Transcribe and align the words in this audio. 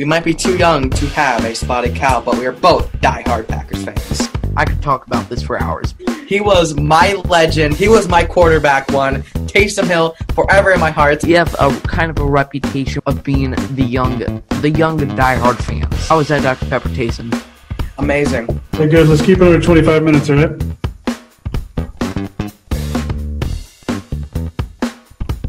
We 0.00 0.06
might 0.06 0.24
be 0.24 0.32
too 0.32 0.56
young 0.56 0.88
to 0.88 1.06
have 1.08 1.44
a 1.44 1.54
spotted 1.54 1.94
cow, 1.94 2.22
but 2.22 2.38
we 2.38 2.46
are 2.46 2.52
both 2.52 2.90
die-hard 3.02 3.46
Packers 3.46 3.84
fans. 3.84 4.30
I 4.56 4.64
could 4.64 4.80
talk 4.80 5.06
about 5.06 5.28
this 5.28 5.42
for 5.42 5.60
hours. 5.60 5.94
He 6.26 6.40
was 6.40 6.74
my 6.74 7.12
legend. 7.26 7.74
He 7.74 7.86
was 7.86 8.08
my 8.08 8.24
quarterback 8.24 8.90
one. 8.92 9.22
Taysom 9.52 9.84
Hill, 9.84 10.16
forever 10.32 10.70
in 10.72 10.80
my 10.80 10.90
heart. 10.90 11.22
You 11.22 11.36
have 11.36 11.54
a 11.60 11.78
kind 11.82 12.10
of 12.10 12.18
a 12.18 12.24
reputation 12.24 13.02
of 13.04 13.22
being 13.22 13.50
the 13.50 13.84
young, 13.84 14.20
the 14.62 14.70
young 14.70 15.00
diehard 15.00 15.56
fans. 15.56 16.08
How 16.08 16.16
was 16.16 16.28
that, 16.28 16.44
Dr. 16.44 16.64
Pepper 16.70 16.88
Taysom? 16.88 17.38
Amazing. 17.98 18.48
Okay, 18.76 18.88
good. 18.88 19.06
Let's 19.06 19.20
keep 19.20 19.36
it 19.36 19.42
under 19.42 19.60
25 19.60 20.02
minutes, 20.02 20.30
all 20.30 20.36
right? 20.36 20.62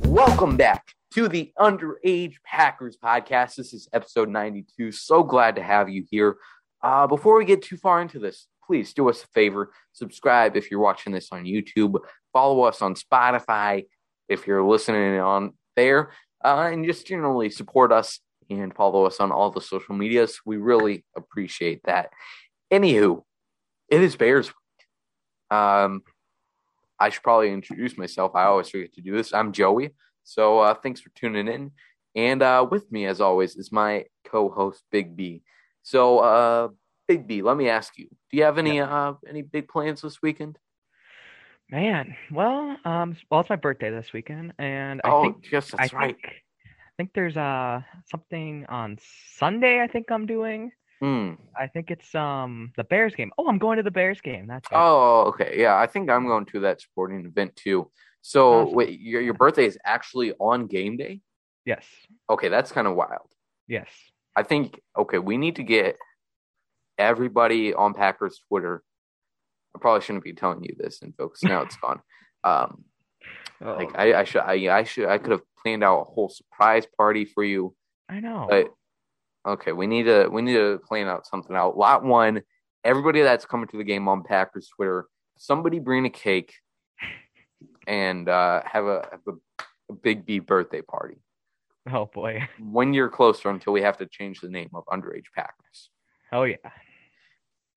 Welcome 0.03 0.57
back 0.57 0.90
to 1.13 1.27
the 1.27 1.51
Underage 1.59 2.35
Packers 2.45 2.97
podcast. 2.97 3.55
This 3.55 3.73
is 3.73 3.89
episode 3.91 4.29
92. 4.29 4.93
So 4.93 5.23
glad 5.23 5.57
to 5.57 5.63
have 5.63 5.89
you 5.89 6.05
here. 6.09 6.37
Uh, 6.81 7.05
before 7.05 7.37
we 7.37 7.43
get 7.43 7.61
too 7.61 7.75
far 7.75 8.01
into 8.01 8.17
this, 8.17 8.47
please 8.65 8.93
do 8.93 9.09
us 9.09 9.21
a 9.23 9.27
favor. 9.27 9.73
Subscribe 9.91 10.55
if 10.55 10.71
you're 10.71 10.79
watching 10.79 11.11
this 11.11 11.27
on 11.33 11.43
YouTube. 11.43 11.99
Follow 12.31 12.63
us 12.63 12.81
on 12.81 12.95
Spotify 12.95 13.87
if 14.29 14.47
you're 14.47 14.63
listening 14.63 15.19
on 15.19 15.51
there. 15.75 16.11
Uh, 16.43 16.69
and 16.71 16.85
just 16.85 17.05
generally 17.05 17.49
support 17.49 17.91
us 17.91 18.21
and 18.49 18.73
follow 18.73 19.05
us 19.05 19.19
on 19.19 19.33
all 19.33 19.51
the 19.51 19.59
social 19.59 19.95
medias. 19.95 20.39
We 20.45 20.57
really 20.57 21.03
appreciate 21.17 21.81
that. 21.83 22.11
Anywho, 22.71 23.23
it 23.89 24.01
is 24.01 24.15
Bears 24.15 24.47
week. 24.47 25.57
Um, 25.57 26.03
I 26.97 27.09
should 27.09 27.23
probably 27.23 27.51
introduce 27.51 27.97
myself. 27.97 28.31
I 28.33 28.45
always 28.45 28.69
forget 28.69 28.93
to 28.93 29.01
do 29.01 29.11
this. 29.11 29.33
I'm 29.33 29.51
Joey. 29.51 29.91
So 30.23 30.59
uh, 30.59 30.73
thanks 30.73 31.01
for 31.01 31.09
tuning 31.09 31.47
in. 31.47 31.71
And 32.15 32.41
uh, 32.41 32.67
with 32.69 32.91
me, 32.91 33.05
as 33.05 33.21
always, 33.21 33.55
is 33.55 33.71
my 33.71 34.05
co-host 34.25 34.83
Big 34.91 35.15
B. 35.15 35.43
So, 35.83 36.19
uh, 36.19 36.69
Big 37.07 37.27
B, 37.27 37.41
let 37.41 37.57
me 37.57 37.69
ask 37.69 37.97
you: 37.97 38.07
Do 38.07 38.37
you 38.37 38.43
have 38.43 38.57
any 38.57 38.79
uh, 38.79 39.13
any 39.27 39.41
big 39.41 39.67
plans 39.67 40.01
this 40.01 40.21
weekend? 40.21 40.57
Man, 41.69 42.15
well, 42.31 42.77
um, 42.83 43.15
well, 43.29 43.39
it's 43.39 43.49
my 43.49 43.55
birthday 43.55 43.89
this 43.89 44.11
weekend, 44.13 44.53
and 44.59 45.01
I 45.03 45.09
oh, 45.09 45.23
think 45.23 45.51
yes, 45.51 45.71
that's 45.71 45.93
I 45.93 45.97
right. 45.97 46.15
think 46.15 46.25
I 46.25 46.91
think 46.97 47.11
there's 47.13 47.37
uh 47.37 47.81
something 48.09 48.65
on 48.67 48.97
Sunday. 49.35 49.81
I 49.81 49.87
think 49.87 50.11
I'm 50.11 50.25
doing. 50.25 50.71
Hmm. 51.01 51.31
I 51.57 51.67
think 51.67 51.89
it's 51.89 52.13
um 52.13 52.73
the 52.77 52.83
Bears 52.83 53.15
game. 53.15 53.31
Oh, 53.37 53.47
I'm 53.47 53.57
going 53.57 53.77
to 53.77 53.83
the 53.83 53.91
Bears 53.91 54.21
game. 54.21 54.47
That's 54.47 54.67
it. 54.69 54.75
Oh, 54.75 55.23
okay. 55.29 55.55
Yeah, 55.57 55.77
I 55.77 55.87
think 55.87 56.09
I'm 56.09 56.27
going 56.27 56.45
to 56.47 56.59
that 56.61 56.81
sporting 56.81 57.25
event 57.25 57.55
too. 57.55 57.89
So, 58.21 58.61
Awesome. 58.63 58.75
wait, 58.75 58.99
your 58.99 59.21
your 59.21 59.33
birthday 59.33 59.65
is 59.65 59.77
actually 59.85 60.33
on 60.39 60.67
game 60.67 60.97
day? 60.97 61.21
yes, 61.65 61.85
Okay, 62.29 62.49
that's 62.49 62.71
kind 62.71 62.87
of 62.87 62.95
wild. 62.95 63.29
yes. 63.67 63.87
I 64.35 64.43
think 64.43 64.79
okay, 64.97 65.17
we 65.19 65.37
need 65.37 65.57
to 65.57 65.63
get 65.63 65.97
everybody 66.97 67.73
on 67.73 67.93
Packers 67.93 68.41
Twitter. 68.47 68.83
I 69.75 69.79
probably 69.79 70.01
shouldn't 70.01 70.23
be 70.23 70.33
telling 70.33 70.63
you 70.63 70.75
this, 70.77 71.01
and 71.01 71.15
folks, 71.15 71.43
now 71.43 71.61
it's 71.61 71.75
gone. 71.81 72.01
Um, 72.43 72.85
Oh, 73.63 73.75
like 73.75 73.91
I, 73.95 74.21
I 74.21 74.23
should, 74.23 74.41
I, 74.41 74.75
I 74.79 74.83
should, 74.83 75.05
I 75.07 75.19
could 75.19 75.29
have 75.33 75.43
planned 75.61 75.83
out 75.83 76.01
a 76.01 76.03
whole 76.05 76.29
surprise 76.29 76.87
party 76.97 77.25
for 77.25 77.43
you. 77.43 77.75
I 78.09 78.19
know. 78.19 78.47
But 78.49 78.69
okay, 79.47 79.71
we 79.71 79.85
need 79.85 80.03
to, 80.05 80.27
we 80.31 80.41
need 80.41 80.55
to 80.55 80.79
plan 80.87 81.05
out 81.07 81.27
something 81.27 81.55
out. 81.55 81.77
Lot 81.77 82.03
one, 82.03 82.41
everybody 82.83 83.21
that's 83.21 83.45
coming 83.45 83.67
to 83.67 83.77
the 83.77 83.83
game 83.83 84.07
on 84.07 84.23
Packers 84.23 84.67
Twitter, 84.75 85.05
somebody 85.37 85.77
bring 85.77 86.07
a 86.07 86.09
cake 86.09 86.55
and 87.87 88.27
uh, 88.29 88.61
have 88.65 88.85
a, 88.85 89.07
have 89.11 89.21
a, 89.27 89.63
a 89.89 89.93
big 89.93 90.25
B 90.25 90.39
birthday 90.39 90.81
party. 90.81 91.17
oh 91.91 92.05
boy. 92.05 92.47
One 92.59 92.93
year 92.93 93.09
closer 93.09 93.49
until 93.49 93.73
we 93.73 93.81
have 93.81 93.97
to 93.97 94.05
change 94.05 94.39
the 94.39 94.49
name 94.49 94.69
of 94.73 94.85
Underage 94.85 95.31
Packers. 95.35 95.89
Oh 96.31 96.43
yeah. 96.43 96.57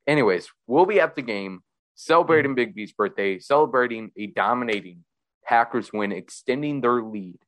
Anyways, 0.07 0.49
we'll 0.67 0.87
be 0.87 1.01
at 1.01 1.17
the 1.17 1.23
game 1.23 1.61
celebrating 1.95 2.55
Big 2.55 2.75
B's 2.75 2.93
birthday, 2.93 3.39
celebrating 3.39 4.11
a 4.17 4.27
dominating 4.27 5.05
Packers 5.45 5.93
win, 5.93 6.13
extending 6.13 6.81
their 6.81 7.03
lead 7.03 7.39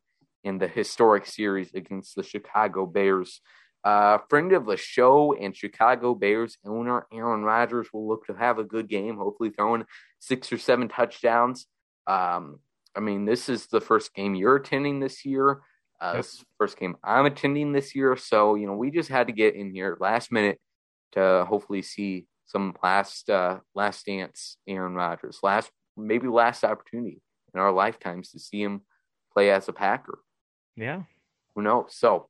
in 0.44 0.58
the 0.58 0.68
historic 0.68 1.26
series 1.26 1.74
against 1.74 2.14
the 2.14 2.22
Chicago 2.22 2.86
Bears. 2.86 3.40
Uh, 3.84 4.18
friend 4.28 4.52
of 4.52 4.66
the 4.66 4.76
show 4.76 5.34
and 5.34 5.56
Chicago 5.56 6.14
Bears 6.14 6.58
owner 6.64 7.06
Aaron 7.12 7.42
Rodgers 7.42 7.88
will 7.92 8.08
look 8.08 8.26
to 8.26 8.34
have 8.34 8.58
a 8.58 8.64
good 8.64 8.88
game, 8.88 9.16
hopefully 9.16 9.50
throwing 9.50 9.84
six 10.18 10.52
or 10.52 10.58
seven 10.58 10.88
touchdowns. 10.88 11.66
Um, 12.06 12.60
I 12.94 13.00
mean, 13.00 13.24
this 13.24 13.48
is 13.48 13.66
the 13.66 13.80
first 13.80 14.14
game 14.14 14.34
you're 14.34 14.56
attending 14.56 15.00
this 15.00 15.24
year. 15.24 15.62
Uh, 16.00 16.12
Yep. 16.14 16.16
this 16.16 16.44
first 16.58 16.78
game 16.78 16.96
I'm 17.02 17.24
attending 17.26 17.72
this 17.72 17.94
year. 17.94 18.16
So, 18.16 18.54
you 18.54 18.66
know, 18.66 18.74
we 18.76 18.90
just 18.90 19.08
had 19.08 19.28
to 19.28 19.32
get 19.32 19.54
in 19.54 19.70
here 19.72 19.96
last 19.98 20.30
minute 20.30 20.58
to 21.12 21.46
hopefully 21.48 21.80
see 21.82 22.26
some 22.44 22.74
last 22.82 23.30
uh, 23.30 23.60
last 23.74 24.04
dance 24.06 24.58
Aaron 24.68 24.94
Rodgers, 24.94 25.40
last 25.42 25.70
maybe 25.96 26.28
last 26.28 26.64
opportunity 26.64 27.22
in 27.54 27.60
our 27.60 27.72
lifetimes 27.72 28.30
to 28.32 28.38
see 28.38 28.62
him 28.62 28.82
play 29.32 29.50
as 29.50 29.68
a 29.68 29.72
Packer. 29.72 30.18
Yeah. 30.76 31.02
Who 31.54 31.62
knows? 31.62 31.94
So 31.96 32.28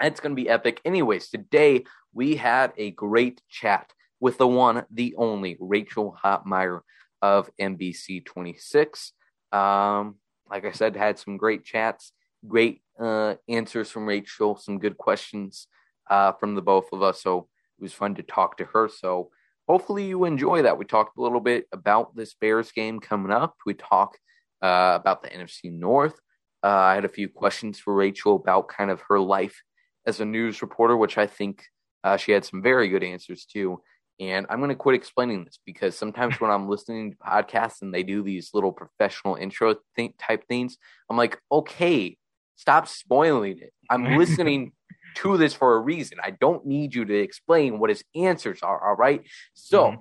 it's 0.00 0.20
going 0.20 0.34
to 0.34 0.42
be 0.42 0.48
epic. 0.48 0.80
Anyways, 0.84 1.28
today 1.28 1.84
we 2.14 2.36
had 2.36 2.72
a 2.78 2.90
great 2.92 3.42
chat 3.50 3.92
with 4.20 4.38
the 4.38 4.48
one, 4.48 4.84
the 4.90 5.14
only 5.18 5.56
Rachel 5.60 6.16
Hotmeyer 6.24 6.80
of 7.22 7.50
NBC 7.60 8.24
26. 8.24 9.12
Um, 9.52 10.16
like 10.50 10.64
I 10.64 10.72
said, 10.72 10.96
had 10.96 11.18
some 11.18 11.36
great 11.36 11.64
chats, 11.64 12.12
great 12.46 12.82
uh, 12.98 13.34
answers 13.48 13.90
from 13.90 14.06
Rachel, 14.06 14.56
some 14.56 14.78
good 14.78 14.96
questions 14.96 15.66
uh, 16.10 16.32
from 16.32 16.54
the 16.54 16.62
both 16.62 16.92
of 16.92 17.02
us. 17.02 17.22
So 17.22 17.48
it 17.78 17.82
was 17.82 17.92
fun 17.92 18.14
to 18.16 18.22
talk 18.22 18.56
to 18.58 18.64
her. 18.66 18.88
So 18.88 19.30
hopefully 19.68 20.06
you 20.06 20.24
enjoy 20.24 20.62
that. 20.62 20.78
We 20.78 20.84
talked 20.84 21.18
a 21.18 21.22
little 21.22 21.40
bit 21.40 21.66
about 21.72 22.16
this 22.16 22.34
Bears 22.34 22.72
game 22.72 23.00
coming 23.00 23.32
up. 23.32 23.56
We 23.66 23.74
talked 23.74 24.18
uh, 24.62 24.98
about 25.00 25.22
the 25.22 25.28
NFC 25.28 25.72
North. 25.72 26.18
Uh, 26.64 26.68
I 26.68 26.94
had 26.94 27.04
a 27.04 27.08
few 27.08 27.28
questions 27.28 27.78
for 27.78 27.94
Rachel 27.94 28.36
about 28.36 28.68
kind 28.68 28.90
of 28.90 29.02
her 29.08 29.20
life 29.20 29.62
as 30.06 30.20
a 30.20 30.24
news 30.24 30.62
reporter, 30.62 30.96
which 30.96 31.18
I 31.18 31.26
think 31.26 31.62
uh, 32.02 32.16
she 32.16 32.32
had 32.32 32.44
some 32.44 32.62
very 32.62 32.88
good 32.88 33.04
answers 33.04 33.44
to. 33.52 33.80
And 34.20 34.46
I'm 34.50 34.58
going 34.58 34.70
to 34.70 34.74
quit 34.74 34.96
explaining 34.96 35.44
this 35.44 35.58
because 35.64 35.96
sometimes 35.96 36.40
when 36.40 36.50
I'm 36.50 36.68
listening 36.68 37.12
to 37.12 37.16
podcasts 37.18 37.82
and 37.82 37.94
they 37.94 38.02
do 38.02 38.22
these 38.22 38.50
little 38.52 38.72
professional 38.72 39.36
intro 39.36 39.76
th- 39.96 40.14
type 40.18 40.46
things, 40.48 40.76
I'm 41.08 41.16
like, 41.16 41.40
okay, 41.52 42.16
stop 42.56 42.88
spoiling 42.88 43.58
it. 43.58 43.72
I'm 43.88 44.04
listening 44.18 44.72
to 45.16 45.36
this 45.36 45.54
for 45.54 45.76
a 45.76 45.80
reason. 45.80 46.18
I 46.22 46.32
don't 46.32 46.66
need 46.66 46.94
you 46.94 47.04
to 47.04 47.14
explain 47.14 47.78
what 47.78 47.90
his 47.90 48.02
answers 48.16 48.62
are. 48.62 48.88
All 48.88 48.96
right. 48.96 49.22
So 49.54 49.96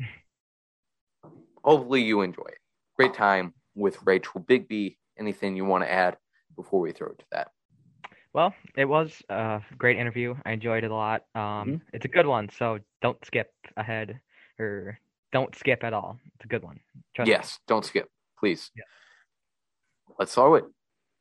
mm-hmm. 0.00 0.04
hopefully 1.64 2.02
you 2.02 2.22
enjoy 2.22 2.46
it. 2.48 2.58
Great 2.96 3.14
time 3.14 3.52
with 3.74 3.98
Rachel 4.04 4.40
Big 4.40 4.66
B. 4.66 4.96
Anything 5.18 5.56
you 5.56 5.64
want 5.64 5.84
to 5.84 5.92
add 5.92 6.16
before 6.56 6.80
we 6.80 6.92
throw 6.92 7.08
it 7.08 7.18
to 7.18 7.24
that? 7.32 7.50
Well, 8.38 8.54
it 8.76 8.84
was 8.84 9.20
a 9.28 9.60
great 9.76 9.98
interview. 9.98 10.36
I 10.46 10.52
enjoyed 10.52 10.84
it 10.84 10.92
a 10.92 10.94
lot. 10.94 11.24
Um, 11.34 11.40
Mhm. 11.42 11.80
it's 11.92 12.04
a 12.04 12.08
good 12.08 12.24
one, 12.24 12.48
so 12.50 12.78
don't 13.02 13.18
skip 13.24 13.52
ahead 13.76 14.20
or 14.60 15.00
don't 15.32 15.52
skip 15.56 15.82
at 15.82 15.92
all. 15.92 16.20
It's 16.36 16.44
a 16.44 16.46
good 16.46 16.62
one. 16.62 16.78
Trust 17.14 17.26
me. 17.26 17.32
Yes, 17.32 17.58
don't 17.66 17.84
skip, 17.84 18.08
please. 18.38 18.70
Yeah. 18.76 18.84
Let's 20.20 20.30
start 20.30 20.62
it. 20.62 20.70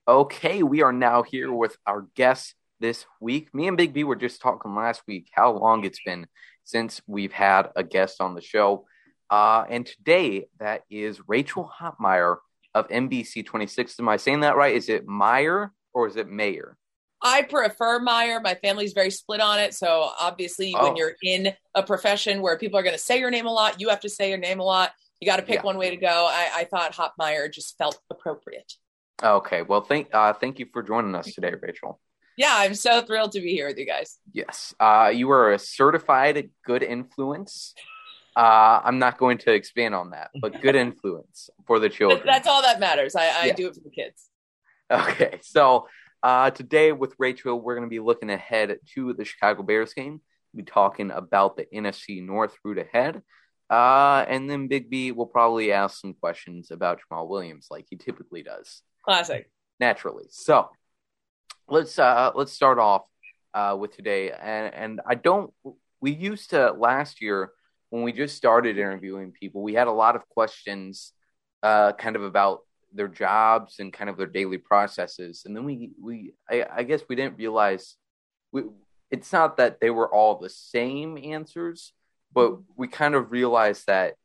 Okay, 0.08 0.62
we 0.62 0.84
are 0.84 0.94
now 0.94 1.24
here 1.24 1.52
with 1.52 1.76
our 1.88 2.04
guest 2.14 2.54
this 2.80 3.08
week. 3.20 3.52
Me 3.52 3.68
and 3.68 3.78
Big 3.78 3.94
B 3.94 4.04
were 4.04 4.16
just 4.16 4.40
talking 4.40 4.76
last 4.76 5.02
week 5.08 5.28
how 5.32 5.54
long 5.54 5.86
it's 5.86 6.04
been 6.06 6.28
since 6.66 7.02
we've 7.08 7.34
had 7.34 7.72
a 7.76 7.84
guest 7.84 8.22
on 8.22 8.36
the 8.36 8.42
show. 8.42 8.86
Uh, 9.32 9.66
and 9.68 9.88
today, 9.88 10.50
that 10.60 10.84
is 10.92 11.28
Rachel 11.28 11.68
Hotmeyer 11.80 12.38
of 12.76 12.88
NBC 12.90 13.42
26. 13.42 14.00
Am 14.00 14.08
I 14.08 14.18
saying 14.18 14.42
that 14.42 14.56
right? 14.56 14.76
Is 14.76 14.88
it 14.88 15.08
Meyer 15.08 15.74
or 15.94 16.06
is 16.06 16.16
it 16.16 16.28
Mayer? 16.28 16.77
I 17.22 17.42
prefer 17.44 18.00
Meyer. 18.00 18.40
My 18.40 18.56
family's 18.56 18.94
very 18.94 19.10
split 19.12 19.42
on 19.42 19.60
it. 19.60 19.74
So 19.74 20.12
obviously, 20.20 20.74
Oh. 20.76 20.84
when 20.88 20.96
you're 20.96 21.16
in 21.24 21.54
a 21.74 21.84
profession 21.84 22.42
where 22.42 22.58
people 22.58 22.78
are 22.80 22.84
going 22.84 22.96
to 22.96 23.02
say 23.02 23.20
your 23.20 23.32
name 23.32 23.48
a 23.48 23.52
lot, 23.52 23.82
you 23.82 23.90
have 23.90 24.02
to 24.02 24.10
say 24.10 24.30
your 24.30 24.38
name 24.38 24.60
a 24.60 24.64
lot. 24.64 24.92
You 25.20 25.26
got 25.26 25.38
to 25.38 25.44
pick 25.44 25.56
Yeah. 25.56 25.64
one 25.64 25.78
way 25.78 25.90
to 25.90 25.98
go. 25.98 26.28
I, 26.30 26.50
I 26.58 26.64
thought 26.66 26.94
Hopmeyer 26.94 27.52
just 27.52 27.78
felt 27.78 28.00
appropriate. 28.12 28.74
Okay, 29.24 29.64
well, 29.64 29.82
thank 29.82 30.14
uh, 30.14 30.34
thank 30.34 30.60
you 30.60 30.68
for 30.72 30.84
joining 30.84 31.16
us 31.16 31.34
today, 31.34 31.54
Rachel. 31.60 32.00
Yeah, 32.38 32.54
I'm 32.54 32.76
so 32.76 33.02
thrilled 33.02 33.32
to 33.32 33.42
be 33.42 33.52
here 33.54 33.66
with 33.66 33.80
you 33.80 33.86
guys. 33.88 34.20
Yes, 34.32 34.76
uh, 34.80 35.12
you 35.12 35.32
are 35.32 35.54
a 35.54 35.58
certified 35.58 36.52
good 36.64 36.84
influence. 36.84 37.74
Uh, 38.36 38.80
I'm 38.84 39.00
not 39.00 39.18
going 39.18 39.40
to 39.40 39.52
expand 39.52 39.96
on 39.96 40.12
that, 40.12 40.30
but 40.40 40.62
good 40.62 40.76
influence 40.86 41.50
for 41.66 41.80
the 41.80 41.90
children. 41.90 42.22
That's 42.28 42.48
all 42.48 42.62
that 42.62 42.80
matters. 42.80 43.16
I, 43.16 43.24
I 43.26 43.46
Yeah. 43.48 43.54
do 43.54 43.68
it 43.70 43.74
for 43.74 43.80
the 43.82 43.90
kids. 43.90 44.30
Okay, 44.92 45.40
so 45.42 45.88
uh, 46.28 46.52
today 46.52 46.92
with 46.92 47.16
Rachel, 47.18 47.62
we're 47.62 47.76
going 47.76 47.88
to 47.88 47.90
be 47.90 48.02
looking 48.02 48.30
ahead 48.30 48.80
to 48.96 49.14
the 49.14 49.24
Chicago 49.24 49.64
Bears 49.64 49.94
game. 49.94 50.20
We'll 50.52 50.66
be 50.66 50.70
talking 50.70 51.10
about 51.10 51.56
the 51.56 51.68
NFC 51.74 52.22
North 52.22 52.54
route 52.66 52.80
ahead. 52.80 53.22
Uh, 53.70 54.26
and 54.28 54.50
then 54.50 54.68
Big 54.68 54.90
B 54.90 55.14
will 55.14 55.26
probably 55.26 55.72
ask 55.72 56.02
some 56.02 56.14
questions 56.14 56.70
about 56.70 57.00
Jamaal 57.00 57.30
Williams, 57.30 57.68
like 57.72 57.86
he 57.90 57.96
typically 57.96 58.44
does, 58.44 58.82
Classic. 59.06 59.50
naturally. 59.80 60.26
So 60.30 60.68
let's 61.70 61.98
uh, 61.98 62.32
let's 62.36 62.52
start 62.52 62.78
off 62.78 63.04
uh, 63.54 63.78
with 63.80 63.96
today, 63.96 64.30
and 64.32 64.74
and 64.74 65.02
I 65.08 65.16
don't. 65.16 65.54
We 66.02 66.12
used 66.12 66.50
to 66.50 66.74
last 66.74 67.22
year 67.22 67.52
when 67.90 68.04
we 68.04 68.12
just 68.12 68.36
started 68.36 68.78
interviewing 68.78 69.32
people. 69.32 69.64
We 69.64 69.76
had 69.76 69.88
a 69.88 69.94
lot 69.94 70.18
of 70.18 70.28
questions, 70.28 71.14
uh, 71.64 71.94
kind 71.94 72.18
of 72.18 72.24
about 72.24 72.67
their 72.94 73.08
jobs 73.08 73.80
and 73.80 73.94
kind 73.94 74.10
of 74.10 74.18
their 74.18 74.28
daily 74.28 74.58
processes, 74.58 75.44
and 75.46 75.56
then 75.56 75.66
we 75.66 75.92
we 76.02 76.34
I, 76.50 76.66
I 76.78 76.84
guess 76.84 77.02
we 77.08 77.16
didn't 77.16 77.38
realize 77.38 77.96
we. 78.52 78.64
It's 79.10 79.32
not 79.32 79.58
that 79.58 79.80
they 79.80 79.90
were 79.90 80.14
all 80.14 80.38
the 80.38 80.50
same 80.50 81.18
answers, 81.18 81.94
but 82.34 82.58
we 82.76 82.90
kind 82.90 83.16
of 83.16 83.32
realized 83.32 83.88
that 83.88 84.16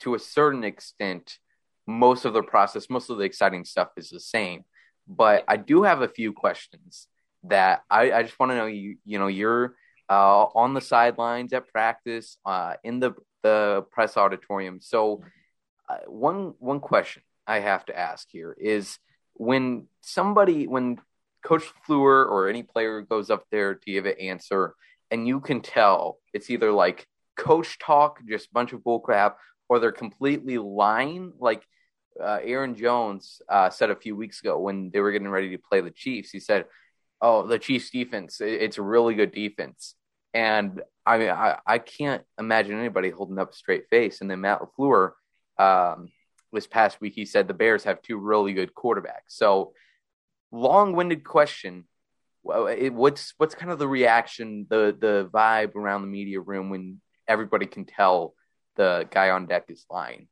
to 0.00 0.14
a 0.14 0.18
certain 0.18 0.64
extent, 0.64 1.38
most 1.86 2.24
of 2.24 2.32
the 2.32 2.42
process, 2.42 2.88
most 2.88 3.10
of 3.10 3.18
the 3.18 3.24
exciting 3.24 3.66
stuff 3.66 3.88
is 3.98 4.08
the 4.08 4.20
same. 4.20 4.64
But 5.06 5.44
I 5.46 5.56
do 5.56 5.82
have 5.82 6.00
a 6.00 6.08
few 6.08 6.32
questions 6.32 7.06
that 7.44 7.82
I, 7.90 8.12
I 8.12 8.22
just 8.22 8.38
want 8.38 8.52
to 8.52 8.56
know. 8.56 8.66
You 8.66 8.96
you 9.04 9.18
know 9.18 9.26
you're 9.26 9.74
uh, 10.08 10.44
on 10.54 10.74
the 10.74 10.80
sidelines 10.80 11.52
at 11.52 11.68
practice, 11.68 12.36
uh, 12.44 12.74
in 12.82 13.00
the 13.00 13.12
the 13.42 13.84
press 13.90 14.16
auditorium. 14.16 14.80
So 14.80 15.22
uh, 15.88 15.98
one 16.06 16.54
one 16.58 16.80
question 16.80 17.22
I 17.50 17.58
have 17.58 17.84
to 17.86 17.98
ask 17.98 18.28
here 18.30 18.56
is 18.58 18.98
when 19.34 19.88
somebody 20.02 20.68
when 20.68 20.98
Coach 21.44 21.64
Fleur 21.84 22.24
or 22.24 22.48
any 22.48 22.62
player 22.62 23.00
goes 23.00 23.28
up 23.28 23.44
there 23.50 23.74
to 23.74 23.92
give 23.92 24.06
an 24.06 24.14
answer, 24.20 24.74
and 25.10 25.26
you 25.26 25.40
can 25.40 25.60
tell 25.60 26.18
it's 26.32 26.48
either 26.48 26.70
like 26.70 27.08
coach 27.36 27.78
talk, 27.80 28.20
just 28.28 28.46
a 28.46 28.52
bunch 28.52 28.72
of 28.72 28.80
bullcrap, 28.80 29.34
or 29.68 29.80
they're 29.80 29.90
completely 29.90 30.58
lying. 30.58 31.32
Like 31.40 31.66
uh, 32.22 32.38
Aaron 32.42 32.76
Jones 32.76 33.42
uh, 33.48 33.70
said 33.70 33.90
a 33.90 33.96
few 33.96 34.14
weeks 34.14 34.40
ago 34.40 34.58
when 34.58 34.90
they 34.92 35.00
were 35.00 35.10
getting 35.10 35.28
ready 35.28 35.50
to 35.50 35.58
play 35.58 35.80
the 35.80 35.90
Chiefs, 35.90 36.30
he 36.30 36.38
said, 36.38 36.66
"Oh, 37.20 37.46
the 37.46 37.58
Chiefs 37.58 37.90
defense, 37.90 38.40
it's 38.40 38.78
a 38.78 38.82
really 38.82 39.14
good 39.14 39.32
defense." 39.32 39.96
And 40.32 40.82
I 41.04 41.18
mean, 41.18 41.30
I, 41.30 41.58
I 41.66 41.78
can't 41.78 42.22
imagine 42.38 42.78
anybody 42.78 43.10
holding 43.10 43.40
up 43.40 43.50
a 43.50 43.56
straight 43.56 43.88
face. 43.88 44.20
And 44.20 44.30
then 44.30 44.42
Matt 44.42 44.60
LaFleur, 44.60 45.12
um, 45.58 46.10
this 46.52 46.66
past 46.66 47.00
week, 47.00 47.14
he 47.14 47.24
said 47.24 47.48
the 47.48 47.54
Bears 47.54 47.84
have 47.84 48.02
two 48.02 48.18
really 48.18 48.52
good 48.52 48.74
quarterbacks. 48.74 49.28
So, 49.28 49.72
long-winded 50.52 51.24
question. 51.24 51.84
What's 52.42 53.34
what's 53.36 53.54
kind 53.54 53.70
of 53.70 53.78
the 53.78 53.88
reaction, 53.88 54.66
the 54.68 54.96
the 54.98 55.28
vibe 55.32 55.76
around 55.76 56.02
the 56.02 56.08
media 56.08 56.40
room 56.40 56.70
when 56.70 57.00
everybody 57.28 57.66
can 57.66 57.84
tell 57.84 58.34
the 58.76 59.06
guy 59.10 59.30
on 59.30 59.46
deck 59.46 59.66
is 59.68 59.84
lying? 59.90 60.28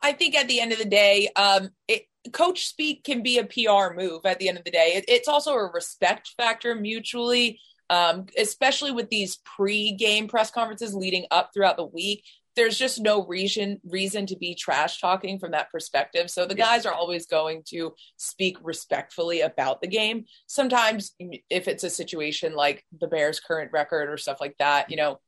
I 0.00 0.12
think 0.12 0.34
at 0.34 0.48
the 0.48 0.60
end 0.60 0.72
of 0.72 0.78
the 0.78 0.84
day, 0.84 1.28
um, 1.36 1.70
it, 1.88 2.06
coach 2.32 2.66
speak 2.66 3.04
can 3.04 3.22
be 3.22 3.38
a 3.38 3.44
PR 3.44 3.94
move. 3.94 4.24
At 4.24 4.38
the 4.38 4.48
end 4.48 4.58
of 4.58 4.64
the 4.64 4.70
day, 4.70 4.92
it, 4.96 5.04
it's 5.08 5.28
also 5.28 5.54
a 5.54 5.70
respect 5.70 6.32
factor 6.36 6.74
mutually, 6.74 7.60
um, 7.90 8.26
especially 8.38 8.92
with 8.92 9.10
these 9.10 9.38
pre-game 9.44 10.28
press 10.28 10.50
conferences 10.50 10.94
leading 10.94 11.26
up 11.30 11.50
throughout 11.52 11.76
the 11.76 11.84
week. 11.84 12.24
There's 12.56 12.78
just 12.78 13.00
no 13.00 13.26
reason 13.26 13.80
reason 13.84 14.26
to 14.26 14.36
be 14.36 14.54
trash 14.54 15.00
talking 15.00 15.38
from 15.38 15.52
that 15.52 15.70
perspective. 15.70 16.30
So 16.30 16.44
the 16.44 16.54
guys 16.54 16.86
are 16.86 16.92
always 16.92 17.26
going 17.26 17.62
to 17.68 17.94
speak 18.16 18.58
respectfully 18.62 19.40
about 19.40 19.80
the 19.80 19.88
game. 19.88 20.24
Sometimes, 20.46 21.14
if 21.18 21.68
it's 21.68 21.84
a 21.84 21.90
situation 21.90 22.54
like 22.54 22.84
the 23.00 23.08
Bears' 23.08 23.40
current 23.40 23.72
record 23.72 24.08
or 24.08 24.16
stuff 24.16 24.40
like 24.40 24.56
that, 24.58 24.90
you 24.90 24.96
know, 24.96 25.18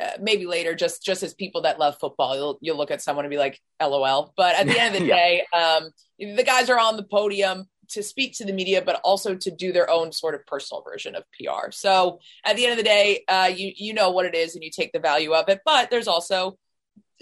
uh, 0.00 0.12
maybe 0.20 0.46
later 0.46 0.74
just 0.74 1.04
just 1.04 1.22
as 1.22 1.34
people 1.34 1.62
that 1.62 1.78
love 1.78 1.96
football 2.00 2.34
you'll 2.34 2.58
you'll 2.62 2.76
look 2.78 2.90
at 2.90 3.02
someone 3.02 3.26
and 3.26 3.30
be 3.30 3.36
like 3.36 3.60
lol 3.80 4.32
but 4.38 4.54
at 4.56 4.66
the 4.66 4.80
end 4.80 4.94
of 4.94 5.02
the 5.02 5.06
yeah. 5.08 5.14
day 5.14 5.46
um, 5.54 5.90
the 6.18 6.42
guys 6.42 6.70
are 6.70 6.78
on 6.78 6.96
the 6.96 7.02
podium 7.02 7.66
to 7.88 8.02
speak 8.02 8.32
to 8.32 8.46
the 8.46 8.54
media 8.54 8.80
but 8.80 9.00
also 9.04 9.34
to 9.34 9.50
do 9.50 9.70
their 9.70 9.90
own 9.90 10.10
sort 10.10 10.34
of 10.34 10.46
personal 10.46 10.82
version 10.82 11.14
of 11.14 11.24
pr 11.38 11.70
so 11.70 12.18
at 12.44 12.56
the 12.56 12.64
end 12.64 12.72
of 12.72 12.78
the 12.78 12.82
day 12.82 13.22
uh, 13.28 13.50
you 13.54 13.70
you 13.76 13.92
know 13.92 14.10
what 14.10 14.24
it 14.24 14.34
is 14.34 14.54
and 14.54 14.64
you 14.64 14.70
take 14.70 14.92
the 14.92 14.98
value 14.98 15.34
of 15.34 15.48
it 15.50 15.60
but 15.66 15.90
there's 15.90 16.08
also 16.08 16.56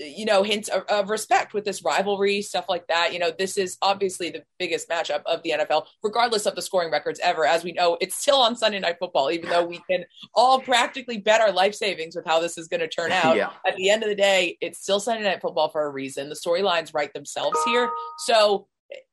you 0.01 0.25
know 0.25 0.43
hints 0.43 0.69
of, 0.69 0.85
of, 0.89 1.11
respect 1.11 1.53
with 1.53 1.65
this 1.65 1.85
rivalry 1.85 2.43
stuff 2.43 2.67
like 2.69 2.87
that. 2.89 3.13
You 3.13 3.19
know 3.19 3.31
this 3.37 3.57
is 3.57 3.77
obviously 3.83 4.31
the 4.31 4.43
biggest 4.59 4.89
matchup 4.89 5.23
of 5.27 5.43
the 5.43 5.51
nfl 5.51 5.87
regardless 6.03 6.47
of 6.47 6.55
the 6.55 6.63
scoring 6.63 6.91
records 6.91 7.21
ever. 7.23 7.45
As 7.45 7.63
we 7.63 7.73
know 7.73 7.99
it's 8.01 8.17
still 8.17 8.39
on 8.39 8.57
sunday 8.57 8.81
night 8.81 8.97
football 8.99 9.31
even 9.31 9.51
though 9.51 9.65
we 9.65 9.81
can 9.91 10.05
all 10.35 10.61
practically 10.61 11.19
bet 11.19 11.41
our 11.41 11.53
life 11.53 11.75
savings 11.75 12.17
with 12.17 12.25
how 12.25 12.41
this 12.41 12.57
is 12.57 12.69
going 12.69 12.81
to 12.81 12.89
turn 12.89 13.13
out. 13.13 13.37
Yeah. 13.37 13.51
at 13.67 13.77
the 13.77 13.91
end 13.91 14.03
of 14.03 14.09
the 14.09 14.15
day 14.15 14.57
it's 14.61 14.81
still 14.81 15.01
sunday 15.01 15.25
night 15.25 15.41
football 15.41 15.69
for 15.69 15.85
a 15.85 15.91
reason. 15.91 16.29
The 16.29 16.35
storylines 16.35 16.95
write 16.95 17.13
themselves 17.13 17.59
here. 17.67 17.91
So 18.19 18.67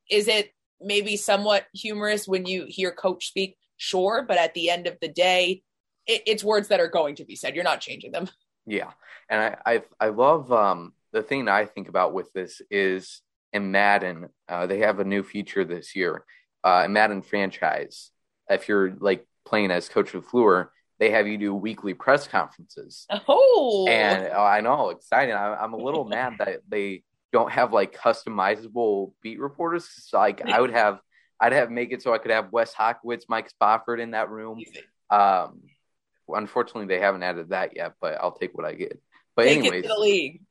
is 0.10 0.28
it 0.28 0.52
maybe 0.80 1.18
somewhat 1.18 1.66
humorous 1.74 2.28
when 2.28 2.46
you 2.46 2.66
hear 2.68 2.92
coach 2.92 3.28
speak? 3.28 3.58
Sure 3.78 4.24
but 4.28 4.38
at 4.38 4.54
the 4.54 4.70
end 4.70 4.88
of 4.88 4.98
the 5.02 5.10
day 5.10 5.62
it, 6.08 6.24
it's 6.26 6.44
words 6.44 6.70
that 6.70 6.80
are 6.80 6.88
going 6.88 7.16
to 7.16 7.26
be 7.26 7.36
said. 7.36 7.56
You're 7.56 7.64
not 7.64 7.82
changing 7.82 8.12
them 8.12 8.30
yeah, 8.68 8.92
and 9.30 9.42
I 9.42 9.74
I, 9.74 9.84
I 10.00 10.10
love 10.10 10.52
um, 10.52 10.94
the 11.12 11.24
thing 11.24 11.48
I 11.48 11.66
think 11.66 11.90
about 11.90 12.14
with 12.14 12.32
this 12.34 12.62
is 12.70 13.22
in 13.54 13.72
Madden 13.72 14.30
uh, 14.50 14.68
they 14.68 14.80
have 14.80 15.00
a 15.00 15.06
new 15.06 15.24
feature 15.24 15.66
this 15.66 15.96
year. 15.96 16.24
Uh, 16.64 16.84
in 16.86 16.94
Madden 16.94 17.22
franchise, 17.22 18.12
if 18.50 18.68
you're 18.68 18.94
like 19.00 19.26
playing 19.46 19.72
as 19.72 19.90
Coach 19.90 20.12
LaFleur, 20.12 20.70
they 21.00 21.12
have 21.12 21.28
you 21.28 21.38
do 21.38 21.54
weekly 21.54 21.94
press 21.94 22.28
conferences. 22.28 23.06
Oh, 23.28 23.88
and 23.88 24.30
oh, 24.34 24.44
I 24.44 24.62
know, 24.62 24.90
exciting. 24.90 25.36
I, 25.36 25.56
I'm 25.56 25.74
a 25.74 25.78
little 25.78 26.06
mad 26.06 26.34
that 26.40 26.62
they 26.68 27.04
don't 27.32 27.52
have 27.52 27.74
like 27.74 27.96
customizable 27.96 29.14
beat 29.22 29.40
reporters. 29.40 29.88
So, 29.88 30.18
like 30.18 30.42
I 30.42 30.60
would 30.60 30.72
have, 30.72 31.00
I'd 31.40 31.54
have 31.54 31.70
make 31.70 31.92
it 31.92 32.02
so 32.02 32.14
I 32.14 32.18
could 32.18 32.32
have 32.32 32.52
Wes 32.52 32.74
Hodkiewicz, 32.74 33.24
Mike 33.30 33.50
Spofford 33.50 34.00
in 34.00 34.12
that 34.12 34.30
room. 34.30 34.62
Um, 35.10 35.62
unfortunately, 36.30 36.88
they 36.88 37.02
haven't 37.02 37.24
added 37.24 37.50
that 37.50 37.76
yet, 37.76 37.94
but 38.02 38.18
I'll 38.22 38.32
take 38.32 38.56
what 38.56 38.66
I 38.66 38.74
get. 38.74 39.00
But 39.36 39.44
take 39.44 39.60
anyways, 39.60 39.86
the 39.86 39.96
league. 39.96 40.42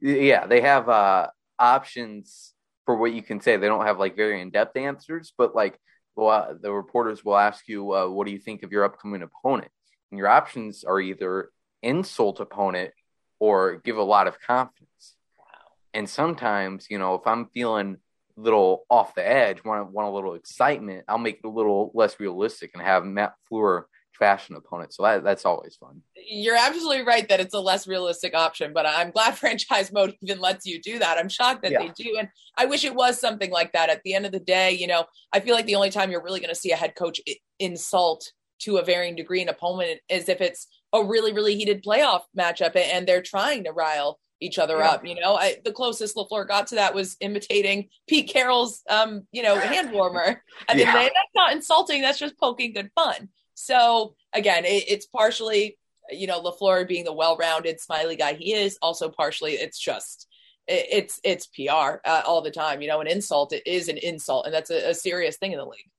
Yeah, 0.00 0.46
they 0.46 0.60
have 0.60 0.88
uh, 0.88 1.28
options 1.58 2.54
for 2.84 2.96
what 2.96 3.12
you 3.12 3.22
can 3.22 3.40
say. 3.40 3.56
They 3.56 3.66
don't 3.66 3.86
have 3.86 3.98
like 3.98 4.16
very 4.16 4.40
in 4.40 4.50
depth 4.50 4.76
answers, 4.76 5.32
but 5.36 5.54
like 5.54 5.78
well, 6.16 6.56
the 6.58 6.72
reporters 6.72 7.24
will 7.24 7.36
ask 7.36 7.68
you, 7.68 7.92
uh, 7.94 8.08
"What 8.08 8.26
do 8.26 8.32
you 8.32 8.38
think 8.38 8.62
of 8.62 8.72
your 8.72 8.84
upcoming 8.84 9.22
opponent?" 9.22 9.70
And 10.10 10.18
your 10.18 10.28
options 10.28 10.82
are 10.84 11.00
either 11.00 11.50
insult 11.82 12.40
opponent 12.40 12.92
or 13.38 13.76
give 13.76 13.98
a 13.98 14.02
lot 14.02 14.26
of 14.26 14.40
confidence. 14.40 15.16
Wow. 15.38 15.44
And 15.92 16.08
sometimes, 16.08 16.86
you 16.88 16.98
know, 16.98 17.16
if 17.16 17.26
I'm 17.26 17.46
feeling 17.46 17.98
a 18.36 18.40
little 18.40 18.86
off 18.88 19.14
the 19.14 19.26
edge, 19.26 19.62
want 19.62 19.90
want 19.90 20.08
a 20.08 20.12
little 20.12 20.34
excitement, 20.34 21.04
I'll 21.06 21.18
make 21.18 21.38
it 21.38 21.46
a 21.46 21.50
little 21.50 21.90
less 21.94 22.18
realistic 22.18 22.70
and 22.72 22.82
have 22.82 23.04
Matt 23.04 23.34
Fleur 23.48 23.86
fashion 24.16 24.56
opponent. 24.56 24.94
So 24.94 25.02
that, 25.02 25.24
that's 25.24 25.44
always 25.44 25.76
fun. 25.76 26.02
You're 26.16 26.56
absolutely 26.56 27.04
right 27.04 27.28
that 27.28 27.40
it's 27.40 27.54
a 27.54 27.60
less 27.60 27.86
realistic 27.86 28.34
option, 28.34 28.72
but 28.72 28.86
I'm 28.86 29.10
glad 29.10 29.34
franchise 29.38 29.92
mode 29.92 30.14
even 30.22 30.40
lets 30.40 30.66
you 30.66 30.80
do 30.80 30.98
that. 30.98 31.18
I'm 31.18 31.28
shocked 31.28 31.62
that 31.62 31.72
yeah. 31.72 31.78
they 31.80 31.92
do. 31.96 32.16
And 32.18 32.28
I 32.56 32.66
wish 32.66 32.84
it 32.84 32.94
was 32.94 33.20
something 33.20 33.50
like 33.50 33.72
that. 33.72 33.90
At 33.90 34.02
the 34.04 34.14
end 34.14 34.26
of 34.26 34.32
the 34.32 34.40
day, 34.40 34.72
you 34.72 34.86
know, 34.86 35.04
I 35.32 35.40
feel 35.40 35.54
like 35.54 35.66
the 35.66 35.76
only 35.76 35.90
time 35.90 36.10
you're 36.10 36.22
really 36.22 36.40
going 36.40 36.54
to 36.54 36.60
see 36.60 36.72
a 36.72 36.76
head 36.76 36.94
coach 36.94 37.20
insult 37.58 38.32
to 38.60 38.78
a 38.78 38.84
varying 38.84 39.16
degree 39.16 39.42
an 39.42 39.48
opponent 39.48 40.00
is 40.08 40.28
if 40.28 40.40
it's 40.40 40.66
a 40.92 41.04
really, 41.04 41.32
really 41.32 41.56
heated 41.56 41.84
playoff 41.84 42.22
matchup 42.38 42.74
and 42.76 43.06
they're 43.06 43.22
trying 43.22 43.64
to 43.64 43.72
rile 43.72 44.18
each 44.40 44.58
other 44.58 44.78
yeah. 44.78 44.90
up. 44.90 45.06
You 45.06 45.18
know, 45.20 45.36
I, 45.36 45.56
the 45.64 45.72
closest 45.72 46.16
Lafleur 46.16 46.46
got 46.46 46.68
to 46.68 46.76
that 46.76 46.94
was 46.94 47.16
imitating 47.20 47.88
Pete 48.06 48.28
Carroll's, 48.28 48.82
um, 48.88 49.26
you 49.32 49.42
know, 49.42 49.58
hand 49.58 49.92
warmer. 49.92 50.42
I 50.68 50.74
yeah. 50.74 50.92
that's 50.92 51.14
not 51.34 51.52
insulting. 51.52 52.02
That's 52.02 52.18
just 52.18 52.38
poking 52.38 52.72
good 52.72 52.90
fun. 52.94 53.28
So 53.56 54.14
again, 54.34 54.64
it, 54.66 54.84
it's 54.86 55.06
partially, 55.06 55.78
you 56.10 56.26
know, 56.26 56.42
LaFleur 56.42 56.86
being 56.86 57.04
the 57.04 57.12
well-rounded, 57.12 57.80
smiley 57.80 58.14
guy 58.14 58.34
he 58.34 58.52
is. 58.52 58.78
Also, 58.82 59.08
partially, 59.08 59.54
it's 59.54 59.78
just 59.78 60.28
it, 60.68 60.86
it's 60.92 61.20
it's 61.24 61.46
PR 61.46 61.98
uh, 62.04 62.22
all 62.26 62.42
the 62.42 62.50
time. 62.50 62.82
You 62.82 62.88
know, 62.88 63.00
an 63.00 63.08
insult 63.08 63.52
it 63.52 63.66
is 63.66 63.88
an 63.88 63.96
insult, 63.96 64.44
and 64.44 64.54
that's 64.54 64.70
a, 64.70 64.90
a 64.90 64.94
serious 64.94 65.38
thing 65.38 65.52
in 65.52 65.58
the 65.58 65.64
league. 65.64 65.90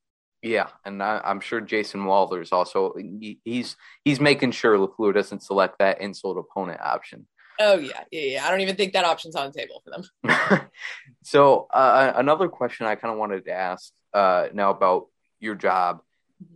Yeah, 0.43 0.67
and 0.85 1.01
I, 1.01 1.19
am 1.25 1.39
sure 1.39 1.59
Jason 1.59 2.01
Wahlers 2.01 2.53
also 2.53 2.93
he, 2.95 3.39
he's 3.43 3.75
he's 4.05 4.19
making 4.19 4.51
sure 4.51 4.77
LaFleur 4.77 5.15
doesn't 5.15 5.41
select 5.41 5.79
that 5.79 5.99
insult 5.99 6.37
opponent 6.37 6.79
option. 6.79 7.27
Oh 7.59 7.79
yeah, 7.79 8.03
yeah, 8.11 8.21
yeah. 8.21 8.45
I 8.45 8.51
don't 8.51 8.61
even 8.61 8.75
think 8.75 8.93
that 8.93 9.03
option's 9.03 9.35
on 9.35 9.51
the 9.51 9.59
table 9.59 9.81
for 9.83 9.89
them. 9.89 10.69
so 11.23 11.67
uh, 11.73 12.13
another 12.15 12.49
question 12.49 12.85
I 12.85 12.93
kind 12.93 13.11
of 13.11 13.17
wanted 13.17 13.45
to 13.45 13.51
ask 13.51 13.91
uh, 14.13 14.49
now 14.53 14.69
about 14.69 15.07
your 15.39 15.55
job 15.55 16.01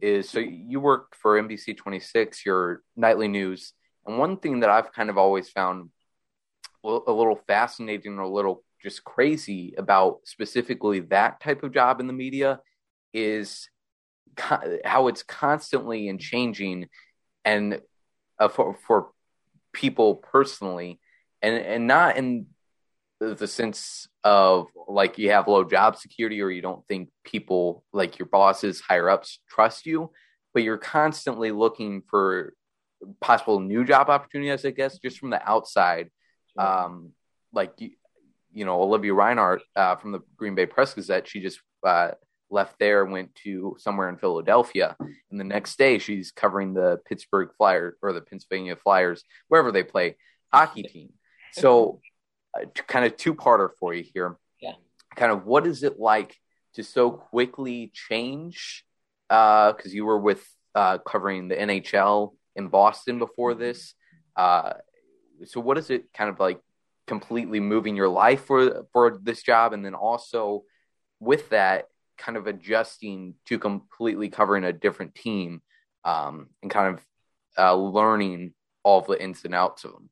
is 0.01 0.29
so 0.29 0.39
you 0.39 0.79
work 0.79 1.15
for 1.15 1.41
NBC 1.41 1.77
26, 1.77 2.45
your 2.45 2.81
nightly 2.95 3.27
news, 3.27 3.73
and 4.05 4.17
one 4.17 4.37
thing 4.37 4.61
that 4.61 4.69
I've 4.69 4.93
kind 4.93 5.09
of 5.09 5.17
always 5.17 5.49
found 5.49 5.89
a 6.83 7.11
little 7.11 7.39
fascinating 7.47 8.17
or 8.17 8.21
a 8.21 8.29
little 8.29 8.63
just 8.81 9.03
crazy 9.03 9.75
about 9.77 10.19
specifically 10.23 10.99
that 10.99 11.39
type 11.39 11.63
of 11.63 11.73
job 11.73 11.99
in 11.99 12.07
the 12.07 12.13
media 12.13 12.59
is 13.13 13.69
how 14.37 15.07
it's 15.07 15.23
constantly 15.23 16.09
and 16.09 16.19
changing 16.19 16.87
and 17.45 17.81
uh, 18.39 18.47
for, 18.47 18.77
for 18.87 19.09
people 19.73 20.15
personally 20.15 20.99
and 21.41 21.55
and 21.55 21.87
not 21.87 22.17
in 22.17 22.47
the 23.21 23.47
sense 23.47 24.07
of 24.23 24.67
like 24.87 25.17
you 25.17 25.29
have 25.29 25.47
low 25.47 25.63
job 25.63 25.95
security 25.95 26.41
or 26.41 26.49
you 26.49 26.61
don't 26.61 26.85
think 26.87 27.09
people 27.23 27.83
like 27.93 28.17
your 28.17 28.27
bosses 28.27 28.81
higher 28.81 29.09
ups 29.09 29.39
trust 29.47 29.85
you 29.85 30.09
but 30.53 30.63
you're 30.63 30.77
constantly 30.77 31.51
looking 31.51 32.01
for 32.09 32.53
possible 33.19 33.59
new 33.59 33.83
job 33.83 34.09
opportunities, 34.09 34.65
I 34.65 34.71
guess, 34.71 34.99
just 34.99 35.19
from 35.19 35.29
the 35.29 35.49
outside. 35.49 36.09
Um, 36.57 37.11
like 37.53 37.73
you, 37.77 37.91
you 38.53 38.65
know, 38.65 38.81
Olivia 38.81 39.13
Reinhart 39.13 39.61
uh, 39.75 39.95
from 39.95 40.11
the 40.11 40.19
Green 40.35 40.55
Bay 40.55 40.65
Press 40.65 40.93
Gazette, 40.93 41.27
she 41.27 41.39
just 41.39 41.59
uh, 41.85 42.11
left 42.49 42.77
there, 42.79 43.05
went 43.05 43.33
to 43.43 43.75
somewhere 43.79 44.09
in 44.09 44.17
Philadelphia, 44.17 44.95
and 44.99 45.39
the 45.39 45.45
next 45.45 45.77
day 45.77 45.97
she's 45.97 46.31
covering 46.31 46.73
the 46.73 46.99
Pittsburgh 47.07 47.49
Flyers 47.57 47.95
or 48.01 48.13
the 48.13 48.21
Pennsylvania 48.21 48.75
Flyers, 48.75 49.23
wherever 49.47 49.71
they 49.71 49.83
play 49.83 50.17
hockey 50.53 50.83
team. 50.93 51.13
So, 51.53 51.99
uh, 52.53 52.65
kind 52.87 53.05
of 53.05 53.17
two 53.17 53.33
parter 53.33 53.69
for 53.79 53.93
you 53.93 54.03
here. 54.13 54.37
Yeah. 54.61 54.73
Kind 55.15 55.31
of 55.31 55.45
what 55.45 55.67
is 55.67 55.83
it 55.83 55.99
like 55.99 56.35
to 56.75 56.83
so 56.83 57.11
quickly 57.11 57.91
change? 57.93 58.85
Because 59.27 59.85
uh, 59.85 59.89
you 59.89 60.05
were 60.05 60.19
with 60.19 60.45
uh, 60.75 60.97
covering 60.99 61.47
the 61.47 61.55
NHL 61.55 62.33
in 62.55 62.67
Boston 62.67 63.19
before 63.19 63.53
this. 63.53 63.93
Uh, 64.35 64.73
so, 65.45 65.59
what 65.59 65.77
is 65.77 65.89
it 65.89 66.13
kind 66.13 66.29
of 66.29 66.39
like 66.39 66.59
completely 67.07 67.59
moving 67.59 67.95
your 67.95 68.09
life 68.09 68.45
for 68.45 68.85
for 68.93 69.19
this 69.21 69.41
job, 69.41 69.73
and 69.73 69.85
then 69.85 69.95
also 69.95 70.63
with 71.19 71.49
that, 71.49 71.85
kind 72.17 72.37
of 72.37 72.47
adjusting 72.47 73.35
to 73.45 73.59
completely 73.59 74.29
covering 74.29 74.63
a 74.63 74.73
different 74.73 75.15
team 75.15 75.61
um, 76.03 76.47
and 76.61 76.71
kind 76.71 76.95
of 76.95 77.05
uh, 77.57 77.75
learning 77.75 78.53
all 78.83 78.99
of 78.99 79.07
the 79.07 79.21
ins 79.21 79.43
and 79.43 79.55
outs 79.55 79.83
of 79.83 79.91
them. 79.91 80.09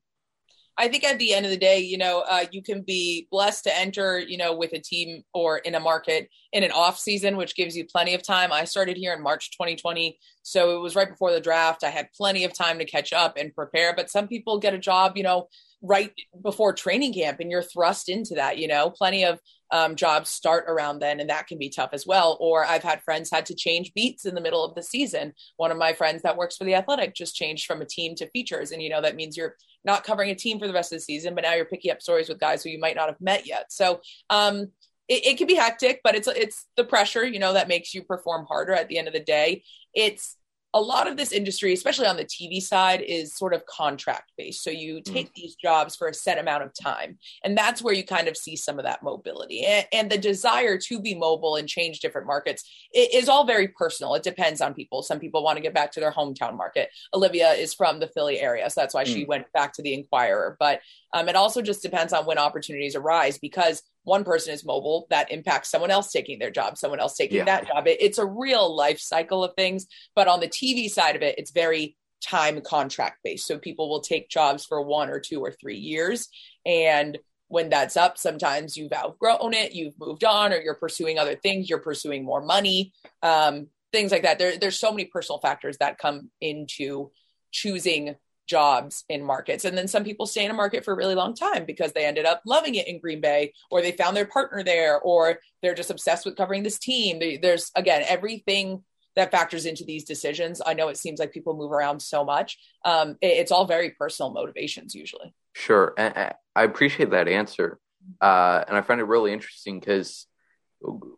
I 0.78 0.88
think 0.88 1.04
at 1.04 1.18
the 1.18 1.34
end 1.34 1.44
of 1.44 1.50
the 1.50 1.58
day, 1.58 1.80
you 1.80 1.98
know, 1.98 2.24
uh, 2.28 2.46
you 2.52 2.62
can 2.62 2.82
be 2.82 3.28
blessed 3.30 3.64
to 3.64 3.78
enter, 3.78 4.18
you 4.18 4.38
know, 4.38 4.54
with 4.54 4.72
a 4.72 4.78
team 4.78 5.22
or 5.34 5.58
in 5.58 5.74
a 5.74 5.80
market 5.80 6.28
in 6.52 6.64
an 6.64 6.70
off 6.72 6.98
season, 6.98 7.36
which 7.36 7.54
gives 7.54 7.76
you 7.76 7.84
plenty 7.84 8.14
of 8.14 8.22
time. 8.22 8.52
I 8.52 8.64
started 8.64 8.96
here 8.96 9.12
in 9.12 9.22
March 9.22 9.50
2020, 9.52 10.18
so 10.42 10.76
it 10.76 10.80
was 10.80 10.96
right 10.96 11.08
before 11.08 11.32
the 11.32 11.40
draft. 11.40 11.84
I 11.84 11.90
had 11.90 12.12
plenty 12.16 12.44
of 12.44 12.56
time 12.56 12.78
to 12.78 12.84
catch 12.84 13.12
up 13.12 13.36
and 13.36 13.54
prepare. 13.54 13.94
But 13.94 14.10
some 14.10 14.26
people 14.26 14.58
get 14.58 14.74
a 14.74 14.78
job, 14.78 15.16
you 15.16 15.22
know, 15.22 15.48
right 15.82 16.12
before 16.42 16.72
training 16.72 17.14
camp, 17.14 17.40
and 17.40 17.50
you're 17.50 17.62
thrust 17.62 18.08
into 18.08 18.34
that. 18.36 18.58
You 18.58 18.68
know, 18.68 18.90
plenty 18.90 19.24
of 19.24 19.38
um, 19.72 19.96
jobs 19.96 20.28
start 20.28 20.64
around 20.68 20.98
then, 20.98 21.20
and 21.20 21.30
that 21.30 21.46
can 21.46 21.58
be 21.58 21.68
tough 21.68 21.90
as 21.92 22.06
well. 22.06 22.36
Or 22.40 22.64
I've 22.64 22.82
had 22.82 23.02
friends 23.02 23.30
had 23.30 23.46
to 23.46 23.54
change 23.54 23.94
beats 23.94 24.24
in 24.24 24.34
the 24.34 24.40
middle 24.40 24.64
of 24.64 24.74
the 24.74 24.82
season. 24.82 25.32
One 25.56 25.70
of 25.70 25.78
my 25.78 25.92
friends 25.92 26.22
that 26.22 26.36
works 26.36 26.56
for 26.56 26.64
the 26.64 26.74
Athletic 26.74 27.14
just 27.14 27.36
changed 27.36 27.66
from 27.66 27.80
a 27.82 27.86
team 27.86 28.14
to 28.16 28.30
features, 28.30 28.72
and 28.72 28.82
you 28.82 28.88
know 28.88 29.00
that 29.00 29.16
means 29.16 29.36
you're 29.36 29.56
not 29.84 30.04
covering 30.04 30.30
a 30.30 30.34
team 30.34 30.58
for 30.58 30.66
the 30.66 30.72
rest 30.72 30.92
of 30.92 30.96
the 30.96 31.04
season, 31.04 31.34
but 31.34 31.42
now 31.42 31.54
you're 31.54 31.64
picking 31.64 31.90
up 31.90 32.02
stories 32.02 32.28
with 32.28 32.40
guys 32.40 32.62
who 32.62 32.70
you 32.70 32.78
might 32.78 32.96
not 32.96 33.08
have 33.08 33.20
met 33.20 33.46
yet. 33.46 33.72
So 33.72 34.00
um, 34.28 34.68
it, 35.08 35.26
it 35.26 35.38
can 35.38 35.46
be 35.46 35.54
hectic, 35.54 36.00
but 36.04 36.14
it's 36.14 36.28
it's 36.28 36.66
the 36.76 36.84
pressure, 36.84 37.24
you 37.24 37.38
know, 37.38 37.52
that 37.52 37.68
makes 37.68 37.94
you 37.94 38.02
perform 38.02 38.46
harder 38.46 38.72
at 38.72 38.88
the 38.88 38.98
end 38.98 39.08
of 39.08 39.14
the 39.14 39.20
day. 39.20 39.62
It's 39.94 40.36
a 40.72 40.80
lot 40.80 41.08
of 41.08 41.16
this 41.16 41.32
industry, 41.32 41.72
especially 41.72 42.06
on 42.06 42.16
the 42.16 42.24
TV 42.24 42.60
side, 42.60 43.00
is 43.00 43.36
sort 43.36 43.54
of 43.54 43.66
contract 43.66 44.32
based. 44.38 44.62
So 44.62 44.70
you 44.70 45.00
take 45.00 45.30
mm. 45.30 45.34
these 45.34 45.56
jobs 45.56 45.96
for 45.96 46.08
a 46.08 46.14
set 46.14 46.38
amount 46.38 46.62
of 46.62 46.72
time. 46.80 47.18
And 47.44 47.58
that's 47.58 47.82
where 47.82 47.94
you 47.94 48.04
kind 48.04 48.28
of 48.28 48.36
see 48.36 48.56
some 48.56 48.78
of 48.78 48.84
that 48.84 49.02
mobility. 49.02 49.64
And, 49.64 49.86
and, 49.92 50.10
the 50.10 50.18
desire 50.18 50.76
to 50.76 51.00
be 51.00 51.14
mobile 51.14 51.54
and 51.54 51.68
change 51.68 52.00
different 52.00 52.26
markets 52.26 52.68
it 52.92 53.14
is 53.14 53.28
all 53.28 53.44
very 53.44 53.68
personal. 53.68 54.14
It 54.14 54.22
depends 54.22 54.60
on 54.60 54.74
people. 54.74 55.02
Some 55.02 55.20
people 55.20 55.44
want 55.44 55.56
to 55.56 55.62
get 55.62 55.74
back 55.74 55.92
to 55.92 56.00
their 56.00 56.10
hometown 56.10 56.56
market. 56.56 56.90
Olivia 57.14 57.52
is 57.52 57.74
from 57.74 58.00
the 58.00 58.08
Philly 58.08 58.40
area. 58.40 58.68
So 58.68 58.80
that's 58.80 58.94
why 58.94 59.04
mm. 59.04 59.12
she 59.12 59.24
went 59.24 59.50
back 59.52 59.72
to 59.74 59.82
the 59.82 59.94
Inquirer. 59.94 60.56
But 60.58 60.80
um, 61.14 61.28
it 61.28 61.36
also 61.36 61.62
just 61.62 61.82
depends 61.82 62.12
on 62.12 62.26
when 62.26 62.38
opportunities 62.38 62.96
arise 62.96 63.38
because 63.38 63.82
one 64.04 64.24
person 64.24 64.54
is 64.54 64.64
mobile, 64.64 65.06
that 65.10 65.30
impacts 65.30 65.70
someone 65.70 65.90
else 65.90 66.10
taking 66.10 66.38
their 66.38 66.50
job, 66.50 66.78
someone 66.78 67.00
else 67.00 67.16
taking 67.16 67.38
yeah. 67.38 67.44
that 67.44 67.66
job. 67.68 67.86
It, 67.86 67.98
it's 68.00 68.18
a 68.18 68.26
real 68.26 68.74
life 68.74 68.98
cycle 68.98 69.44
of 69.44 69.54
things. 69.54 69.86
But 70.14 70.28
on 70.28 70.40
the 70.40 70.48
TV 70.48 70.88
side 70.88 71.16
of 71.16 71.22
it, 71.22 71.38
it's 71.38 71.50
very 71.50 71.96
time 72.22 72.60
contract 72.60 73.18
based. 73.24 73.46
So 73.46 73.58
people 73.58 73.88
will 73.88 74.00
take 74.00 74.28
jobs 74.28 74.64
for 74.64 74.82
one 74.82 75.10
or 75.10 75.20
two 75.20 75.40
or 75.40 75.52
three 75.52 75.78
years. 75.78 76.28
And 76.64 77.18
when 77.48 77.68
that's 77.68 77.96
up, 77.96 78.16
sometimes 78.16 78.76
you've 78.76 78.92
outgrown 78.92 79.54
it, 79.54 79.72
you've 79.72 79.98
moved 79.98 80.24
on, 80.24 80.52
or 80.52 80.60
you're 80.60 80.74
pursuing 80.74 81.18
other 81.18 81.34
things, 81.34 81.68
you're 81.68 81.80
pursuing 81.80 82.24
more 82.24 82.40
money, 82.40 82.92
um, 83.22 83.66
things 83.92 84.12
like 84.12 84.22
that. 84.22 84.38
There, 84.38 84.56
there's 84.56 84.78
so 84.78 84.92
many 84.92 85.06
personal 85.06 85.40
factors 85.40 85.76
that 85.78 85.98
come 85.98 86.30
into 86.40 87.10
choosing 87.50 88.14
jobs 88.50 89.04
in 89.08 89.24
markets. 89.24 89.64
And 89.64 89.78
then 89.78 89.86
some 89.86 90.02
people 90.02 90.26
stay 90.26 90.44
in 90.44 90.50
a 90.50 90.54
market 90.54 90.84
for 90.84 90.92
a 90.92 90.96
really 90.96 91.14
long 91.14 91.34
time 91.36 91.64
because 91.64 91.92
they 91.92 92.04
ended 92.04 92.26
up 92.26 92.42
loving 92.44 92.74
it 92.74 92.88
in 92.88 92.98
Green 92.98 93.20
Bay 93.20 93.52
or 93.70 93.80
they 93.80 93.92
found 93.92 94.16
their 94.16 94.26
partner 94.26 94.64
there 94.64 95.00
or 95.00 95.38
they're 95.62 95.74
just 95.74 95.90
obsessed 95.90 96.26
with 96.26 96.36
covering 96.36 96.64
this 96.64 96.78
team. 96.78 97.22
There's, 97.40 97.70
again, 97.76 98.02
everything 98.08 98.82
that 99.14 99.30
factors 99.30 99.66
into 99.66 99.84
these 99.84 100.04
decisions. 100.04 100.60
I 100.66 100.74
know 100.74 100.88
it 100.88 100.96
seems 100.96 101.20
like 101.20 101.32
people 101.32 101.56
move 101.56 101.70
around 101.70 102.02
so 102.02 102.24
much. 102.24 102.58
Um, 102.84 103.16
it's 103.22 103.52
all 103.52 103.66
very 103.66 103.90
personal 103.90 104.32
motivations 104.32 104.96
usually. 104.96 105.32
Sure. 105.54 105.94
And 105.96 106.34
I 106.56 106.64
appreciate 106.64 107.10
that 107.10 107.28
answer. 107.28 107.78
Uh, 108.20 108.64
and 108.66 108.76
I 108.76 108.80
find 108.82 109.00
it 109.00 109.04
really 109.04 109.32
interesting 109.32 109.78
because 109.78 110.26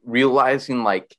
realizing 0.05 0.83
like 0.85 1.17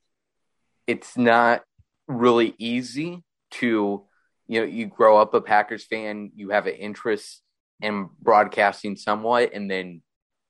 it's 0.85 1.17
not 1.17 1.63
really 2.07 2.53
easy 2.59 3.23
to 3.51 4.03
you 4.47 4.59
know 4.59 4.65
you 4.65 4.87
grow 4.87 5.17
up 5.17 5.33
a 5.33 5.41
Packers 5.41 5.85
fan, 5.85 6.31
you 6.35 6.49
have 6.49 6.67
an 6.67 6.75
interest 6.75 7.41
in 7.81 8.09
broadcasting 8.21 8.95
somewhat, 8.95 9.51
and 9.53 9.69
then 9.69 10.01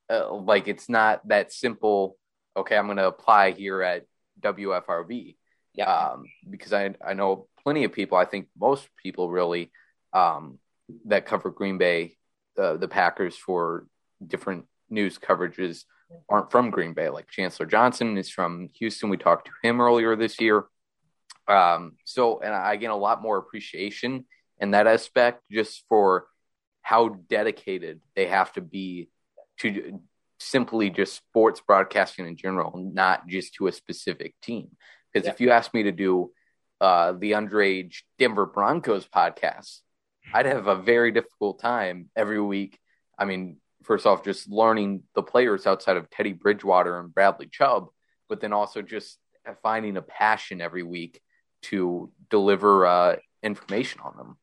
uh, 0.09 0.33
like 0.33 0.67
it's 0.67 0.89
not 0.89 1.27
that 1.27 1.51
simple. 1.51 2.17
Okay, 2.55 2.77
I'm 2.77 2.85
going 2.85 2.97
to 2.97 3.07
apply 3.07 3.51
here 3.51 3.81
at 3.81 4.05
WFRV. 4.41 5.35
Yeah, 5.73 5.91
um, 5.91 6.25
because 6.49 6.73
I 6.73 6.93
I 7.05 7.13
know 7.13 7.47
plenty 7.63 7.83
of 7.83 7.93
people. 7.93 8.17
I 8.17 8.25
think 8.25 8.47
most 8.59 8.87
people 9.01 9.29
really 9.29 9.71
um, 10.11 10.59
that 11.05 11.25
cover 11.25 11.49
Green 11.49 11.77
Bay, 11.77 12.17
uh, 12.57 12.77
the 12.77 12.87
Packers 12.87 13.35
for 13.35 13.87
different 14.25 14.65
news 14.89 15.17
coverages 15.17 15.83
aren't 16.29 16.51
from 16.51 16.69
Green 16.69 16.93
Bay. 16.93 17.09
Like 17.09 17.29
Chancellor 17.29 17.65
Johnson 17.65 18.17
is 18.17 18.29
from 18.29 18.69
Houston. 18.75 19.09
We 19.09 19.17
talked 19.17 19.47
to 19.47 19.67
him 19.67 19.81
earlier 19.81 20.15
this 20.15 20.39
year. 20.39 20.65
Um, 21.47 21.93
so, 22.05 22.39
and 22.39 22.53
I 22.53 22.75
gain 22.75 22.89
a 22.89 22.97
lot 22.97 23.21
more 23.21 23.37
appreciation 23.37 24.25
in 24.59 24.71
that 24.71 24.87
aspect 24.87 25.43
just 25.51 25.83
for 25.89 26.27
how 26.81 27.09
dedicated 27.29 28.01
they 28.15 28.27
have 28.27 28.53
to 28.53 28.61
be 28.61 29.09
to 29.59 29.99
simply 30.39 30.89
just 30.89 31.15
sports 31.15 31.61
broadcasting 31.65 32.27
in 32.27 32.35
general, 32.35 32.77
not 32.93 33.27
just 33.27 33.55
to 33.55 33.67
a 33.67 33.71
specific 33.71 34.35
team. 34.41 34.69
Because 35.11 35.25
yeah. 35.25 35.33
if 35.33 35.41
you 35.41 35.51
ask 35.51 35.73
me 35.73 35.83
to 35.83 35.91
do 35.91 36.31
uh, 36.81 37.13
the 37.13 37.31
underage 37.31 38.01
Denver 38.19 38.45
Broncos 38.45 39.07
podcast, 39.07 39.79
I'd 40.33 40.45
have 40.45 40.67
a 40.67 40.75
very 40.75 41.11
difficult 41.11 41.59
time 41.59 42.09
every 42.15 42.41
week. 42.41 42.79
I 43.17 43.25
mean, 43.25 43.57
first 43.83 44.05
off, 44.05 44.23
just 44.23 44.49
learning 44.49 45.03
the 45.15 45.23
players 45.23 45.67
outside 45.67 45.97
of 45.97 46.09
Teddy 46.09 46.33
Bridgewater 46.33 46.99
and 46.99 47.13
Bradley 47.13 47.47
Chubb, 47.51 47.87
but 48.27 48.41
then 48.41 48.53
also 48.53 48.81
just 48.81 49.17
finding 49.61 49.97
a 49.97 50.01
passion 50.01 50.61
every 50.61 50.83
week 50.83 51.21
to 51.63 52.11
deliver 52.29 52.85
uh, 52.85 53.15
information 53.41 54.01
on 54.03 54.17
them. 54.17 54.37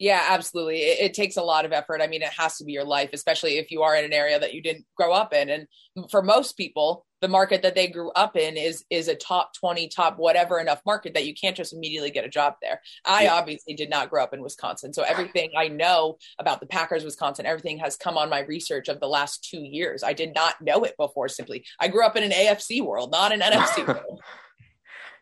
Yeah, 0.00 0.24
absolutely. 0.30 0.78
It, 0.78 0.98
it, 1.10 1.14
takes 1.14 1.36
a 1.36 1.42
lot 1.42 1.66
of 1.66 1.72
effort. 1.72 2.00
I 2.00 2.06
mean, 2.06 2.22
it 2.22 2.32
has 2.38 2.56
to 2.56 2.64
be 2.64 2.72
your 2.72 2.86
life, 2.86 3.10
especially 3.12 3.58
if 3.58 3.70
you 3.70 3.82
are 3.82 3.94
in 3.94 4.06
an 4.06 4.14
area 4.14 4.40
that 4.40 4.54
you 4.54 4.62
didn't 4.62 4.86
grow 4.96 5.12
up 5.12 5.34
in. 5.34 5.50
And 5.50 5.66
for 6.10 6.22
most 6.22 6.56
people, 6.56 7.04
the 7.20 7.28
market 7.28 7.60
that 7.60 7.74
they 7.74 7.86
grew 7.86 8.10
up 8.12 8.34
in 8.34 8.56
is 8.56 8.82
is 8.88 9.08
a 9.08 9.14
top 9.14 9.52
20, 9.60 9.88
top 9.88 10.16
whatever 10.16 10.58
enough 10.58 10.80
market 10.86 11.12
that 11.12 11.26
you 11.26 11.34
can't 11.34 11.54
just 11.54 11.74
immediately 11.74 12.10
get 12.10 12.24
a 12.24 12.30
job 12.30 12.54
there. 12.62 12.80
I 13.04 13.24
yeah. 13.24 13.34
obviously 13.34 13.74
did 13.74 13.90
not 13.90 14.08
grow 14.08 14.22
up 14.22 14.32
in 14.32 14.40
Wisconsin. 14.42 14.94
So 14.94 15.02
everything 15.02 15.50
I 15.54 15.68
know 15.68 16.16
about 16.38 16.60
the 16.60 16.66
Packers 16.66 17.04
Wisconsin, 17.04 17.44
everything 17.44 17.78
has 17.80 17.96
come 17.96 18.16
on 18.16 18.30
my 18.30 18.40
research 18.40 18.88
of 18.88 19.00
the 19.00 19.06
last 19.06 19.46
2 19.50 19.58
years. 19.58 20.02
I 20.02 20.14
did 20.14 20.34
not 20.34 20.62
know 20.62 20.82
it 20.84 20.96
before 20.96 21.28
simply. 21.28 21.66
I 21.78 21.88
grew 21.88 22.06
up 22.06 22.16
in 22.16 22.24
an 22.24 22.30
AFC 22.30 22.82
world, 22.82 23.10
not 23.10 23.32
an 23.32 23.40
NFC 23.40 23.86
world. 23.86 24.22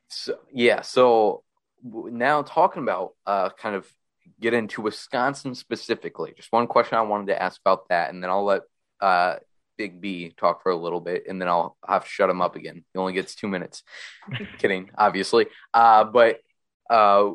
So 0.08 0.38
yeah, 0.52 0.80
so 0.82 1.42
now 1.82 2.42
talking 2.42 2.82
about 2.82 3.12
uh, 3.26 3.50
kind 3.50 3.76
of 3.76 3.86
get 4.40 4.54
into 4.54 4.82
Wisconsin 4.82 5.54
specifically. 5.54 6.32
Just 6.36 6.52
one 6.52 6.66
question 6.66 6.98
I 6.98 7.02
wanted 7.02 7.28
to 7.28 7.42
ask 7.42 7.60
about 7.60 7.88
that, 7.88 8.12
and 8.12 8.22
then 8.22 8.30
I'll 8.30 8.44
let 8.44 8.62
uh, 9.00 9.36
Big 9.76 10.00
B 10.00 10.32
talk 10.36 10.62
for 10.62 10.70
a 10.70 10.76
little 10.76 11.00
bit, 11.00 11.24
and 11.28 11.40
then 11.40 11.48
I'll 11.48 11.76
have 11.86 12.04
to 12.04 12.10
shut 12.10 12.30
him 12.30 12.40
up 12.40 12.56
again. 12.56 12.84
He 12.92 12.98
only 12.98 13.12
gets 13.12 13.34
two 13.34 13.48
minutes. 13.48 13.82
Kidding, 14.58 14.90
obviously. 14.96 15.46
Uh, 15.72 16.04
but 16.04 16.40
uh, 16.90 17.30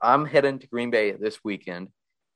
I'm 0.00 0.26
heading 0.26 0.58
to 0.60 0.66
Green 0.66 0.90
Bay 0.90 1.12
this 1.12 1.42
weekend, 1.44 1.88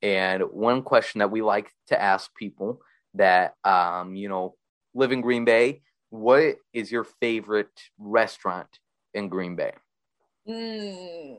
and 0.02 0.42
one 0.42 0.82
question 0.82 1.20
that 1.20 1.30
we 1.30 1.42
like 1.42 1.70
to 1.88 2.00
ask 2.00 2.34
people 2.34 2.80
that 3.14 3.54
um, 3.64 4.14
you 4.14 4.28
know 4.28 4.56
live 4.94 5.12
in 5.12 5.20
Green 5.20 5.44
Bay: 5.44 5.82
What 6.10 6.56
is 6.72 6.90
your 6.90 7.04
favorite 7.04 7.70
restaurant 7.98 8.68
in 9.14 9.28
Green 9.28 9.56
Bay? 9.56 9.72
Mm, 10.48 11.38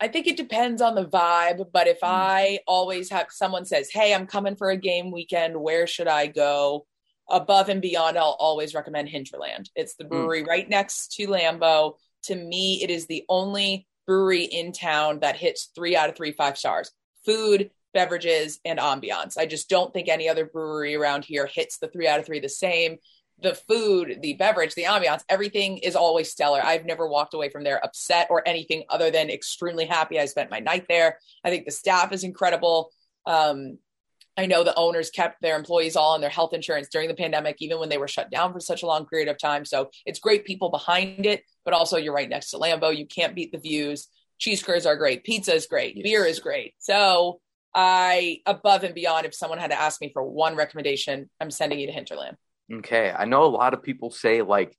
I 0.00 0.08
think 0.08 0.26
it 0.26 0.36
depends 0.36 0.82
on 0.82 0.96
the 0.96 1.04
vibe, 1.04 1.66
but 1.72 1.86
if 1.86 2.00
mm. 2.00 2.08
I 2.08 2.58
always 2.66 3.10
have 3.10 3.26
someone 3.30 3.64
says, 3.64 3.90
"Hey, 3.90 4.12
I'm 4.12 4.26
coming 4.26 4.56
for 4.56 4.70
a 4.70 4.76
game 4.76 5.12
weekend. 5.12 5.60
Where 5.60 5.86
should 5.86 6.08
I 6.08 6.26
go?" 6.26 6.86
Above 7.30 7.68
and 7.68 7.80
beyond, 7.80 8.18
I'll 8.18 8.36
always 8.40 8.74
recommend 8.74 9.08
Hinterland. 9.08 9.70
It's 9.76 9.94
the 9.94 10.04
mm. 10.04 10.08
brewery 10.08 10.42
mm. 10.42 10.48
right 10.48 10.68
next 10.68 11.12
to 11.14 11.28
Lambeau. 11.28 11.96
to 12.24 12.34
me, 12.34 12.82
it 12.82 12.90
is 12.90 13.06
the 13.06 13.24
only 13.28 13.86
brewery 14.06 14.44
in 14.44 14.72
town 14.72 15.20
that 15.20 15.36
hits 15.36 15.70
three 15.74 15.96
out 15.96 16.08
of 16.08 16.16
three 16.16 16.32
five 16.32 16.58
stars. 16.58 16.90
Food, 17.24 17.70
beverages, 17.94 18.58
and 18.64 18.78
ambiance. 18.78 19.38
I 19.38 19.46
just 19.46 19.68
don't 19.68 19.92
think 19.92 20.08
any 20.08 20.28
other 20.28 20.46
brewery 20.46 20.96
around 20.96 21.24
here 21.24 21.46
hits 21.46 21.78
the 21.78 21.88
three 21.88 22.08
out 22.08 22.18
of 22.18 22.26
three 22.26 22.40
the 22.40 22.48
same. 22.48 22.98
The 23.40 23.54
food, 23.54 24.18
the 24.22 24.34
beverage, 24.34 24.74
the 24.74 24.84
ambiance, 24.84 25.22
everything 25.28 25.78
is 25.78 25.96
always 25.96 26.30
stellar. 26.30 26.60
I've 26.62 26.84
never 26.84 27.08
walked 27.08 27.34
away 27.34 27.48
from 27.48 27.64
there 27.64 27.84
upset 27.84 28.28
or 28.30 28.46
anything 28.46 28.84
other 28.88 29.10
than 29.10 29.30
extremely 29.30 29.84
happy. 29.84 30.20
I 30.20 30.26
spent 30.26 30.50
my 30.50 30.60
night 30.60 30.86
there. 30.88 31.18
I 31.44 31.50
think 31.50 31.64
the 31.64 31.72
staff 31.72 32.12
is 32.12 32.22
incredible. 32.22 32.90
Um, 33.26 33.78
I 34.36 34.46
know 34.46 34.64
the 34.64 34.74
owners 34.76 35.10
kept 35.10 35.42
their 35.42 35.56
employees 35.56 35.96
all 35.96 36.14
on 36.14 36.20
their 36.20 36.30
health 36.30 36.54
insurance 36.54 36.88
during 36.88 37.08
the 37.08 37.14
pandemic, 37.14 37.56
even 37.60 37.78
when 37.78 37.88
they 37.88 37.98
were 37.98 38.08
shut 38.08 38.30
down 38.30 38.52
for 38.52 38.60
such 38.60 38.82
a 38.82 38.86
long 38.86 39.06
period 39.06 39.28
of 39.28 39.38
time. 39.38 39.64
So 39.64 39.90
it's 40.06 40.20
great 40.20 40.46
people 40.46 40.70
behind 40.70 41.26
it, 41.26 41.42
but 41.64 41.74
also 41.74 41.98
you're 41.98 42.14
right 42.14 42.28
next 42.28 42.50
to 42.50 42.58
Lambeau. 42.58 42.96
You 42.96 43.06
can't 43.06 43.34
beat 43.34 43.52
the 43.52 43.58
views. 43.58 44.08
Cheese 44.38 44.62
curds 44.62 44.86
are 44.86 44.96
great. 44.96 45.24
Pizza 45.24 45.54
is 45.54 45.66
great. 45.66 45.96
Yes. 45.96 46.04
Beer 46.04 46.24
is 46.24 46.40
great. 46.40 46.74
So 46.78 47.40
I, 47.74 48.38
above 48.46 48.84
and 48.84 48.94
beyond, 48.94 49.26
if 49.26 49.34
someone 49.34 49.58
had 49.58 49.70
to 49.70 49.80
ask 49.80 50.00
me 50.00 50.10
for 50.12 50.22
one 50.22 50.56
recommendation, 50.56 51.28
I'm 51.40 51.50
sending 51.50 51.78
you 51.78 51.86
to 51.88 51.92
Hinterland. 51.92 52.36
Okay, 52.72 53.12
I 53.16 53.24
know 53.24 53.44
a 53.44 53.46
lot 53.46 53.74
of 53.74 53.82
people 53.82 54.10
say 54.10 54.42
like 54.42 54.76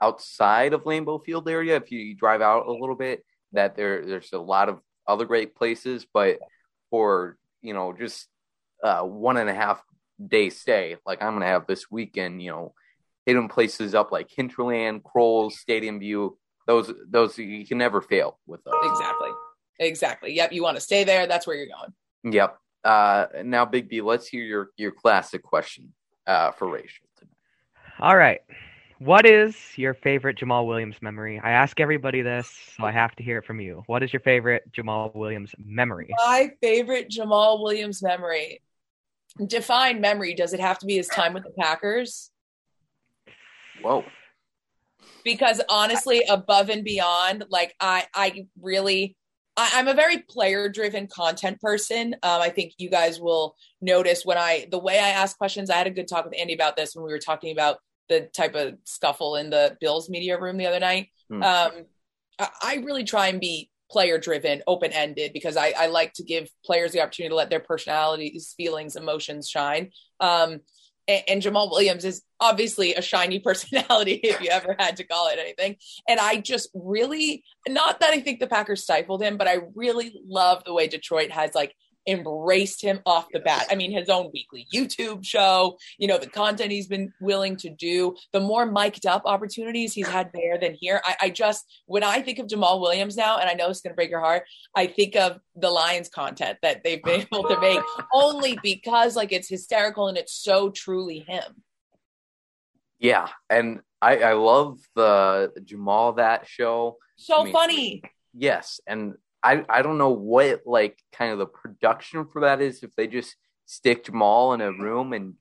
outside 0.00 0.72
of 0.72 0.84
Lambeau 0.84 1.24
Field 1.24 1.48
area, 1.48 1.76
if 1.76 1.90
you 1.90 2.14
drive 2.14 2.40
out 2.40 2.66
a 2.66 2.72
little 2.72 2.94
bit, 2.94 3.24
that 3.52 3.76
there 3.76 4.04
there's 4.04 4.32
a 4.32 4.38
lot 4.38 4.68
of 4.68 4.80
other 5.06 5.24
great 5.24 5.54
places, 5.54 6.06
but 6.12 6.38
for 6.90 7.36
you 7.60 7.74
know 7.74 7.92
just 7.92 8.28
uh, 8.82 9.02
one 9.02 9.36
and 9.36 9.50
a 9.50 9.54
half 9.54 9.82
day 10.24 10.50
stay, 10.50 10.96
like 11.06 11.22
I'm 11.22 11.34
gonna 11.34 11.46
have 11.46 11.66
this 11.66 11.90
weekend, 11.90 12.42
you 12.42 12.50
know, 12.50 12.74
hitting 13.26 13.48
places 13.48 13.94
up 13.94 14.12
like 14.12 14.28
Hinterland, 14.30 15.02
Kroll's, 15.02 15.58
Stadium 15.58 15.98
View. 15.98 16.38
Those 16.66 16.92
those 17.08 17.36
you 17.38 17.66
can 17.66 17.78
never 17.78 18.00
fail 18.00 18.38
with 18.46 18.62
those. 18.64 18.74
Exactly. 18.84 19.30
Exactly. 19.80 20.32
Yep. 20.34 20.52
You 20.52 20.62
want 20.62 20.76
to 20.76 20.80
stay 20.80 21.02
there. 21.02 21.26
That's 21.26 21.46
where 21.46 21.56
you're 21.56 21.66
going. 21.66 22.34
Yep. 22.34 22.56
Uh, 22.84 23.26
now, 23.44 23.64
Big 23.64 23.88
B, 23.88 24.00
let's 24.00 24.28
hear 24.28 24.44
your 24.44 24.70
your 24.76 24.92
classic 24.92 25.42
question 25.42 25.92
uh, 26.26 26.52
for 26.52 26.68
Rachel. 26.68 27.06
All 28.02 28.16
right. 28.16 28.40
What 28.98 29.24
is 29.26 29.54
your 29.76 29.94
favorite 29.94 30.36
Jamaal 30.36 30.66
Williams 30.66 30.96
memory? 31.00 31.40
I 31.42 31.52
ask 31.52 31.78
everybody 31.78 32.20
this, 32.20 32.52
so 32.76 32.84
I 32.84 32.90
have 32.90 33.14
to 33.14 33.22
hear 33.22 33.38
it 33.38 33.44
from 33.44 33.60
you. 33.60 33.84
What 33.86 34.02
is 34.02 34.12
your 34.12 34.18
favorite 34.18 34.64
Jamaal 34.72 35.14
Williams 35.14 35.54
memory? 35.56 36.10
My 36.26 36.50
favorite 36.60 37.08
Jamaal 37.10 37.62
Williams 37.62 38.02
memory. 38.02 38.60
Define 39.46 40.00
memory. 40.00 40.34
Does 40.34 40.52
it 40.52 40.58
have 40.58 40.80
to 40.80 40.86
be 40.86 40.96
his 40.96 41.06
time 41.06 41.32
with 41.32 41.44
the 41.44 41.52
Packers? 41.56 42.32
Whoa. 43.82 44.04
because 45.24 45.60
honestly 45.68 46.22
above 46.28 46.68
and 46.68 46.84
beyond 46.84 47.44
like 47.50 47.74
i 47.80 48.06
i 48.14 48.46
really 48.60 49.16
I, 49.56 49.70
i'm 49.74 49.88
a 49.88 49.94
very 49.94 50.18
player 50.18 50.68
driven 50.68 51.06
content 51.08 51.60
person 51.60 52.14
um, 52.22 52.40
i 52.40 52.48
think 52.48 52.74
you 52.78 52.88
guys 52.88 53.20
will 53.20 53.56
notice 53.80 54.24
when 54.24 54.38
i 54.38 54.66
the 54.70 54.78
way 54.78 54.98
i 54.98 55.08
ask 55.08 55.36
questions 55.36 55.70
i 55.70 55.76
had 55.76 55.86
a 55.86 55.90
good 55.90 56.08
talk 56.08 56.24
with 56.24 56.38
andy 56.38 56.54
about 56.54 56.76
this 56.76 56.94
when 56.94 57.04
we 57.04 57.12
were 57.12 57.18
talking 57.18 57.52
about 57.52 57.78
the 58.12 58.28
type 58.32 58.54
of 58.54 58.74
scuffle 58.84 59.36
in 59.36 59.50
the 59.50 59.76
bills 59.80 60.08
media 60.08 60.38
room 60.38 60.56
the 60.56 60.66
other 60.66 60.80
night 60.80 61.08
Hmm. 61.30 61.42
um, 61.42 61.72
I, 62.38 62.48
I 62.62 62.74
really 62.84 63.04
try 63.04 63.28
and 63.28 63.40
be 63.40 63.70
player 63.90 64.18
driven 64.18 64.62
open 64.66 64.92
ended 64.92 65.32
because 65.32 65.56
I, 65.56 65.72
I 65.76 65.86
like 65.86 66.14
to 66.14 66.24
give 66.24 66.48
players 66.64 66.92
the 66.92 67.00
opportunity 67.00 67.30
to 67.30 67.36
let 67.36 67.50
their 67.50 67.60
personalities 67.60 68.54
feelings 68.56 68.96
emotions 68.96 69.48
shine 69.48 69.90
um, 70.20 70.60
and, 71.08 71.22
and 71.28 71.42
Jamaal 71.42 71.70
Williams 71.70 72.04
is 72.04 72.22
obviously 72.40 72.94
a 72.94 73.02
shiny 73.02 73.38
personality, 73.48 74.20
if 74.22 74.40
you 74.40 74.50
ever 74.50 74.76
had 74.78 74.96
to 74.96 75.04
call 75.04 75.28
it 75.28 75.38
anything. 75.38 75.76
And 76.08 76.20
I 76.20 76.36
just 76.36 76.70
really, 76.74 77.44
not 77.68 78.00
that 78.00 78.10
I 78.10 78.20
think 78.20 78.40
the 78.40 78.46
Packers 78.46 78.82
stifled 78.82 79.22
him, 79.22 79.36
but 79.36 79.48
I 79.48 79.58
really 79.74 80.14
love 80.26 80.62
the 80.64 80.72
way 80.72 80.86
Detroit 80.86 81.30
has 81.30 81.54
like 81.54 81.74
embraced 82.06 82.82
him 82.82 83.00
off 83.06 83.28
the 83.32 83.40
bat. 83.40 83.66
I 83.70 83.74
mean, 83.74 83.92
his 83.92 84.08
own 84.08 84.30
weekly 84.32 84.66
YouTube 84.72 85.24
show, 85.24 85.78
you 85.98 86.08
know, 86.08 86.18
the 86.18 86.26
content 86.26 86.72
he's 86.72 86.88
been 86.88 87.12
willing 87.20 87.56
to 87.56 87.70
do, 87.70 88.16
the 88.32 88.40
more 88.40 88.66
mic'd 88.66 89.06
up 89.06 89.22
opportunities 89.24 89.92
he's 89.92 90.08
had 90.08 90.30
there 90.34 90.58
than 90.58 90.74
here. 90.74 91.00
I, 91.04 91.16
I 91.22 91.30
just, 91.30 91.64
when 91.86 92.02
I 92.02 92.22
think 92.22 92.38
of 92.38 92.46
Jamaal 92.46 92.80
Williams 92.80 93.16
now, 93.16 93.38
and 93.38 93.48
I 93.48 93.54
know 93.54 93.68
it's 93.68 93.80
going 93.80 93.92
to 93.92 93.96
break 93.96 94.10
your 94.10 94.20
heart, 94.20 94.44
I 94.74 94.86
think 94.86 95.16
of 95.16 95.38
the 95.54 95.70
Lions 95.70 96.08
content 96.08 96.58
that 96.62 96.82
they've 96.82 97.02
been 97.02 97.26
able 97.32 97.48
to 97.48 97.60
make 97.60 97.80
only 98.12 98.58
because 98.62 99.16
like 99.16 99.32
it's 99.32 99.48
hysterical 99.48 100.08
and 100.08 100.18
it's 100.18 100.34
so 100.34 100.70
truly 100.70 101.20
him. 101.20 101.62
Yeah, 102.98 103.28
and 103.50 103.80
I, 104.00 104.18
I 104.18 104.32
love 104.34 104.78
the 104.94 105.52
Jamaal 105.60 106.16
that 106.16 106.46
show. 106.46 106.98
So 107.16 107.40
I 107.40 107.44
mean, 107.44 107.52
funny. 107.52 108.02
Yes, 108.32 108.80
and 108.86 109.14
I 109.42 109.64
I 109.68 109.82
don't 109.82 109.98
know 109.98 110.10
what 110.10 110.62
like 110.66 110.98
kind 111.12 111.32
of 111.32 111.38
the 111.38 111.46
production 111.46 112.26
for 112.26 112.42
that 112.42 112.60
is. 112.60 112.82
If 112.82 112.94
they 112.96 113.06
just 113.06 113.36
stick 113.66 114.04
Jamaal 114.04 114.54
in 114.54 114.60
a 114.60 114.72
room 114.72 115.12
and 115.12 115.34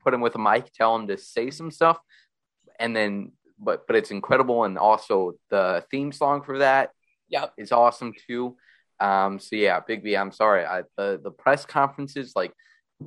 put 0.00 0.14
him 0.14 0.20
with 0.20 0.34
a 0.34 0.38
mic, 0.38 0.72
tell 0.72 0.94
him 0.96 1.08
to 1.08 1.18
say 1.18 1.50
some 1.50 1.70
stuff, 1.70 1.98
and 2.78 2.94
then 2.94 3.32
but 3.58 3.86
but 3.86 3.96
it's 3.96 4.10
incredible, 4.10 4.64
and 4.64 4.78
also 4.78 5.32
the 5.50 5.84
theme 5.90 6.12
song 6.12 6.42
for 6.42 6.58
that 6.58 6.90
Yep. 7.30 7.52
is 7.58 7.72
awesome 7.72 8.14
too. 8.26 8.56
Um, 9.00 9.38
so 9.38 9.56
yeah, 9.56 9.80
Big 9.80 10.02
B, 10.02 10.16
I'm 10.16 10.32
sorry. 10.32 10.64
I, 10.64 10.82
the 10.96 11.20
the 11.22 11.30
press 11.30 11.64
conferences 11.64 12.32
like 12.34 12.52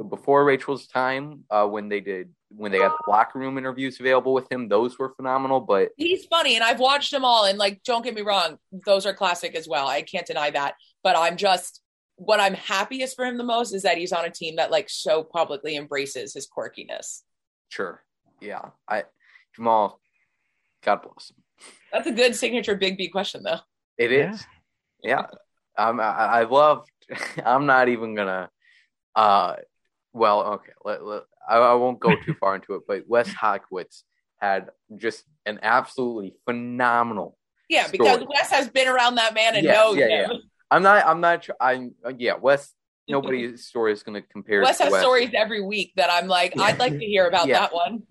before 0.09 0.45
Rachel's 0.45 0.87
time, 0.87 1.43
uh, 1.49 1.67
when 1.67 1.89
they 1.89 1.99
did 1.99 2.29
when 2.55 2.71
they 2.71 2.79
had 2.79 2.91
the 2.91 3.11
locker 3.11 3.39
room 3.39 3.57
interviews 3.57 3.99
available 3.99 4.33
with 4.33 4.51
him, 4.51 4.67
those 4.67 4.97
were 4.99 5.13
phenomenal. 5.15 5.59
But 5.59 5.89
He's 5.97 6.25
funny 6.25 6.55
and 6.55 6.63
I've 6.63 6.79
watched 6.79 7.11
them 7.11 7.25
all 7.25 7.45
and 7.45 7.57
like 7.57 7.81
don't 7.83 8.03
get 8.03 8.15
me 8.15 8.21
wrong, 8.21 8.57
those 8.85 9.05
are 9.05 9.13
classic 9.13 9.55
as 9.55 9.67
well. 9.67 9.87
I 9.87 10.01
can't 10.01 10.27
deny 10.27 10.49
that. 10.51 10.75
But 11.03 11.17
I'm 11.17 11.37
just 11.37 11.81
what 12.15 12.39
I'm 12.39 12.53
happiest 12.53 13.15
for 13.15 13.25
him 13.25 13.37
the 13.37 13.43
most 13.43 13.73
is 13.73 13.83
that 13.83 13.97
he's 13.97 14.11
on 14.11 14.25
a 14.25 14.29
team 14.29 14.57
that 14.57 14.71
like 14.71 14.89
so 14.89 15.23
publicly 15.23 15.75
embraces 15.75 16.33
his 16.33 16.47
quirkiness. 16.47 17.21
sure, 17.69 18.03
yeah, 18.39 18.69
I 18.87 19.03
Jamaal, 19.57 19.95
God 20.83 21.01
bless 21.01 21.31
him. 21.31 21.37
That's 21.91 22.07
a 22.07 22.11
good 22.11 22.35
signature 22.35 22.75
Big 22.75 22.97
B 22.97 23.07
question 23.07 23.43
though. 23.43 23.59
It 23.97 24.11
is. 24.11 24.45
Yeah. 25.03 25.21
is, 25.21 25.25
yeah. 25.77 25.83
Um, 25.83 25.99
I, 25.99 26.03
I 26.03 26.43
loved 26.43 26.89
I'm 27.45 27.65
not 27.65 27.89
even 27.89 28.15
gonna. 28.15 28.49
Uh, 29.15 29.55
well, 30.13 30.41
okay. 30.53 30.71
Let, 30.83 31.03
let, 31.03 31.23
I, 31.47 31.57
I 31.57 31.73
won't 31.75 31.99
go 31.99 32.15
too 32.25 32.33
far 32.39 32.55
into 32.55 32.75
it, 32.75 32.81
but 32.87 33.07
Wes 33.07 33.29
Hodkiewicz 33.29 34.03
had 34.37 34.69
just 34.97 35.23
an 35.45 35.59
absolutely 35.61 36.33
phenomenal. 36.45 37.37
Yeah, 37.69 37.87
because 37.89 38.23
Wes 38.27 38.49
has 38.51 38.69
been 38.69 38.87
around 38.87 39.15
that 39.15 39.33
man 39.33 39.55
and 39.55 39.63
Yes, 39.63 39.75
knows 39.77 39.97
yeah, 39.97 40.07
him. 40.27 40.31
I'm 40.69 40.83
not. 40.83 41.05
I'm 41.05 41.21
not. 41.21 41.47
I'm. 41.59 41.95
Yeah, 42.17 42.33
Wes. 42.35 42.73
Nobody's 43.07 43.65
story 43.67 43.93
is 43.93 44.03
gonna 44.03 44.21
compare. 44.21 44.61
Wes 44.61 44.77
to 44.77 44.83
has 44.85 44.91
Wes. 44.91 45.01
stories 45.01 45.31
every 45.33 45.61
week 45.61 45.93
that 45.95 46.09
I'm 46.11 46.27
like, 46.27 46.53
I'd 46.59 46.79
like 46.79 46.93
to 46.93 47.05
hear 47.05 47.27
about 47.27 47.47
Yeah. 47.47 47.59
that 47.59 47.73
one. 47.73 48.03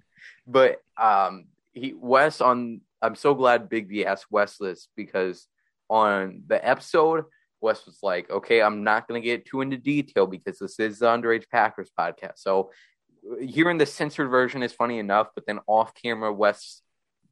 but 0.47 0.83
um 1.01 1.47
he 1.73 1.95
Wes 1.95 2.41
on 2.41 2.81
I'm 3.03 3.15
so 3.15 3.35
glad 3.35 3.69
Big 3.69 3.89
B 3.89 4.05
asked 4.05 4.27
Wes 4.31 4.57
this 4.59 4.89
because 4.97 5.47
on 5.89 6.43
the 6.47 6.67
episode 6.67 7.25
Wes 7.61 7.85
was 7.87 7.99
like, 8.03 8.31
okay, 8.31 8.63
I'm 8.63 8.85
not 8.85 9.07
gonna 9.09 9.21
get 9.21 9.47
too 9.47 9.61
into 9.61 9.77
detail 9.77 10.27
because 10.27 10.59
this 10.59 10.79
is 10.79 10.99
the 11.01 11.07
underage 11.07 11.49
Packers 11.51 11.91
podcast. 11.99 12.39
So 12.39 12.71
hearing 13.41 13.79
the 13.79 13.87
censored 13.87 14.31
version 14.31 14.63
is 14.63 14.73
funny 14.73 14.99
enough, 14.99 15.29
but 15.35 15.47
then 15.47 15.61
off 15.67 15.95
camera 15.95 16.33
Wes 16.33 16.83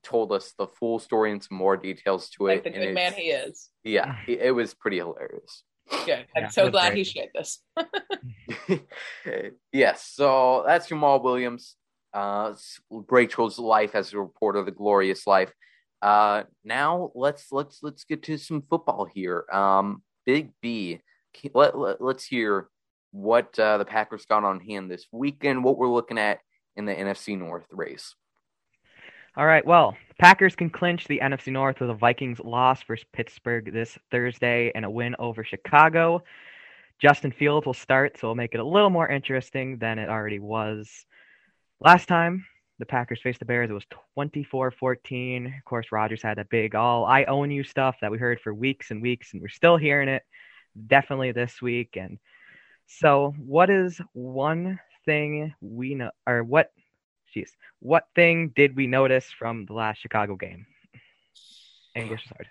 told 0.02 0.32
us 0.32 0.52
the 0.58 0.66
full 0.66 0.98
story 0.98 1.32
and 1.32 1.42
some 1.42 1.56
more 1.58 1.76
details 1.76 2.28
to 2.30 2.44
Like 2.46 2.58
it. 2.58 2.64
Like 2.66 2.74
the 2.74 2.80
good 2.86 2.94
man 2.94 3.12
he 3.14 3.30
is. 3.30 3.70
Yeah, 3.84 4.16
it, 4.26 4.40
it 4.40 4.50
was 4.52 4.74
pretty 4.74 4.98
hilarious. 4.98 5.64
Good. 6.04 6.26
I'm 6.36 6.44
Yeah, 6.44 6.48
so 6.48 6.70
glad 6.70 6.90
great. 6.90 6.98
he 6.98 7.04
shared 7.04 7.30
this. 7.34 7.62
yes, 9.72 10.04
so 10.04 10.64
that's 10.66 10.88
Jamaal 10.88 11.22
Williams. 11.22 11.76
Uh, 12.12 12.54
Rachel's 12.90 13.58
life 13.58 13.94
as 13.94 14.12
a 14.12 14.18
reporter, 14.18 14.62
the 14.64 14.70
glorious 14.70 15.26
life. 15.26 15.52
Uh, 16.00 16.44
now 16.64 17.10
let's 17.14 17.50
let's 17.50 17.82
let's 17.82 18.04
get 18.04 18.22
to 18.24 18.36
some 18.38 18.62
football 18.62 19.04
here. 19.12 19.44
Um, 19.52 20.02
Big 20.28 20.50
B, 20.60 21.00
let, 21.54 21.78
let 21.78 22.02
let's 22.02 22.26
hear 22.26 22.68
what 23.12 23.58
uh, 23.58 23.78
the 23.78 23.84
Packers 23.86 24.26
got 24.26 24.44
on 24.44 24.60
hand 24.60 24.90
this 24.90 25.06
weekend. 25.10 25.64
What 25.64 25.78
we're 25.78 25.88
looking 25.88 26.18
at 26.18 26.40
in 26.76 26.84
the 26.84 26.94
NFC 26.94 27.38
North 27.38 27.64
race. 27.70 28.14
All 29.38 29.46
right. 29.46 29.64
Well, 29.64 29.96
Packers 30.20 30.54
can 30.54 30.68
clinch 30.68 31.08
the 31.08 31.20
NFC 31.20 31.50
North 31.50 31.80
with 31.80 31.88
a 31.88 31.94
Vikings 31.94 32.40
loss 32.40 32.82
versus 32.82 33.06
Pittsburgh 33.10 33.72
this 33.72 33.96
Thursday 34.10 34.70
and 34.74 34.84
a 34.84 34.90
win 34.90 35.16
over 35.18 35.42
Chicago. 35.44 36.22
Justin 37.00 37.32
Fields 37.32 37.64
will 37.64 37.72
start, 37.72 38.18
so 38.18 38.26
it'll 38.26 38.34
make 38.34 38.52
it 38.52 38.60
a 38.60 38.64
little 38.64 38.90
more 38.90 39.08
interesting 39.08 39.78
than 39.78 39.98
it 39.98 40.10
already 40.10 40.40
was. 40.40 41.06
Last 41.80 42.06
time 42.06 42.44
the 42.78 42.86
Packers 42.86 43.20
faced 43.22 43.40
the 43.40 43.44
Bears, 43.44 43.70
it 43.70 43.74
was 43.74 43.86
24 44.14 44.70
14. 44.70 45.46
Of 45.46 45.64
course, 45.64 45.86
Rodgers 45.90 46.22
had 46.22 46.38
that 46.38 46.48
big 46.48 46.74
all 46.74 47.04
I 47.04 47.24
own 47.24 47.50
you 47.50 47.64
stuff 47.64 47.96
that 48.00 48.10
we 48.10 48.18
heard 48.18 48.40
for 48.40 48.54
weeks 48.54 48.90
and 48.90 49.02
weeks, 49.02 49.32
and 49.32 49.42
we're 49.42 49.48
still 49.48 49.76
hearing 49.76 50.08
it 50.08 50.22
definitely 50.86 51.32
this 51.32 51.60
week. 51.60 51.96
And 51.96 52.18
so, 52.86 53.34
what 53.38 53.70
is 53.70 54.00
one 54.12 54.78
thing 55.04 55.54
we 55.60 55.94
know, 55.94 56.10
or 56.26 56.44
what, 56.44 56.70
jeez, 57.34 57.50
what 57.80 58.06
thing 58.14 58.52
did 58.54 58.76
we 58.76 58.86
notice 58.86 59.26
from 59.26 59.66
the 59.66 59.74
last 59.74 60.00
Chicago 60.00 60.36
game? 60.36 60.66
Angus 61.96 62.20
Broussard. 62.22 62.46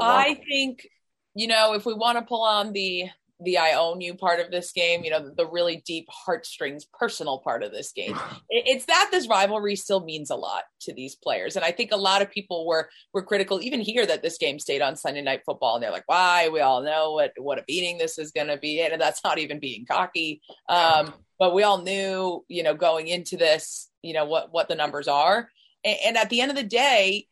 I 0.00 0.40
think, 0.48 0.86
you 1.34 1.46
know, 1.46 1.74
if 1.74 1.84
we 1.84 1.94
want 1.94 2.18
to 2.18 2.24
pull 2.24 2.42
on 2.42 2.72
the 2.72 3.04
the 3.40 3.58
I 3.58 3.72
own 3.72 4.00
you 4.00 4.14
part 4.14 4.40
of 4.40 4.50
this 4.50 4.72
game, 4.72 5.02
you 5.02 5.10
know, 5.10 5.30
the 5.36 5.46
really 5.46 5.82
deep 5.84 6.06
heartstrings 6.08 6.86
personal 6.98 7.38
part 7.38 7.62
of 7.62 7.72
this 7.72 7.92
game. 7.92 8.18
It's 8.50 8.84
that 8.86 9.08
this 9.10 9.28
rivalry 9.28 9.74
still 9.74 10.04
means 10.04 10.30
a 10.30 10.36
lot 10.36 10.62
to 10.82 10.94
these 10.94 11.16
players. 11.16 11.56
And 11.56 11.64
I 11.64 11.72
think 11.72 11.90
a 11.90 11.96
lot 11.96 12.22
of 12.22 12.30
people 12.30 12.66
were 12.66 12.88
were 13.12 13.22
critical 13.22 13.60
even 13.60 13.80
here 13.80 14.06
that 14.06 14.22
this 14.22 14.38
game 14.38 14.58
stayed 14.58 14.80
on 14.80 14.96
Sunday 14.96 15.22
night 15.22 15.42
football 15.44 15.74
and 15.74 15.82
they're 15.82 15.90
like, 15.90 16.06
why? 16.06 16.48
We 16.48 16.60
all 16.60 16.82
know 16.82 17.12
what 17.12 17.32
what 17.36 17.58
a 17.58 17.64
beating 17.66 17.98
this 17.98 18.18
is 18.18 18.30
gonna 18.30 18.56
be. 18.56 18.80
And 18.80 19.00
that's 19.00 19.24
not 19.24 19.38
even 19.38 19.58
being 19.58 19.86
cocky. 19.86 20.40
Um, 20.68 21.14
but 21.38 21.54
we 21.54 21.64
all 21.64 21.82
knew, 21.82 22.44
you 22.48 22.62
know, 22.62 22.74
going 22.74 23.08
into 23.08 23.36
this, 23.36 23.90
you 24.02 24.14
know, 24.14 24.24
what 24.24 24.52
what 24.52 24.68
the 24.68 24.76
numbers 24.76 25.08
are. 25.08 25.48
And, 25.84 25.98
and 26.06 26.16
at 26.16 26.30
the 26.30 26.40
end 26.40 26.50
of 26.50 26.56
the 26.56 26.62
day, 26.62 27.26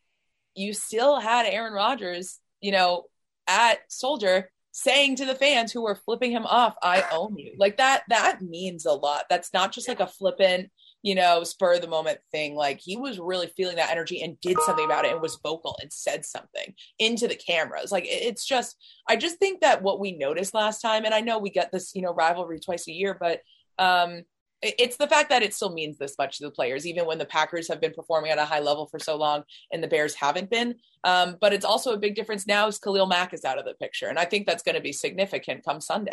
you 0.54 0.74
still 0.74 1.20
had 1.20 1.46
Aaron 1.46 1.72
Rodgers, 1.72 2.40
you 2.60 2.72
know, 2.72 3.04
at 3.46 3.78
Soldier 3.88 4.50
saying 4.72 5.16
to 5.16 5.26
the 5.26 5.34
fans 5.34 5.70
who 5.70 5.82
were 5.82 5.94
flipping 5.94 6.32
him 6.32 6.46
off, 6.46 6.74
I 6.82 7.04
own 7.12 7.36
you. 7.36 7.54
Like 7.58 7.76
that, 7.76 8.02
that 8.08 8.40
means 8.40 8.86
a 8.86 8.92
lot. 8.92 9.24
That's 9.28 9.52
not 9.52 9.70
just 9.70 9.86
like 9.86 10.00
a 10.00 10.06
flippant, 10.06 10.70
you 11.02 11.14
know, 11.14 11.44
spur 11.44 11.74
of 11.74 11.82
the 11.82 11.88
moment 11.88 12.20
thing. 12.32 12.54
Like 12.54 12.80
he 12.80 12.96
was 12.96 13.18
really 13.18 13.52
feeling 13.54 13.76
that 13.76 13.90
energy 13.90 14.22
and 14.22 14.40
did 14.40 14.56
something 14.60 14.84
about 14.84 15.04
it 15.04 15.12
and 15.12 15.20
was 15.20 15.38
vocal 15.42 15.78
and 15.80 15.92
said 15.92 16.24
something 16.24 16.74
into 16.98 17.28
the 17.28 17.36
cameras. 17.36 17.92
Like 17.92 18.06
it's 18.06 18.46
just, 18.46 18.76
I 19.06 19.16
just 19.16 19.38
think 19.38 19.60
that 19.60 19.82
what 19.82 20.00
we 20.00 20.12
noticed 20.16 20.54
last 20.54 20.80
time, 20.80 21.04
and 21.04 21.12
I 21.14 21.20
know 21.20 21.38
we 21.38 21.50
get 21.50 21.70
this, 21.70 21.94
you 21.94 22.00
know, 22.00 22.14
rivalry 22.14 22.58
twice 22.58 22.88
a 22.88 22.92
year, 22.92 23.16
but 23.18 23.40
um, 23.78 24.22
it's 24.62 24.96
the 24.96 25.08
fact 25.08 25.28
that 25.30 25.42
it 25.42 25.54
still 25.54 25.72
means 25.72 25.98
this 25.98 26.16
much 26.18 26.38
to 26.38 26.44
the 26.44 26.50
players, 26.50 26.86
even 26.86 27.04
when 27.04 27.18
the 27.18 27.24
Packers 27.24 27.68
have 27.68 27.80
been 27.80 27.92
performing 27.92 28.30
at 28.30 28.38
a 28.38 28.44
high 28.44 28.60
level 28.60 28.86
for 28.86 28.98
so 28.98 29.16
long 29.16 29.42
and 29.72 29.82
the 29.82 29.88
Bears 29.88 30.14
haven't 30.14 30.50
been. 30.50 30.76
Um, 31.04 31.36
but 31.40 31.52
it's 31.52 31.64
also 31.64 31.92
a 31.92 31.98
big 31.98 32.14
difference 32.14 32.46
now 32.46 32.68
as 32.68 32.78
Khalil 32.78 33.06
Mack 33.06 33.34
is 33.34 33.44
out 33.44 33.58
of 33.58 33.64
the 33.64 33.74
picture. 33.74 34.06
And 34.06 34.18
I 34.18 34.24
think 34.24 34.46
that's 34.46 34.62
going 34.62 34.76
to 34.76 34.80
be 34.80 34.92
significant 34.92 35.64
come 35.64 35.80
Sunday. 35.80 36.12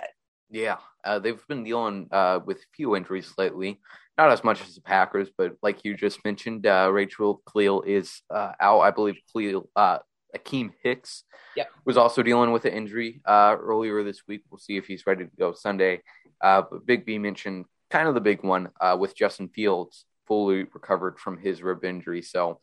Yeah, 0.49 0.77
uh, 1.03 1.19
they've 1.19 1.45
been 1.47 1.63
dealing 1.63 2.07
uh, 2.11 2.39
with 2.43 2.57
a 2.57 2.75
few 2.75 2.95
injuries 2.95 3.33
lately. 3.37 3.79
Not 4.17 4.31
as 4.31 4.43
much 4.43 4.61
as 4.61 4.75
the 4.75 4.81
Packers, 4.81 5.29
but 5.37 5.53
like 5.61 5.85
you 5.85 5.95
just 5.95 6.25
mentioned, 6.25 6.65
uh, 6.65 6.89
Rachel 6.91 7.41
Khalil 7.51 7.83
is 7.83 8.21
uh, 8.33 8.53
out. 8.59 8.79
I 8.81 8.89
believe 8.89 9.17
Khalil, 9.31 9.69
uh, 9.75 9.99
Akiem 10.35 10.71
Hicks 10.83 11.23
yep. 11.55 11.69
was 11.85 11.97
also 11.97 12.23
dealing 12.23 12.51
with 12.51 12.65
an 12.65 12.73
injury 12.73 13.21
uh, 13.25 13.55
earlier 13.59 14.03
this 14.03 14.23
week. 14.27 14.41
We'll 14.49 14.57
see 14.57 14.75
if 14.75 14.87
he's 14.87 15.05
ready 15.05 15.25
to 15.25 15.31
go 15.37 15.53
Sunday. 15.53 16.01
but 16.41 16.85
Big 16.85 17.05
B 17.05 17.19
mentioned 17.19 17.65
kind 17.89 18.07
of 18.07 18.13
the 18.13 18.21
big 18.21 18.43
one 18.43 18.69
uh, 18.79 18.97
with 18.99 19.15
Justin 19.15 19.49
Fields 19.49 20.05
fully 20.27 20.63
recovered 20.73 21.19
from 21.19 21.37
his 21.37 21.61
rib 21.61 21.83
injury. 21.83 22.21
So 22.21 22.59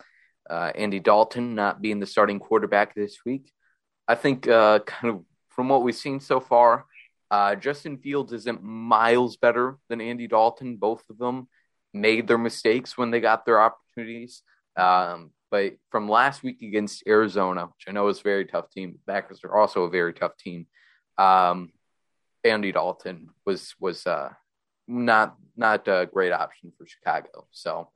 uh, 0.49 0.73
Andy 0.75 1.01
Dalton 1.01 1.55
not 1.55 1.83
being 1.83 2.01
the 2.01 2.07
starting 2.07 2.39
quarterback 2.39 2.95
this 2.95 3.19
week. 3.27 3.53
I 4.07 4.15
think 4.15 4.47
uh, 4.49 4.81
kind 4.81 5.15
of 5.15 5.25
from 5.51 5.69
what 5.69 5.83
we've 5.83 5.95
seen 5.95 6.21
so 6.21 6.39
far, 6.39 6.87
uh, 7.31 7.57
Justin 7.57 7.99
Fields 7.99 8.33
isn't 8.33 8.63
miles 8.63 9.37
better 9.37 9.79
than 9.89 10.01
Andy 10.01 10.29
Dalton. 10.29 10.77
Both 10.77 11.03
of 11.11 11.19
them 11.19 11.49
made 11.93 12.29
their 12.29 12.39
mistakes 12.39 12.97
when 12.97 13.11
they 13.11 13.21
got 13.21 13.45
their 13.45 13.61
opportunities. 13.61 14.43
Um, 14.77 15.33
but 15.51 15.75
from 15.91 16.09
last 16.09 16.43
week 16.43 16.63
against 16.63 17.03
Arizona, 17.07 17.67
which 17.67 17.87
I 17.89 17.93
know 17.93 18.09
is 18.09 18.21
a 18.21 18.23
very 18.23 18.45
tough 18.45 18.71
team, 18.71 18.99
Packers 19.07 19.41
are 19.43 19.57
also 19.57 19.85
a 19.85 19.91
very 19.91 20.13
tough 20.13 20.37
team. 20.37 20.67
Um, 21.19 21.73
Andy 22.45 22.71
Dalton 22.73 23.31
was 23.45 23.75
was 23.81 24.07
uh, 24.07 24.31
not 24.89 25.37
not 25.57 25.89
a 25.89 26.09
great 26.13 26.33
option 26.33 26.73
for 26.77 26.87
Chicago. 26.87 27.47
So 27.51 27.91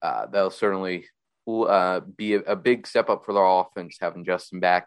uh, 0.00 0.26
that'll 0.26 0.50
certainly 0.50 1.06
uh, 1.48 2.00
be 2.00 2.34
a, 2.34 2.40
a, 2.40 2.56
big 2.56 2.86
step 2.86 3.10
up 3.10 3.24
for 3.24 3.32
their 3.32 3.44
offense 3.44 3.98
having 4.00 4.24
Justin 4.24 4.60
back, 4.60 4.86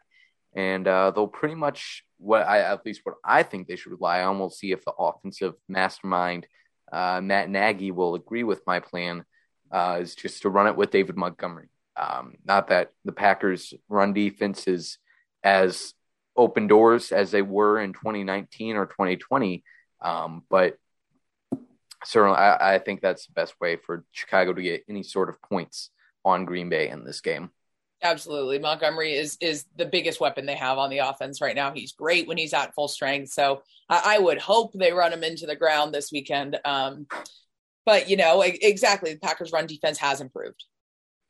and 0.56 0.88
uh, 0.88 1.12
they'll 1.12 1.28
pretty 1.28 1.56
much 1.56 2.04
what 2.18 2.48
I 2.48 2.60
at 2.60 2.86
least 2.86 3.02
what 3.04 3.16
I 3.24 3.44
think 3.44 3.68
they 3.68 3.76
should 3.76 3.92
rely 3.92 4.24
on. 4.24 4.40
We'll 4.40 4.50
see 4.50 4.72
if 4.72 4.84
the 4.86 4.94
offensive 4.98 5.54
mastermind 5.68 6.48
uh, 6.92 7.20
Matt 7.22 7.50
Nagy 7.50 7.92
will 7.92 8.16
agree 8.16 8.44
with 8.44 8.62
my 8.66 8.80
plan. 8.80 9.26
Uh, 9.72 9.98
is 10.00 10.16
just 10.16 10.44
to 10.44 10.50
run 10.50 10.68
it 10.68 10.76
with 10.78 10.92
David 10.92 11.18
Montgomery. 11.18 11.70
Um, 11.98 12.36
not 12.46 12.68
that 12.68 12.92
the 13.04 13.12
Packers' 13.12 13.74
run 13.90 14.14
defense 14.14 14.68
is 14.68 15.00
as 15.44 15.94
open 16.38 16.68
doors 16.68 17.12
as 17.12 17.32
they 17.32 17.42
were 17.42 17.80
in 17.80 17.94
2019 17.94 18.76
or 18.76 18.86
2020, 18.86 19.64
um, 20.02 20.44
but 20.50 20.78
certainly 22.04 22.38
I, 22.38 22.76
I, 22.76 22.80
think 22.80 23.02
that's 23.02 23.26
the 23.28 23.34
best 23.34 23.54
way 23.60 23.78
for 23.78 24.06
Chicago 24.12 24.54
to 24.54 24.62
get 24.62 24.84
any 24.90 25.04
sort 25.04 25.30
of 25.30 25.42
points 25.42 25.90
on 26.24 26.46
Green 26.46 26.70
Bay 26.70 26.90
in 26.90 27.06
this 27.06 27.22
game. 27.22 27.52
Absolutely. 28.02 28.60
Montgomery 28.60 29.14
is 29.14 29.38
is 29.42 29.66
the 29.78 29.86
biggest 29.86 30.20
weapon 30.20 30.46
they 30.46 30.56
have 30.56 30.78
on 30.78 30.90
the 30.90 31.00
offense 31.00 31.42
right 31.42 31.56
now. 31.56 31.72
He's 31.72 31.94
great 31.94 32.28
when 32.28 32.38
he's 32.38 32.54
at 32.54 32.76
full 32.76 32.88
strength. 32.88 33.32
So 33.32 33.64
I, 33.90 34.18
I 34.18 34.20
would 34.20 34.38
hope 34.38 34.74
they 34.74 34.92
run 34.92 35.14
him 35.14 35.24
into 35.24 35.46
the 35.46 35.56
ground 35.56 35.94
this 35.94 36.12
weekend. 36.12 36.60
Um, 36.66 37.08
but 37.86 38.10
you 38.10 38.18
know, 38.18 38.42
exactly, 38.42 39.14
the 39.14 39.20
Packers 39.20 39.52
run 39.52 39.66
defense 39.66 39.98
has 40.00 40.22
improved. 40.22 40.64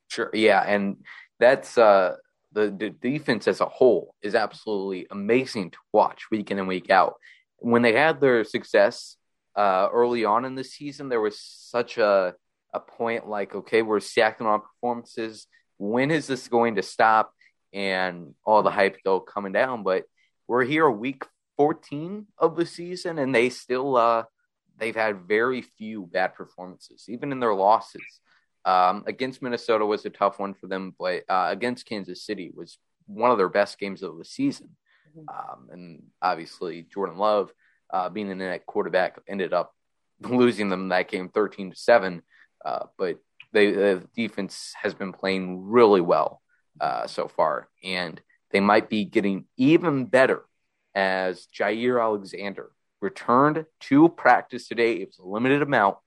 Sure. 0.10 0.30
Yeah, 0.34 0.64
and 0.66 0.98
that's 1.40 1.78
uh 1.78 2.16
the, 2.56 2.72
the 2.72 2.90
defense 2.90 3.48
as 3.48 3.60
a 3.60 3.66
whole 3.66 4.16
is 4.22 4.34
absolutely 4.34 5.06
amazing 5.12 5.72
to 5.72 5.78
watch 5.92 6.24
week 6.32 6.52
in 6.52 6.58
and 6.58 6.68
week 6.68 6.90
out. 6.90 7.16
When 7.58 7.82
they 7.82 7.94
had 7.94 8.22
their 8.22 8.44
success 8.46 9.18
uh, 9.56 9.90
early 9.92 10.26
on 10.26 10.46
in 10.46 10.56
the 10.56 10.64
season, 10.64 11.10
there 11.10 11.22
was 11.22 11.40
such 11.40 11.98
a 11.98 12.36
a 12.74 12.80
point 12.80 13.28
like, 13.28 13.56
okay, 13.56 13.82
we're 13.82 14.02
stacking 14.02 14.46
on 14.46 14.62
performances. 14.62 15.48
When 15.78 16.12
is 16.12 16.28
this 16.28 16.48
going 16.50 16.76
to 16.76 16.84
stop? 16.84 17.32
And 17.74 18.36
all 18.46 18.64
the 18.64 18.72
hype 18.72 18.98
still 19.00 19.20
coming 19.20 19.52
down, 19.52 19.84
but 19.84 20.04
we're 20.48 20.64
here 20.64 20.90
week 20.90 21.26
14 21.58 22.26
of 22.38 22.56
the 22.56 22.66
season, 22.66 23.18
and 23.18 23.36
they 23.36 23.50
still 23.50 23.98
uh, 23.98 24.24
they've 24.78 24.96
had 24.96 25.28
very 25.28 25.62
few 25.62 26.06
bad 26.06 26.36
performances, 26.36 27.06
even 27.10 27.32
in 27.32 27.40
their 27.40 27.54
losses. 27.54 28.22
Um, 28.64 29.04
against 29.08 29.42
Minnesota 29.42 29.86
was 29.86 30.06
a 30.06 30.10
tough 30.10 30.40
one 30.40 30.54
for 30.54 30.68
them, 30.68 30.96
but 30.98 31.24
uh, 31.30 31.48
against 31.50 31.86
Kansas 31.86 32.26
City 32.26 32.52
was 32.56 32.78
one 33.08 33.32
of 33.32 33.38
their 33.38 33.50
best 33.50 33.78
games 33.78 34.02
of 34.04 34.18
the 34.18 34.26
season. 34.26 34.70
Mm-hmm. 35.10 35.30
Um, 35.30 35.68
and 35.72 36.04
obviously, 36.22 36.84
Jordan 36.84 37.18
Love 37.18 37.52
uh, 37.92 38.10
being 38.10 38.30
in 38.30 38.40
that 38.40 38.66
quarterback 38.66 39.20
ended 39.28 39.54
up 39.54 39.74
losing 40.22 40.70
them 40.70 40.90
that 40.90 41.10
game 41.10 41.30
13 41.30 41.72
to 41.72 41.78
7 41.78 42.22
uh, 42.64 42.86
but 42.98 43.20
they, 43.54 43.72
the 43.72 44.04
defense 44.16 44.74
has 44.82 44.94
been 44.94 45.14
playing 45.14 45.70
really 45.70 46.02
well 46.02 46.42
uh, 46.82 47.08
so 47.08 47.28
far. 47.28 47.70
And 47.84 48.20
they 48.52 48.60
might 48.60 48.90
be 48.90 49.06
getting 49.06 49.46
even 49.56 50.06
better 50.06 50.44
as 50.94 51.48
Jaire 51.56 52.02
Alexander 52.02 52.72
returned 53.02 53.66
to 53.82 54.10
practice 54.10 54.68
today. 54.68 54.96
It 54.96 55.10
was 55.10 55.20
a 55.20 55.26
limited 55.26 55.62
amount 55.62 55.98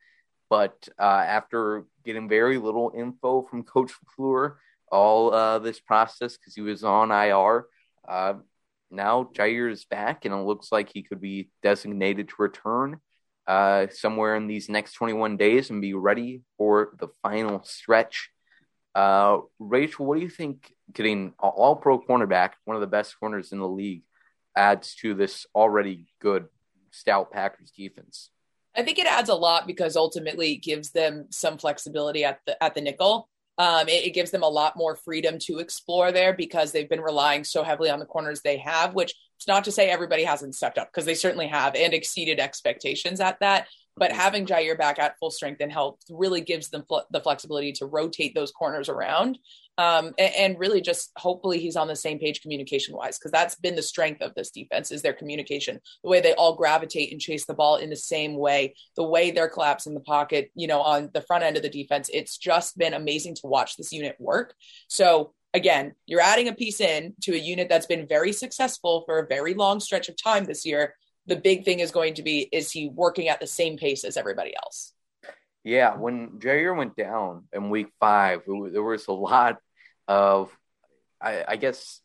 but 0.50 0.88
uh, 0.98 1.02
after 1.02 1.84
getting 2.04 2.28
very 2.28 2.58
little 2.58 2.92
info 2.96 3.42
from 3.42 3.62
coach 3.62 3.92
Fleur 4.16 4.58
all 4.90 5.32
uh, 5.34 5.58
this 5.58 5.80
process 5.80 6.36
because 6.36 6.54
he 6.54 6.62
was 6.62 6.84
on 6.84 7.10
IR 7.10 7.66
uh, 8.08 8.34
now 8.90 9.30
Jaire 9.34 9.70
is 9.70 9.84
back, 9.84 10.24
and 10.24 10.34
it 10.34 10.38
looks 10.38 10.72
like 10.72 10.90
he 10.92 11.02
could 11.02 11.20
be 11.20 11.50
designated 11.62 12.28
to 12.28 12.34
return 12.38 13.00
uh, 13.46 13.86
somewhere 13.90 14.36
in 14.36 14.46
these 14.46 14.68
next 14.68 14.92
21 14.94 15.36
days 15.36 15.70
and 15.70 15.80
be 15.80 15.94
ready 15.94 16.42
for 16.56 16.90
the 16.98 17.08
final 17.22 17.62
stretch. 17.64 18.30
Uh, 18.94 19.38
Rachel, 19.58 20.06
what 20.06 20.16
do 20.16 20.22
you 20.22 20.28
think 20.28 20.72
getting 20.92 21.32
all 21.38 21.76
pro 21.76 22.00
cornerback, 22.00 22.52
one 22.64 22.76
of 22.76 22.80
the 22.80 22.86
best 22.86 23.18
corners 23.18 23.52
in 23.52 23.58
the 23.58 23.68
league, 23.68 24.02
adds 24.56 24.94
to 24.96 25.14
this 25.14 25.46
already 25.54 26.08
good, 26.20 26.46
stout 26.90 27.30
Packers 27.30 27.70
defense? 27.70 28.30
I 28.76 28.82
think 28.82 28.98
it 28.98 29.06
adds 29.06 29.28
a 29.28 29.34
lot 29.34 29.66
because 29.66 29.96
ultimately 29.96 30.52
it 30.52 30.62
gives 30.62 30.90
them 30.90 31.26
some 31.30 31.58
flexibility 31.58 32.24
at 32.24 32.40
the 32.46 32.62
at 32.62 32.74
the 32.74 32.80
nickel. 32.80 33.28
Um, 33.58 33.88
it, 33.88 34.06
it, 34.06 34.14
gives 34.14 34.30
them 34.30 34.44
a 34.44 34.48
lot 34.48 34.76
more 34.76 34.94
freedom 34.94 35.36
to 35.40 35.58
explore 35.58 36.12
there 36.12 36.32
because 36.32 36.70
they've 36.70 36.88
been 36.88 37.00
relying 37.00 37.42
so 37.42 37.64
heavily 37.64 37.90
on 37.90 37.98
the 37.98 38.06
corners 38.06 38.40
they 38.40 38.58
have, 38.58 38.94
which 38.94 39.12
it's 39.36 39.48
not 39.48 39.64
to 39.64 39.72
say 39.72 39.90
everybody 39.90 40.22
hasn't 40.22 40.54
stepped 40.54 40.78
up 40.78 40.88
because 40.92 41.04
they 41.04 41.14
certainly 41.14 41.48
have 41.48 41.74
and 41.74 41.92
exceeded 41.92 42.38
expectations 42.38 43.20
at 43.20 43.40
that. 43.40 43.66
But 43.98 44.12
having 44.12 44.46
Jaire 44.46 44.78
back 44.78 44.98
at 44.98 45.18
full 45.18 45.30
strength 45.30 45.60
and 45.60 45.72
health 45.72 45.98
really 46.08 46.40
gives 46.40 46.70
them 46.70 46.84
fl- 46.88 46.98
the 47.10 47.20
flexibility 47.20 47.72
to 47.72 47.86
rotate 47.86 48.34
those 48.34 48.52
corners 48.52 48.88
around. 48.88 49.38
Um, 49.78 50.12
and, 50.18 50.34
and, 50.34 50.58
really 50.58 50.80
just 50.80 51.12
hopefully 51.16 51.60
he's 51.60 51.76
on 51.76 51.86
the 51.86 51.94
same 51.94 52.18
page 52.18 52.42
communication 52.42 52.96
wise 52.96 53.16
because 53.16 53.30
that's 53.30 53.54
been 53.54 53.76
the 53.76 53.82
strength 53.82 54.22
of 54.22 54.34
this 54.34 54.50
defense 54.50 54.90
is 54.90 55.02
their 55.02 55.12
communication 55.12 55.78
the 56.02 56.10
way 56.10 56.20
they 56.20 56.32
all 56.32 56.56
gravitate 56.56 57.12
and 57.12 57.20
chase 57.20 57.46
the 57.46 57.54
ball 57.54 57.76
in 57.76 57.88
the 57.88 57.94
same 57.94 58.36
way 58.36 58.74
the 58.96 59.04
way 59.04 59.30
they're 59.30 59.48
collapsing 59.48 59.94
the 59.94 60.00
pocket 60.00 60.50
you 60.56 60.66
know 60.66 60.80
on 60.80 61.10
the 61.14 61.20
front 61.20 61.44
end 61.44 61.56
of 61.56 61.62
the 61.62 61.68
defense. 61.68 62.10
It's 62.12 62.38
just 62.38 62.76
been 62.76 62.92
amazing 62.92 63.36
to 63.36 63.46
watch 63.46 63.76
this 63.76 63.92
unit 63.92 64.16
work. 64.18 64.52
So 64.88 65.32
again 65.54 65.94
you're 66.06 66.20
adding 66.20 66.48
a 66.48 66.54
piece 66.54 66.80
in 66.80 67.14
to 67.22 67.32
a 67.34 67.38
unit 67.38 67.68
that's 67.68 67.86
been 67.86 68.08
very 68.08 68.32
successful 68.32 69.04
for 69.06 69.20
a 69.20 69.28
very 69.28 69.54
long 69.54 69.78
stretch 69.78 70.08
of 70.08 70.20
time 70.20 70.44
this 70.44 70.66
year 70.66 70.94
the 71.28 71.36
big 71.36 71.64
thing 71.64 71.80
is 71.80 71.90
going 71.90 72.14
to 72.14 72.22
be 72.22 72.48
is 72.52 72.70
he 72.70 72.88
working 72.88 73.28
at 73.28 73.40
the 73.40 73.46
same 73.46 73.76
pace 73.76 74.04
as 74.04 74.16
everybody 74.16 74.54
else? 74.56 74.92
Yeah, 75.64 75.96
when 75.96 76.38
Jaire 76.38 76.76
went 76.76 76.96
down 76.96 77.44
in 77.52 77.70
week 77.70 77.88
five, 78.00 78.42
there 78.46 78.82
was 78.82 79.06
a 79.06 79.12
lot 79.12 79.58
of 80.06 80.50
I, 81.20 81.44
I 81.46 81.56
guess, 81.56 82.00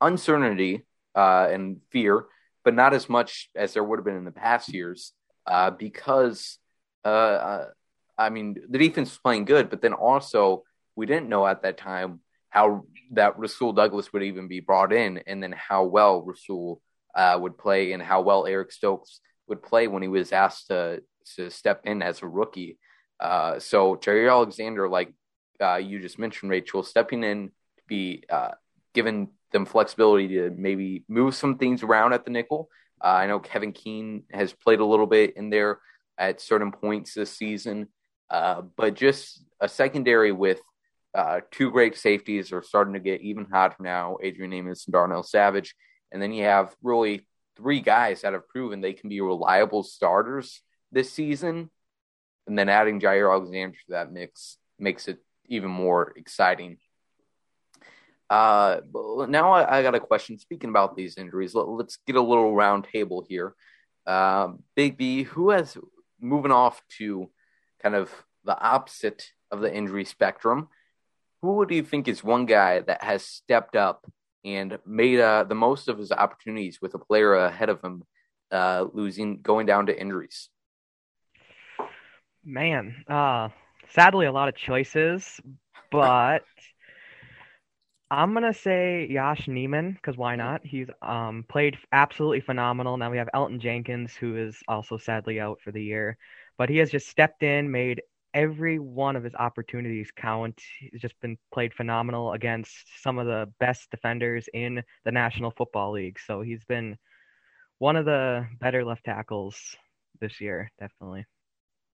uncertainty 0.00 0.84
uh, 1.14 1.48
and 1.50 1.80
fear, 1.90 2.26
but 2.64 2.74
not 2.74 2.94
as 2.94 3.08
much 3.08 3.50
as 3.54 3.74
there 3.74 3.84
would 3.84 3.98
have 3.98 4.04
been 4.04 4.16
in 4.16 4.24
the 4.24 4.30
past 4.30 4.72
years 4.72 5.12
uh, 5.46 5.70
because, 5.70 6.58
uh, 7.04 7.08
uh, 7.08 7.68
I 8.16 8.30
mean, 8.30 8.56
the 8.68 8.78
defense 8.78 9.10
was 9.10 9.18
playing 9.18 9.44
good, 9.44 9.70
but 9.70 9.80
then 9.80 9.92
also 9.92 10.64
we 10.96 11.06
didn't 11.06 11.28
know 11.28 11.46
at 11.46 11.62
that 11.62 11.78
time 11.78 12.20
how 12.50 12.84
that 13.12 13.38
Rasul 13.38 13.72
Douglas 13.72 14.12
would 14.12 14.22
even 14.22 14.48
be 14.48 14.60
brought 14.60 14.92
in, 14.92 15.18
and 15.26 15.42
then 15.42 15.52
how 15.52 15.84
well 15.84 16.22
Rasul 16.22 16.80
uh, 17.18 17.36
would 17.38 17.58
play, 17.58 17.92
and 17.92 18.02
how 18.02 18.20
well 18.22 18.46
Eric 18.46 18.70
Stokes 18.70 19.20
would 19.48 19.62
play 19.62 19.88
when 19.88 20.02
he 20.02 20.08
was 20.08 20.32
asked 20.32 20.68
to 20.68 21.02
to 21.36 21.50
step 21.50 21.82
in 21.84 22.00
as 22.00 22.22
a 22.22 22.26
rookie. 22.26 22.78
Uh, 23.20 23.58
so 23.58 23.96
Jaire 23.96 24.30
Alexander, 24.30 24.88
like 24.88 25.12
uh, 25.60 25.76
you 25.76 25.98
just 26.00 26.18
mentioned, 26.18 26.50
Rachel, 26.50 26.82
stepping 26.82 27.24
in 27.24 27.48
to 27.48 27.82
be 27.88 28.22
uh, 28.30 28.52
given 28.94 29.28
them 29.52 29.66
flexibility 29.66 30.28
to 30.28 30.50
maybe 30.50 31.04
move 31.08 31.34
some 31.34 31.58
things 31.58 31.82
around 31.82 32.12
at 32.12 32.24
the 32.24 32.30
nickel. 32.30 32.70
Uh, 33.02 33.08
I 33.08 33.26
know 33.26 33.40
Kevin 33.40 33.72
King 33.72 34.22
has 34.30 34.52
played 34.52 34.80
a 34.80 34.84
little 34.84 35.06
bit 35.06 35.36
in 35.36 35.50
there 35.50 35.80
at 36.16 36.40
certain 36.40 36.70
points 36.70 37.14
this 37.14 37.36
season, 37.36 37.88
uh, 38.30 38.62
but 38.76 38.94
just 38.94 39.44
a 39.60 39.68
secondary 39.68 40.32
with 40.32 40.60
uh, 41.14 41.40
two 41.50 41.70
great 41.70 41.96
safeties 41.96 42.52
are 42.52 42.62
starting 42.62 42.94
to 42.94 43.00
get 43.00 43.22
even 43.22 43.46
hotter 43.46 43.76
now 43.80 44.18
Adrian 44.22 44.52
Amos 44.52 44.86
and 44.86 44.92
Darnell 44.92 45.22
Savage. 45.22 45.74
And 46.12 46.20
then 46.20 46.32
you 46.32 46.44
have 46.44 46.74
really 46.82 47.26
three 47.56 47.80
guys 47.80 48.22
that 48.22 48.32
have 48.32 48.48
proven 48.48 48.80
they 48.80 48.92
can 48.92 49.08
be 49.08 49.20
reliable 49.20 49.82
starters 49.82 50.62
this 50.92 51.12
season. 51.12 51.70
And 52.46 52.58
then 52.58 52.68
adding 52.68 53.00
Jaire 53.00 53.32
Alexander 53.32 53.76
to 53.76 53.90
that 53.90 54.12
mix 54.12 54.56
makes 54.78 55.08
it 55.08 55.18
even 55.46 55.70
more 55.70 56.12
exciting. 56.16 56.78
Uh, 58.30 58.80
now 59.28 59.52
I, 59.52 59.78
I, 59.78 59.82
got 59.82 59.94
a 59.94 60.00
question. 60.00 60.38
Speaking 60.38 60.68
about 60.68 60.96
these 60.96 61.16
injuries, 61.16 61.54
let, 61.54 61.66
us 61.86 61.96
get 62.06 62.16
a 62.16 62.20
little 62.20 62.54
round 62.54 62.86
table 62.92 63.24
here. 63.26 63.54
Uh, 64.06 64.52
Big 64.76 64.98
B, 64.98 65.22
who 65.22 65.50
has 65.50 65.78
moving 66.20 66.52
off 66.52 66.82
to 66.98 67.30
kind 67.82 67.94
of 67.94 68.10
the 68.44 68.58
opposite 68.58 69.30
of 69.50 69.60
the 69.60 69.74
injury 69.74 70.04
spectrum? 70.04 70.68
who 71.42 71.66
do 71.66 71.74
you 71.74 71.82
think 71.82 72.08
is 72.08 72.24
one 72.24 72.46
guy 72.46 72.80
that 72.80 73.02
has 73.02 73.24
stepped 73.24 73.76
up 73.76 74.10
and 74.44 74.78
made 74.86 75.20
uh, 75.20 75.44
the 75.44 75.54
most 75.54 75.88
of 75.88 75.98
his 75.98 76.12
opportunities 76.12 76.80
with 76.80 76.94
a 76.94 76.98
player 76.98 77.34
ahead 77.34 77.68
of 77.68 77.82
him 77.82 78.04
uh, 78.50 78.86
losing, 78.92 79.40
going 79.40 79.66
down 79.66 79.86
to 79.86 80.00
injuries? 80.00 80.48
Man, 82.44 83.04
uh, 83.08 83.48
sadly, 83.90 84.26
a 84.26 84.32
lot 84.32 84.48
of 84.48 84.56
choices, 84.56 85.40
but 85.90 86.44
I'm 88.10 88.32
gonna 88.32 88.54
say 88.54 89.06
Yosh 89.10 89.46
Nijman 89.46 89.94
because 89.94 90.16
why 90.16 90.36
not? 90.36 90.64
He's 90.64 90.88
um, 91.02 91.44
played 91.46 91.76
absolutely 91.92 92.40
phenomenal. 92.40 92.96
Now 92.96 93.10
we 93.10 93.18
have 93.18 93.28
Elgton 93.34 93.60
Jenkins, 93.60 94.14
who 94.14 94.36
is 94.36 94.56
also 94.66 94.96
sadly 94.96 95.40
out 95.40 95.60
for 95.62 95.72
the 95.72 95.82
year, 95.82 96.16
but 96.56 96.70
he 96.70 96.78
has 96.78 96.90
just 96.90 97.08
stepped 97.08 97.42
in, 97.42 97.70
made 97.70 98.00
every 98.38 98.78
one 98.78 99.16
of 99.16 99.24
his 99.24 99.34
opportunities 99.34 100.12
count. 100.14 100.60
He's 100.78 101.00
just 101.00 101.20
been 101.20 101.36
played 101.52 101.74
phenomenal 101.74 102.34
against 102.34 102.72
some 103.02 103.18
of 103.18 103.26
the 103.26 103.52
best 103.58 103.90
defenders 103.90 104.48
in 104.54 104.80
the 105.04 105.10
National 105.10 105.50
Football 105.50 105.92
League. 105.92 106.20
So 106.24 106.40
he's 106.40 106.64
been 106.64 106.96
one 107.78 107.96
of 107.96 108.04
the 108.04 108.46
better 108.60 108.84
left 108.84 109.02
tackles 109.04 109.58
this 110.20 110.40
year, 110.40 110.70
definitely. 110.78 111.26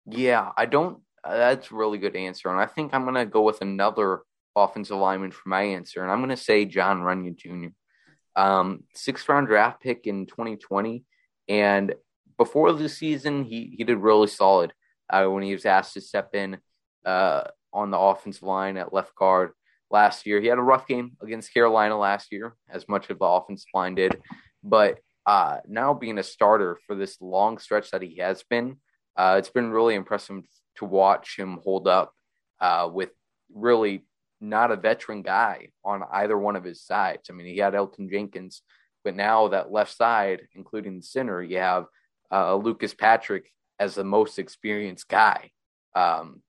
Yeah, 0.04 0.50
I 0.56 0.66
don't. 0.66 0.98
Uh, 1.22 1.36
that's 1.36 1.70
a 1.70 1.76
really 1.76 1.98
good 1.98 2.16
answer, 2.16 2.48
and 2.50 2.60
I 2.60 2.66
think 2.66 2.92
I'm 2.92 3.04
gonna 3.04 3.24
go 3.24 3.42
with 3.42 3.60
another 3.60 4.22
offensive 4.56 4.96
lineman 4.96 5.30
for 5.30 5.48
my 5.48 5.62
answer, 5.62 6.02
and 6.02 6.10
I'm 6.10 6.20
gonna 6.20 6.36
say 6.36 6.64
Jon 6.64 7.02
Runyan 7.02 7.36
Jr. 7.36 7.68
Um, 8.34 8.82
sixth 8.96 9.28
round 9.28 9.46
draft 9.46 9.80
pick 9.80 10.08
in 10.08 10.26
2020, 10.26 11.04
and 11.48 11.94
before 12.36 12.72
the 12.72 12.88
season, 12.88 13.44
he 13.44 13.76
he 13.78 13.84
did 13.84 13.98
really 13.98 14.26
solid 14.26 14.72
uh, 15.12 15.26
when 15.26 15.42
he 15.42 15.52
was 15.52 15.66
asked 15.66 15.94
to 15.94 16.00
step 16.00 16.34
in 16.34 16.58
uh, 17.04 17.44
on 17.72 17.90
the 17.90 17.98
offensive 17.98 18.42
line 18.42 18.76
at 18.76 18.92
left 18.92 19.14
guard 19.14 19.52
last 19.90 20.26
year. 20.26 20.40
He 20.40 20.48
had 20.48 20.58
a 20.58 20.62
rough 20.62 20.88
game 20.88 21.12
against 21.22 21.52
Carolina 21.52 21.96
last 21.96 22.32
year, 22.32 22.56
as 22.68 22.88
much 22.88 23.10
of 23.10 23.18
the 23.18 23.24
offensive 23.24 23.68
line 23.74 23.94
did. 23.94 24.20
But 24.64 24.98
uh, 25.26 25.58
now 25.68 25.94
being 25.94 26.18
a 26.18 26.22
starter 26.22 26.78
for 26.86 26.96
this 26.96 27.20
long 27.20 27.58
stretch 27.58 27.90
that 27.90 28.02
he 28.02 28.16
has 28.16 28.42
been, 28.42 28.76
uh, 29.16 29.36
it's 29.38 29.50
been 29.50 29.70
really 29.70 29.94
impressive 29.94 30.42
to 30.78 30.84
watch 30.84 31.38
him 31.38 31.60
hold 31.62 31.86
up 31.86 32.12
uh, 32.60 32.88
with 32.92 33.10
really 33.54 34.06
not 34.40 34.72
a 34.72 34.76
veteran 34.76 35.22
guy 35.22 35.68
on 35.84 36.02
either 36.10 36.36
one 36.36 36.56
of 36.56 36.64
his 36.64 36.82
sides. 36.82 37.28
I 37.28 37.34
mean, 37.34 37.46
he 37.46 37.58
had 37.58 37.74
Elgton 37.74 38.10
Jenkins, 38.10 38.62
but 39.04 39.14
now 39.14 39.48
that 39.48 39.70
left 39.70 39.94
side, 39.94 40.48
including 40.54 40.96
the 40.96 41.02
center, 41.02 41.42
you 41.42 41.58
have 41.58 41.84
uh, 42.32 42.54
Lucas 42.56 42.94
Patrick 42.94 43.50
as 43.82 43.96
the 43.96 44.04
most 44.04 44.38
experienced 44.38 45.08
guy 45.08 45.50
um, 45.96 46.40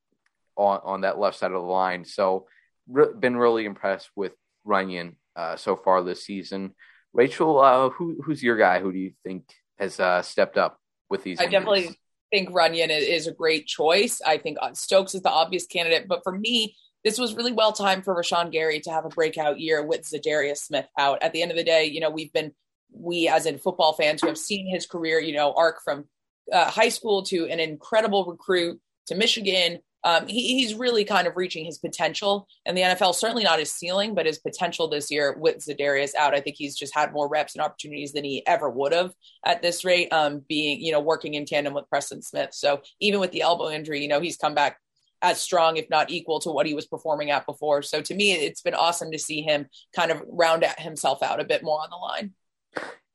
on 0.55 0.79
on 0.83 1.01
that 1.01 1.17
left 1.17 1.37
side 1.39 1.51
of 1.51 1.61
the 1.61 1.67
line. 1.67 2.05
So, 2.05 2.47
re- 2.87 3.13
been 3.19 3.35
really 3.35 3.65
impressed 3.65 4.09
with 4.15 4.33
Runyan 4.67 5.15
uh, 5.35 5.55
so 5.55 5.75
far 5.75 6.03
this 6.03 6.23
season. 6.23 6.75
Rachel, 7.11 7.59
uh, 7.59 7.89
who 7.89 8.21
who's 8.23 8.43
your 8.43 8.57
guy? 8.57 8.79
Who 8.79 8.91
do 8.91 8.99
you 8.99 9.13
think 9.23 9.43
has 9.79 9.99
uh, 9.99 10.21
stepped 10.21 10.57
up 10.57 10.79
with 11.09 11.23
these? 11.23 11.39
I 11.39 11.45
injuries? 11.45 11.59
definitely 11.59 11.99
think 12.31 12.49
Runyan 12.49 12.89
is 12.89 13.25
a 13.25 13.33
great 13.33 13.65
choice. 13.65 14.21
I 14.25 14.37
think 14.37 14.57
uh, 14.61 14.73
Stokes 14.73 15.15
is 15.15 15.21
the 15.21 15.31
obvious 15.31 15.65
candidate, 15.65 16.07
but 16.07 16.21
for 16.23 16.31
me, 16.31 16.75
this 17.03 17.17
was 17.17 17.35
really 17.35 17.51
well 17.51 17.73
timed 17.73 18.05
for 18.05 18.15
Rashan 18.15 18.51
Gary 18.51 18.79
to 18.81 18.91
have 18.91 19.05
a 19.05 19.09
breakout 19.09 19.59
year 19.59 19.83
with 19.83 20.01
Za'Darius 20.01 20.57
Smith 20.57 20.87
out. 20.97 21.21
At 21.21 21.33
the 21.33 21.41
end 21.41 21.51
of 21.51 21.57
the 21.57 21.63
day, 21.63 21.85
you 21.85 21.99
know, 21.99 22.11
we've 22.11 22.31
been 22.31 22.53
we 22.95 23.27
as 23.27 23.47
in 23.47 23.57
football 23.57 23.93
fans 23.93 24.21
who 24.21 24.27
have 24.27 24.37
seen 24.37 24.67
his 24.67 24.85
career, 24.85 25.19
you 25.19 25.33
know, 25.33 25.53
arc 25.53 25.81
from 25.83 26.05
uh, 26.51 26.69
high 26.69 26.89
school 26.89 27.23
to 27.23 27.45
an 27.47 27.59
incredible 27.59 28.25
recruit 28.25 28.79
to 29.07 29.15
Michigan. 29.15 29.79
Um, 30.05 30.27
he, 30.27 30.59
he's 30.59 30.75
really 30.75 31.05
kind 31.05 31.27
of 31.27 31.37
reaching 31.37 31.63
his 31.63 31.77
potential, 31.77 32.47
and 32.65 32.77
the 32.77 32.81
NFL 32.81 33.15
certainly 33.15 33.43
not 33.43 33.59
his 33.59 33.71
ceiling, 33.71 34.15
but 34.15 34.25
his 34.25 34.39
potential 34.39 34.89
this 34.89 35.09
year 35.09 35.35
with 35.39 35.65
Za'Darius 35.65 36.13
out. 36.15 36.33
I 36.33 36.41
think 36.41 36.57
he's 36.57 36.75
just 36.75 36.93
had 36.93 37.13
more 37.13 37.29
reps 37.29 37.55
and 37.55 37.63
opportunities 37.63 38.11
than 38.11 38.25
he 38.25 38.45
ever 38.45 38.69
would 38.69 38.91
have 38.91 39.13
at 39.45 39.61
this 39.61 39.85
rate. 39.85 40.11
Um, 40.11 40.43
being 40.47 40.81
you 40.81 40.91
know 40.91 40.99
working 40.99 41.35
in 41.35 41.45
tandem 41.45 41.73
with 41.73 41.89
Preston 41.89 42.21
Smith, 42.21 42.49
so 42.51 42.81
even 42.99 43.21
with 43.21 43.31
the 43.31 43.41
elbow 43.41 43.69
injury, 43.69 44.01
you 44.01 44.09
know 44.09 44.19
he's 44.19 44.35
come 44.35 44.55
back 44.55 44.77
as 45.21 45.39
strong, 45.39 45.77
if 45.77 45.89
not 45.89 46.11
equal, 46.11 46.39
to 46.41 46.49
what 46.49 46.65
he 46.65 46.73
was 46.73 46.85
performing 46.85 47.31
at 47.31 47.45
before. 47.45 47.81
So 47.81 48.01
to 48.01 48.13
me, 48.13 48.33
it's 48.33 48.61
been 48.61 48.73
awesome 48.73 49.09
to 49.11 49.17
see 49.17 49.41
him 49.41 49.67
kind 49.95 50.11
of 50.11 50.21
round 50.27 50.65
himself 50.77 51.23
out 51.23 51.39
a 51.39 51.45
bit 51.45 51.63
more 51.63 51.79
on 51.79 51.89
the 51.89 51.95
line. 51.95 52.33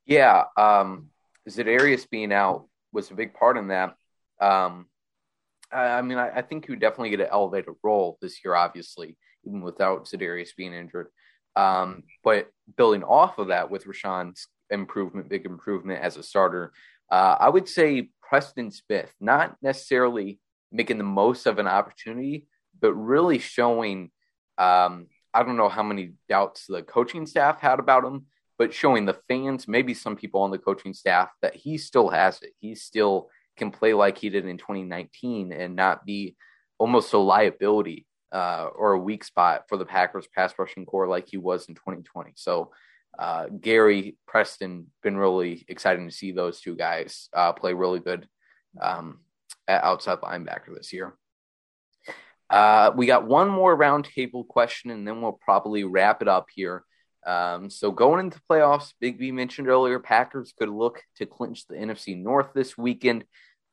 Yeah, 0.07 0.45
um, 0.57 1.11
Za'Darius 1.49 2.09
being 2.09 2.33
out 2.33 2.68
was 2.93 3.11
a 3.11 3.15
big 3.15 3.35
part 3.35 3.57
in 3.57 3.69
that. 3.69 3.95
Um, 4.41 4.87
I, 5.73 5.99
I 5.99 6.03
mean, 6.03 6.19
I, 6.19 6.31
I, 6.37 6.43
think 6.43 6.69
would 6.69 6.81
definitely 6.81 7.11
get 7.11 7.21
an 7.21 7.29
elevated 7.31 7.75
role 7.83 8.19
this 8.21 8.45
year, 8.45 8.55
obviously, 8.55 9.17
even 9.45 9.63
without 9.63 10.07
Za'Darius 10.07 10.57
being 10.57 10.73
injured. 10.73 11.09
Um, 11.57 12.05
but 12.23 12.49
building 12.77 13.03
off 13.03 13.39
of 13.39 13.49
that 13.49 13.71
with 13.71 13.85
Rashan's 13.85 14.47
improvement, 14.71 15.29
big 15.29 15.45
improvement 15.45 16.03
as 16.03 16.17
a 16.17 16.23
starter, 16.23 16.73
uh, 17.11 17.37
I 17.41 17.49
would 17.49 17.69
say 17.69 18.11
Preston 18.23 18.71
Smith, 18.71 19.13
not 19.21 19.57
necessarily 19.63 20.39
making 20.71 20.99
the 20.99 21.05
most 21.05 21.47
of 21.47 21.59
an 21.59 21.67
opportunity, 21.67 22.47
but 22.81 22.93
really 22.95 23.39
showing. 23.39 24.11
Um, 24.57 25.07
I 25.35 25.43
don't 25.43 25.57
know 25.57 25.69
how 25.69 25.83
many 25.83 26.15
doubts 26.29 26.67
the 26.67 26.83
coaching 26.83 27.27
staff 27.27 27.61
had 27.61 27.79
about 27.79 28.05
him, 28.05 28.27
but 28.59 28.75
showing 28.75 29.07
the 29.07 29.19
fans, 29.29 29.69
maybe 29.69 29.95
some 29.95 30.17
people 30.17 30.43
on 30.43 30.51
the 30.51 30.59
coaching 30.59 30.93
staff, 30.93 31.31
that 31.43 31.55
he 31.55 31.79
still 31.79 32.09
has 32.09 32.43
it. 32.43 32.53
He 32.59 32.75
still 32.75 33.31
can 33.57 33.71
play 33.71 33.95
like 33.95 34.19
he 34.19 34.29
did 34.29 34.47
in 34.47 34.59
2019 34.59 35.53
and 35.53 35.77
not 35.77 36.05
be 36.05 36.37
almost 36.79 37.13
a 37.13 37.19
liability 37.19 38.07
uh, 38.33 38.69
or 38.75 38.93
a 38.93 38.99
weak 38.99 39.25
spot 39.25 39.65
for 39.69 39.77
the 39.77 39.87
Packers 39.87 40.27
pass 40.35 40.53
rushing 40.59 40.85
core 40.85 41.07
like 41.09 41.29
he 41.29 41.37
was 41.37 41.69
in 41.69 41.75
2020. 41.75 42.33
So, 42.35 42.73
uh, 43.19 43.47
Gary 43.47 44.17
Preston 44.27 44.87
been 45.03 45.17
really 45.17 45.65
exciting 45.69 46.09
to 46.09 46.15
see 46.15 46.33
those 46.33 46.61
two 46.61 46.77
guys 46.77 47.29
uh, 47.33 47.53
play 47.53 47.73
really 47.73 48.01
good 48.01 48.29
um, 48.81 49.21
at 49.67 49.83
outside 49.83 50.19
linebacker 50.19 50.75
this 50.77 50.93
year. 50.93 51.17
Uh, 52.51 52.93
we 52.97 53.07
got 53.07 53.27
one 53.27 53.49
more 53.49 53.77
roundtable 53.77 54.47
question, 54.47 54.91
and 54.91 55.07
then 55.07 55.21
we'll 55.21 55.33
probably 55.33 55.85
wrap 55.85 56.23
it 56.23 56.29
up 56.29 56.47
here. 56.55 56.85
Um, 57.27 57.69
so 57.71 57.91
going 57.91 58.21
into 58.21 58.41
playoffs, 58.51 58.93
Big 59.01 59.19
B 59.19 59.33
mentioned 59.33 59.69
earlier, 59.69 59.99
Packers 59.99 60.55
could 60.59 60.69
look 60.69 61.03
to 61.17 61.27
clinch 61.27 61.67
the 61.67 61.75
NFC 61.75 62.17
North 62.17 62.53
this 62.55 62.79
weekend. 62.79 63.25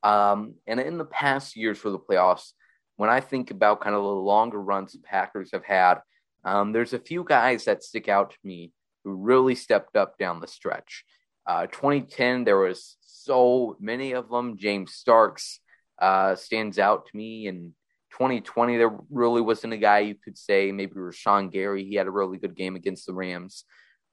Um, 0.02 0.54
and 0.66 0.78
in 0.80 0.98
the 0.98 1.04
past 1.04 1.56
years 1.56 1.78
for 1.78 1.90
the 1.90 1.98
playoffs, 1.98 2.52
when 2.96 3.10
I 3.10 3.20
think 3.20 3.50
about 3.50 3.80
kind 3.80 3.94
of 3.94 4.02
the 4.02 4.08
longer 4.08 4.60
runs 4.60 4.92
the 4.92 4.98
Packers 4.98 5.50
have 5.52 5.64
had, 5.64 6.00
um, 6.44 6.72
there's 6.72 6.92
a 6.92 6.98
few 6.98 7.24
guys 7.24 7.64
that 7.64 7.82
stick 7.82 8.08
out 8.08 8.30
to 8.30 8.38
me 8.44 8.72
who 9.04 9.14
really 9.14 9.54
stepped 9.54 9.96
up 9.96 10.18
down 10.18 10.40
the 10.40 10.46
stretch. 10.46 11.04
Uh, 11.46 11.66
2010, 11.66 12.44
there 12.44 12.58
was 12.58 12.96
so 13.00 13.76
many 13.80 14.12
of 14.12 14.28
them. 14.28 14.56
James 14.56 14.92
Starks 14.92 15.60
uh, 16.00 16.34
stands 16.34 16.78
out 16.78 17.06
to 17.06 17.16
me, 17.16 17.46
and 17.46 17.72
2020, 18.16 18.78
there 18.78 18.96
really 19.10 19.42
wasn't 19.42 19.74
a 19.74 19.76
guy 19.76 19.98
you 19.98 20.14
could 20.14 20.38
say. 20.38 20.72
Maybe 20.72 20.94
Rashan 20.94 21.52
Gary, 21.52 21.84
he 21.84 21.96
had 21.96 22.06
a 22.06 22.10
really 22.10 22.38
good 22.38 22.56
game 22.56 22.74
against 22.74 23.06
the 23.06 23.12
Rams. 23.12 23.64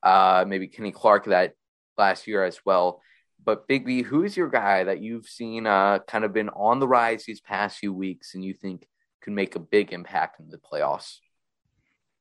Uh, 0.02 0.44
maybe 0.46 0.68
Kenny 0.68 0.92
Clark 0.92 1.26
that 1.26 1.54
last 1.98 2.28
year 2.28 2.44
as 2.44 2.60
well. 2.66 3.02
But 3.46 3.68
Big 3.68 3.88
who's 4.04 4.36
your 4.36 4.50
guy 4.50 4.84
that 4.84 5.02
you've 5.02 5.28
seen 5.28 5.66
uh, 5.66 6.00
kind 6.00 6.26
of 6.26 6.34
been 6.34 6.50
on 6.50 6.80
the 6.80 6.88
rise 6.88 7.24
these 7.24 7.40
past 7.40 7.78
few 7.78 7.94
weeks 7.94 8.36
and 8.36 8.44
you 8.44 8.54
think 8.54 8.86
could 9.22 9.34
make 9.34 9.56
a 9.56 9.60
big 9.60 9.94
impact 9.94 10.40
in 10.42 10.50
the 10.50 10.58
playoffs? 10.58 11.20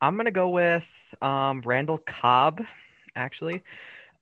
I'm 0.00 0.16
gonna 0.16 0.30
go 0.30 0.50
with 0.50 0.84
um, 1.20 1.62
Randall 1.64 1.98
Cobb, 1.98 2.60
actually. 3.16 3.62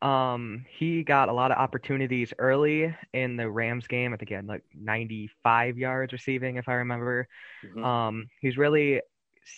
Um, 0.03 0.65
he 0.79 1.03
got 1.03 1.29
a 1.29 1.33
lot 1.33 1.51
of 1.51 1.59
opportunities 1.59 2.33
early 2.39 2.95
in 3.13 3.37
the 3.37 3.51
Rams 3.51 3.87
game. 3.87 4.15
I 4.15 4.17
think 4.17 4.31
he 4.31 4.35
had 4.35 4.47
like 4.47 4.65
95 4.75 5.77
yards 5.77 6.13
receiving, 6.13 6.57
if 6.57 6.69
I 6.69 6.75
remember. 6.75 7.29
Mm-hmm. 7.65 7.85
Um, 7.85 8.31
he's 8.41 8.57
really 8.57 9.03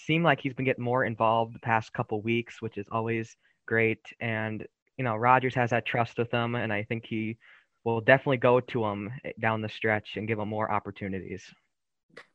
seemed 0.07 0.25
like 0.25 0.41
he's 0.41 0.55
been 0.55 0.65
getting 0.65 0.85
more 0.85 1.05
involved 1.05 1.55
the 1.55 1.61
past 1.61 1.93
couple 1.93 2.21
weeks, 2.21 2.61
which 2.61 2.77
is 2.77 2.87
always 2.91 3.37
great. 3.67 4.01
And 4.21 4.67
you 4.97 5.05
know, 5.05 5.17
Rodgers 5.17 5.55
has 5.55 5.71
that 5.71 5.87
trust 5.87 6.19
with 6.19 6.31
him, 6.31 6.55
and 6.55 6.73
I 6.73 6.85
think 6.85 7.07
he 7.07 7.39
will 7.85 8.01
definitely 8.01 8.37
go 8.37 8.61
to 8.61 8.85
him 8.85 9.13
down 9.41 9.63
the 9.63 9.69
stretch 9.69 10.17
and 10.17 10.29
give 10.29 10.39
him 10.39 10.49
more 10.49 10.71
opportunities. 10.71 11.43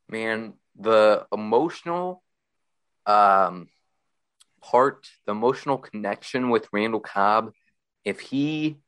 Man, 0.08 0.54
the 0.78 1.26
emotional 1.32 2.22
um, 3.06 3.68
part, 4.60 5.08
the 5.26 5.32
emotional 5.32 5.78
connection 5.78 6.50
with 6.50 6.68
Randall 6.72 7.00
Cobb 7.00 7.52
if 8.04 8.20
he 8.20 8.78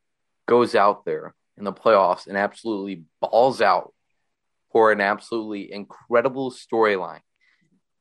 goes 0.47 0.75
out 0.75 1.05
there 1.05 1.35
in 1.57 1.65
the 1.65 1.73
playoffs 1.73 2.27
and 2.27 2.37
absolutely 2.37 3.05
balls 3.21 3.61
out 3.61 3.93
for 4.73 4.93
an 4.93 5.01
absolutely 5.01 5.73
incredible 5.73 6.51
storyline, 6.51 7.21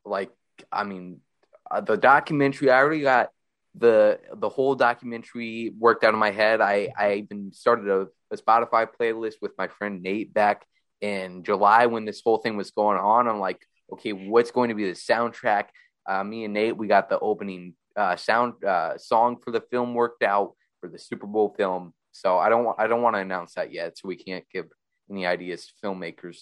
like 0.06 0.32
I 0.72 0.84
mean, 0.84 1.22
uh, 1.70 1.82
the 1.82 1.98
documentary. 1.98 2.70
I 2.70 2.80
already 2.80 3.02
got 3.02 3.30
the 3.76 4.20
the 4.34 4.50
whole 4.50 4.76
documentary 4.76 5.72
worked 5.78 6.04
out 6.04 6.14
in 6.14 6.20
my 6.20 6.32
head. 6.32 6.62
I 6.62 6.90
I 6.98 7.14
even 7.16 7.52
started 7.54 7.88
a, 7.88 8.08
a 8.32 8.38
Spotify 8.38 8.88
playlist 9.00 9.36
with 9.42 9.52
my 9.58 9.68
friend 9.68 10.02
Nate 10.02 10.34
back 10.34 10.66
in 11.02 11.44
July 11.44 11.86
when 11.86 12.06
this 12.06 12.22
whole 12.24 12.38
thing 12.38 12.58
was 12.58 12.72
going 12.72 12.98
on. 12.98 13.28
I'm 13.28 13.40
like, 13.40 13.62
okay, 13.94 14.12
what's 14.12 14.52
going 14.52 14.70
to 14.70 14.76
be 14.76 14.86
the 14.86 14.98
soundtrack? 14.98 15.66
Uh, 16.08 16.24
me 16.24 16.46
and 16.46 16.54
Nate, 16.54 16.78
we 16.78 16.88
got 16.88 17.10
the 17.10 17.20
opening 17.20 17.76
uh, 17.96 18.16
sound 18.16 18.64
uh, 18.64 18.98
song 18.98 19.38
for 19.44 19.52
the 19.52 19.62
film 19.62 19.94
worked 19.94 20.24
out 20.24 20.54
for 20.80 20.90
the 20.90 21.00
Super 21.00 21.28
Bowl 21.28 21.54
film. 21.58 21.94
So 22.12 22.38
I 22.38 22.50
don't 22.50 22.76
I 22.78 22.88
don't 22.88 23.02
want 23.02 23.16
to 23.16 23.22
announce 23.22 23.54
that 23.56 23.72
yet, 23.72 23.98
so 23.98 24.08
we 24.08 24.16
can't 24.16 24.46
give 24.52 24.66
any 25.10 25.26
ideas 25.26 25.68
to 25.68 25.88
filmmakers. 25.88 26.40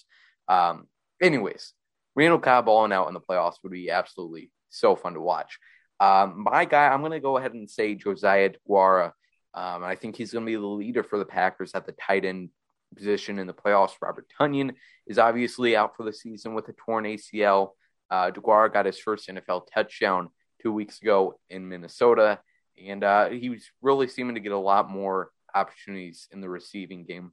Um, 0.48 0.86
anyways, 1.20 1.74
Randall 2.14 2.38
Cobb 2.38 2.66
balling 2.66 2.92
out 2.92 3.08
in 3.08 3.14
the 3.14 3.20
playoffs 3.20 3.56
would 3.62 3.72
be 3.72 3.90
absolutely 3.90 4.50
so 4.70 4.96
fun 4.96 5.14
to 5.14 5.20
watch. 5.20 5.58
Um, 6.00 6.44
my 6.44 6.64
guy, 6.64 6.88
I'm 6.88 7.00
going 7.00 7.12
to 7.12 7.20
go 7.20 7.36
ahead 7.36 7.54
and 7.54 7.68
say 7.68 7.94
Josiah 7.94 8.50
Deguara. 8.50 9.12
Um, 9.54 9.82
I 9.82 9.96
think 9.96 10.16
he's 10.16 10.32
going 10.32 10.44
to 10.44 10.50
be 10.50 10.56
the 10.56 10.66
leader 10.66 11.02
for 11.02 11.18
the 11.18 11.24
Packers 11.24 11.72
at 11.74 11.86
the 11.86 11.92
tight 11.92 12.24
end 12.24 12.50
position 12.94 13.38
in 13.38 13.46
the 13.46 13.54
playoffs. 13.54 13.94
Robert 14.00 14.26
Tonyan 14.38 14.74
is 15.06 15.18
obviously 15.18 15.76
out 15.76 15.96
for 15.96 16.04
the 16.04 16.12
season 16.12 16.54
with 16.54 16.68
a 16.68 16.74
torn 16.74 17.04
ACL. 17.04 17.70
Uh, 18.10 18.30
Deguara 18.30 18.72
got 18.72 18.86
his 18.86 18.98
first 18.98 19.28
NFL 19.28 19.66
touchdown 19.72 20.28
two 20.62 20.72
weeks 20.72 21.00
ago 21.02 21.38
in 21.50 21.68
Minnesota 21.68 22.40
and 22.86 23.04
uh, 23.04 23.28
he 23.28 23.50
was 23.50 23.64
really 23.82 24.08
seeming 24.08 24.34
to 24.34 24.40
get 24.40 24.52
a 24.52 24.58
lot 24.58 24.90
more 24.90 25.30
opportunities 25.54 26.28
in 26.32 26.40
the 26.40 26.48
receiving 26.48 27.04
game. 27.04 27.32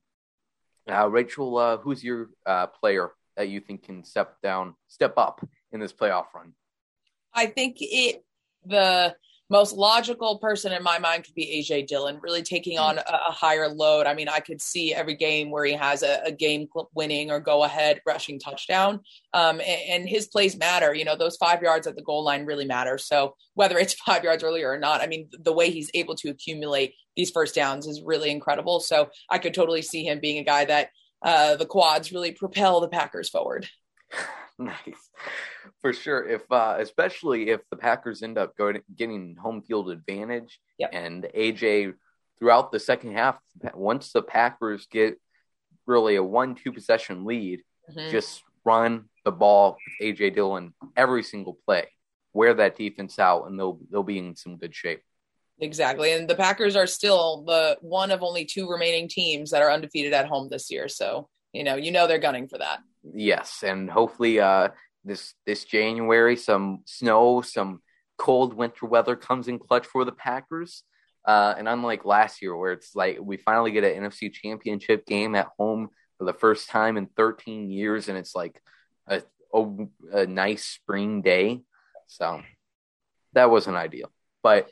Uh, 0.89 1.09
Rachel, 1.09 1.57
uh, 1.57 1.77
who's 1.77 2.03
your 2.03 2.29
uh, 2.45 2.67
player 2.67 3.11
that 3.35 3.49
you 3.49 3.59
think 3.59 3.83
can 3.83 4.03
step 4.03 4.41
down, 4.41 4.75
step 4.87 5.17
up 5.17 5.45
in 5.71 5.79
this 5.79 5.93
playoff 5.93 6.25
run? 6.33 6.53
I 7.33 7.47
think 7.47 7.77
it 7.79 8.23
the 8.65 9.15
most 9.49 9.73
logical 9.73 10.39
person 10.39 10.71
in 10.71 10.81
my 10.81 10.97
mind 10.97 11.23
could 11.23 11.35
be 11.35 11.63
AJ 11.63 11.87
Dillon, 11.87 12.19
really 12.21 12.41
taking 12.41 12.79
on 12.79 12.97
a, 12.97 13.19
a 13.27 13.31
higher 13.31 13.67
load. 13.67 14.07
I 14.07 14.15
mean, 14.15 14.27
I 14.27 14.39
could 14.39 14.61
see 14.61 14.93
every 14.93 15.15
game 15.15 15.51
where 15.51 15.65
he 15.65 15.73
has 15.73 16.01
a, 16.01 16.21
a 16.25 16.31
game 16.31 16.67
winning 16.95 17.29
or 17.29 17.39
go 17.39 17.63
ahead 17.63 18.01
rushing 18.07 18.39
touchdown. 18.39 19.01
Um, 19.33 19.59
and, 19.59 19.81
and, 19.89 20.09
his 20.09 20.27
plays 20.27 20.57
matter. 20.57 20.93
You 20.93 21.05
know, 21.05 21.15
those 21.15 21.37
five 21.37 21.61
yards 21.61 21.85
at 21.85 21.95
the 21.95 22.01
goal 22.01 22.23
line 22.23 22.45
really 22.45 22.65
matter. 22.65 22.97
So 22.97 23.35
whether 23.53 23.77
it's 23.77 23.93
five 24.05 24.23
yards 24.23 24.43
earlier 24.43 24.71
or 24.71 24.79
not, 24.79 25.01
I 25.01 25.07
mean, 25.07 25.29
the 25.31 25.53
way 25.53 25.69
he's 25.69 25.91
able 25.93 26.15
to 26.15 26.29
accumulate 26.29 26.95
these 27.15 27.31
first 27.31 27.53
downs 27.53 27.85
is 27.85 28.01
really 28.03 28.31
incredible. 28.31 28.79
So 28.79 29.09
I 29.29 29.37
could 29.37 29.53
totally 29.53 29.81
see 29.83 30.03
him 30.03 30.19
being 30.19 30.39
a 30.39 30.43
guy 30.43 30.65
that 30.65 30.89
uh, 31.21 31.55
the 31.55 31.65
quads 31.65 32.11
really 32.11 32.31
propel 32.31 32.81
the 32.81 32.87
Packers 32.87 33.29
forward. 33.29 33.67
nice 34.59 35.09
for 35.85 35.93
sure. 35.93 36.27
If 36.27 36.51
uh, 36.51 36.77
especially 36.79 37.49
if 37.49 37.61
the 37.69 37.77
Packers 37.77 38.23
end 38.23 38.39
up 38.39 38.57
going 38.57 38.81
getting 38.95 39.35
home 39.35 39.61
field 39.61 39.91
advantage, 39.91 40.59
yep. 40.79 40.89
and 40.91 41.27
AJ 41.37 41.93
throughout 42.39 42.71
the 42.71 42.79
second 42.79 43.11
half, 43.11 43.37
once 43.75 44.11
the 44.11 44.23
Packers 44.23 44.87
get 44.89 45.21
really 45.85 46.15
a 46.15 46.23
one-two 46.23 46.71
possession 46.71 47.23
lead, 47.23 47.61
mm-hmm. 47.87 48.09
just 48.09 48.41
run 48.63 49.05
the 49.25 49.31
ball 49.31 49.77
with 50.01 50.17
AJ 50.17 50.33
Dillon 50.33 50.73
every 50.97 51.21
single 51.21 51.59
play, 51.67 51.87
wear 52.33 52.55
that 52.55 52.75
defense 52.75 53.19
out, 53.19 53.45
and 53.45 53.59
they'll 53.59 53.79
they'll 53.91 54.01
be 54.01 54.17
in 54.17 54.35
some 54.35 54.57
good 54.57 54.73
shape. 54.73 55.01
Exactly. 55.59 56.13
And 56.13 56.27
the 56.27 56.33
Packers 56.33 56.75
are 56.75 56.87
still 56.87 57.43
the 57.43 57.77
one 57.81 58.09
of 58.09 58.23
only 58.23 58.45
two 58.45 58.67
remaining 58.67 59.07
teams 59.07 59.51
that 59.51 59.61
are 59.61 59.71
undefeated 59.71 60.13
at 60.13 60.25
home 60.25 60.49
this 60.49 60.71
year. 60.71 60.87
So, 60.87 61.29
you 61.53 61.63
know, 61.63 61.75
you 61.75 61.91
know 61.91 62.07
they're 62.07 62.17
gunning 62.17 62.47
for 62.47 62.57
that. 62.57 62.79
Yes, 63.13 63.63
and 63.63 63.87
hopefully 63.87 64.39
uh, 64.39 64.69
this 65.05 65.33
this 65.45 65.63
January 65.63 66.35
some 66.35 66.81
snow, 66.85 67.41
some 67.41 67.81
cold 68.17 68.53
winter 68.53 68.85
weather 68.85 69.15
comes 69.15 69.47
in 69.47 69.59
clutch 69.59 69.85
for 69.85 70.03
the 70.05 70.11
Packers. 70.11 70.83
Uh, 71.25 71.55
and 71.57 71.67
unlike 71.67 72.05
last 72.05 72.41
year, 72.41 72.55
where 72.55 72.71
it's 72.71 72.95
like 72.95 73.17
we 73.19 73.37
finally 73.37 73.71
get 73.71 73.83
an 73.83 74.03
NFC 74.03 74.31
Championship 74.31 75.05
game 75.05 75.35
at 75.35 75.47
home 75.57 75.89
for 76.17 76.25
the 76.25 76.33
first 76.33 76.69
time 76.69 76.97
in 76.97 77.07
13 77.17 77.71
years, 77.71 78.09
and 78.09 78.17
it's 78.17 78.35
like 78.35 78.61
a, 79.07 79.23
a, 79.53 79.65
a 80.11 80.25
nice 80.27 80.63
spring 80.63 81.21
day. 81.21 81.61
So 82.07 82.41
that 83.33 83.49
wasn't 83.49 83.77
ideal. 83.77 84.11
But 84.43 84.69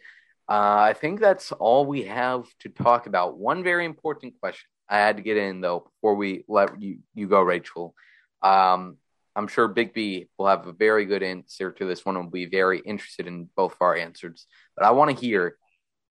uh, 0.47 0.81
I 0.81 0.93
think 0.93 1.19
that's 1.19 1.51
all 1.51 1.85
we 1.85 2.03
have 2.03 2.45
to 2.59 2.69
talk 2.69 3.07
about. 3.07 3.37
One 3.37 3.63
very 3.63 3.85
important 3.85 4.33
question 4.39 4.67
I 4.89 4.97
had 4.97 5.17
to 5.17 5.23
get 5.23 5.37
in 5.37 5.61
though 5.61 5.79
before 5.79 6.15
we 6.15 6.43
let 6.47 6.81
you 6.81 6.99
you 7.15 7.27
go, 7.27 7.41
Rachel. 7.41 7.95
Um, 8.41 8.97
I'm 9.35 9.47
sure 9.47 9.67
Big 9.67 9.93
B 9.93 10.27
will 10.37 10.47
have 10.47 10.67
a 10.67 10.73
very 10.73 11.05
good 11.05 11.23
answer 11.23 11.71
to 11.71 11.85
this 11.85 12.05
one 12.05 12.15
and 12.15 12.25
will 12.25 12.31
be 12.31 12.45
very 12.45 12.79
interested 12.79 13.27
in 13.27 13.49
both 13.55 13.73
of 13.73 13.81
our 13.81 13.95
answers. 13.95 14.45
But 14.75 14.85
I 14.85 14.91
want 14.91 15.11
to 15.11 15.25
hear 15.25 15.57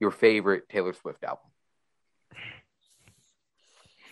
your 0.00 0.10
favorite 0.10 0.68
Taylor 0.68 0.92
Swift 0.92 1.22
album. 1.22 1.44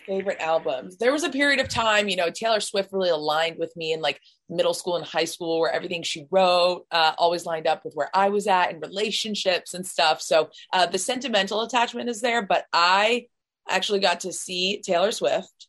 Favorite 0.05 0.39
albums. 0.39 0.97
There 0.97 1.11
was 1.11 1.23
a 1.23 1.29
period 1.29 1.59
of 1.59 1.69
time, 1.69 2.09
you 2.09 2.15
know, 2.15 2.29
Taylor 2.29 2.59
Swift 2.59 2.91
really 2.91 3.09
aligned 3.09 3.57
with 3.57 3.75
me 3.75 3.93
in 3.93 4.01
like 4.01 4.19
middle 4.49 4.73
school 4.73 4.95
and 4.95 5.05
high 5.05 5.25
school, 5.25 5.59
where 5.59 5.71
everything 5.71 6.03
she 6.03 6.25
wrote 6.31 6.85
uh, 6.91 7.13
always 7.17 7.45
lined 7.45 7.67
up 7.67 7.85
with 7.85 7.93
where 7.93 8.09
I 8.13 8.29
was 8.29 8.47
at 8.47 8.71
in 8.71 8.79
relationships 8.79 9.73
and 9.73 9.85
stuff. 9.85 10.21
So 10.21 10.49
uh, 10.73 10.87
the 10.87 10.97
sentimental 10.97 11.61
attachment 11.61 12.09
is 12.09 12.21
there, 12.21 12.41
but 12.41 12.65
I 12.73 13.27
actually 13.69 13.99
got 13.99 14.21
to 14.21 14.33
see 14.33 14.81
Taylor 14.81 15.11
Swift 15.11 15.67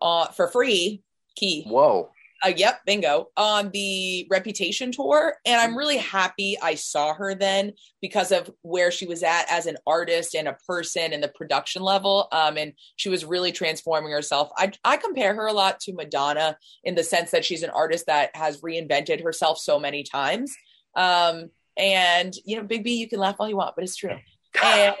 uh, 0.00 0.28
for 0.28 0.48
free 0.48 1.02
Key. 1.36 1.64
Whoa. 1.66 2.10
Uh, 2.44 2.52
yep, 2.56 2.80
bingo. 2.84 3.28
On 3.36 3.70
the 3.70 4.26
Reputation 4.30 4.92
tour. 4.92 5.36
And 5.46 5.60
I'm 5.60 5.76
really 5.76 5.96
happy 5.96 6.58
I 6.60 6.74
saw 6.74 7.14
her 7.14 7.34
then 7.34 7.72
because 8.02 8.32
of 8.32 8.50
where 8.62 8.90
she 8.90 9.06
was 9.06 9.22
at 9.22 9.46
as 9.50 9.66
an 9.66 9.76
artist 9.86 10.34
and 10.34 10.48
a 10.48 10.56
person 10.66 11.12
and 11.12 11.22
the 11.22 11.28
production 11.28 11.82
level. 11.82 12.28
Um, 12.32 12.58
and 12.58 12.72
she 12.96 13.08
was 13.08 13.24
really 13.24 13.52
transforming 13.52 14.12
herself. 14.12 14.50
I, 14.56 14.72
I 14.84 14.96
compare 14.96 15.34
her 15.34 15.46
a 15.46 15.52
lot 15.52 15.80
to 15.80 15.94
Madonna 15.94 16.58
in 16.82 16.94
the 16.94 17.04
sense 17.04 17.30
that 17.30 17.44
she's 17.44 17.62
an 17.62 17.70
artist 17.70 18.06
that 18.06 18.34
has 18.34 18.60
reinvented 18.60 19.22
herself 19.22 19.58
so 19.58 19.78
many 19.78 20.02
times. 20.02 20.54
Um, 20.96 21.50
and, 21.76 22.34
you 22.44 22.56
know, 22.56 22.62
Big 22.62 22.84
B, 22.84 22.94
you 22.94 23.08
can 23.08 23.18
laugh 23.18 23.36
all 23.38 23.48
you 23.48 23.56
want, 23.56 23.74
but 23.74 23.84
it's 23.84 23.96
true. 23.96 24.16
And 24.62 24.94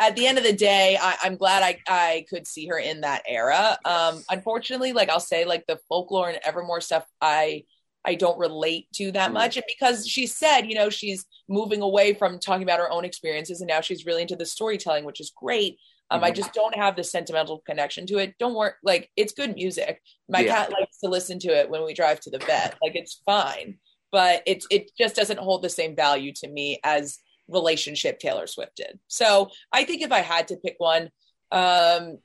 at 0.00 0.16
the 0.16 0.26
end 0.26 0.38
of 0.38 0.44
the 0.44 0.52
day, 0.54 0.98
I, 1.00 1.16
am 1.24 1.36
glad 1.36 1.62
I, 1.62 1.78
I 1.86 2.24
could 2.30 2.46
see 2.46 2.66
her 2.68 2.78
in 2.78 3.02
that 3.02 3.22
era. 3.28 3.78
Um, 3.84 4.24
unfortunately, 4.30 4.94
like 4.94 5.10
I'll 5.10 5.20
say, 5.20 5.44
like 5.44 5.66
the 5.68 5.78
folklore 5.88 6.30
and 6.30 6.40
Evermore 6.42 6.80
stuff, 6.80 7.04
I 7.20 7.64
I 8.02 8.14
don't 8.14 8.38
relate 8.38 8.86
to 8.94 9.12
that 9.12 9.30
mm. 9.30 9.34
much. 9.34 9.58
And 9.58 9.64
because 9.68 10.08
she 10.08 10.26
said, 10.26 10.62
you 10.62 10.74
know, 10.74 10.88
she's 10.88 11.26
moving 11.50 11.82
away 11.82 12.14
from 12.14 12.38
talking 12.38 12.62
about 12.62 12.78
her 12.78 12.90
own 12.90 13.04
experiences 13.04 13.60
and 13.60 13.68
now 13.68 13.82
she's 13.82 14.06
really 14.06 14.22
into 14.22 14.36
the 14.36 14.46
storytelling, 14.46 15.04
which 15.04 15.20
is 15.20 15.32
great. 15.36 15.76
Um, 16.10 16.18
mm-hmm. 16.18 16.24
I 16.24 16.30
just 16.30 16.54
don't 16.54 16.74
have 16.74 16.96
the 16.96 17.04
sentimental 17.04 17.62
connection 17.66 18.06
to 18.06 18.16
it. 18.16 18.34
Don't 18.38 18.54
worry, 18.54 18.72
like 18.82 19.10
it's 19.16 19.34
good 19.34 19.54
music. 19.54 20.00
My 20.30 20.40
yeah. 20.40 20.54
cat 20.54 20.72
likes 20.72 20.98
to 21.04 21.10
listen 21.10 21.38
to 21.40 21.48
it 21.48 21.68
when 21.68 21.84
we 21.84 21.92
drive 21.92 22.20
to 22.20 22.30
the 22.30 22.38
vet. 22.38 22.78
Like 22.82 22.96
it's 22.96 23.20
fine, 23.26 23.76
but 24.10 24.42
it's 24.46 24.66
it 24.70 24.90
just 24.96 25.14
doesn't 25.14 25.38
hold 25.38 25.62
the 25.62 25.68
same 25.68 25.94
value 25.94 26.32
to 26.36 26.48
me 26.48 26.80
as 26.82 27.18
relationship 27.50 28.18
Taylor 28.18 28.46
Swift 28.46 28.76
did. 28.76 28.98
So 29.08 29.50
I 29.72 29.84
think 29.84 30.02
if 30.02 30.12
I 30.12 30.20
had 30.20 30.48
to 30.48 30.56
pick 30.56 30.76
one, 30.78 31.10
um, 31.52 32.18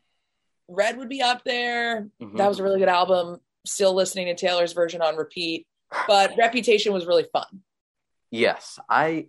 Red 0.67 0.97
would 0.97 1.09
be 1.09 1.21
up 1.21 1.43
there. 1.43 2.09
Mm-hmm. 2.21 2.38
That 2.38 2.47
was 2.47 2.59
a 2.59 2.63
really 2.63 2.80
good 2.80 2.89
album. 2.89 3.38
Still 3.65 3.93
listening 3.93 4.28
to 4.28 4.36
Taylor's 4.36 4.73
version 4.73 5.01
on 5.01 5.15
repeat. 5.15 5.67
but 6.07 6.36
Reputation 6.38 6.93
was 6.93 7.05
really 7.05 7.26
fun. 7.32 7.61
Yes, 8.32 8.80
I, 8.89 9.28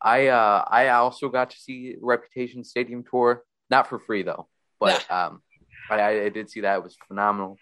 I, 0.00 0.28
uh, 0.28 0.64
I 0.66 0.88
also 0.88 1.28
got 1.28 1.50
to 1.50 1.58
see 1.58 1.96
Reputation 2.00 2.64
Stadium 2.64 3.04
tour, 3.08 3.42
not 3.70 3.88
for 3.88 3.98
free 3.98 4.22
though, 4.22 4.46
but 4.78 5.10
um, 5.10 5.42
I, 5.90 6.22
I 6.22 6.28
did 6.28 6.50
see 6.50 6.60
that. 6.60 6.76
It 6.76 6.82
was 6.84 6.96
phenomenal. 7.08 7.58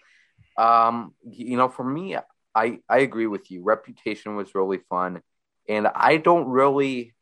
Um, 0.58 1.14
you 1.24 1.56
know, 1.56 1.68
for 1.68 1.84
me, 1.84 2.16
I, 2.54 2.78
I 2.88 2.98
agree 2.98 3.26
with 3.26 3.50
you. 3.50 3.62
Reputation 3.62 4.36
was 4.36 4.54
really 4.54 4.80
fun, 4.90 5.22
and 5.68 5.88
I 5.88 6.16
don't 6.18 6.48
really 6.48 7.13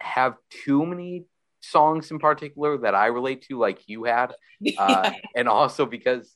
have 0.00 0.34
too 0.64 0.84
many 0.86 1.24
songs 1.60 2.10
in 2.10 2.18
particular 2.18 2.78
that 2.78 2.94
I 2.94 3.06
relate 3.06 3.42
to, 3.48 3.58
like 3.58 3.88
you 3.88 4.04
had, 4.04 4.34
uh, 4.78 5.10
and 5.34 5.48
also 5.48 5.86
because 5.86 6.34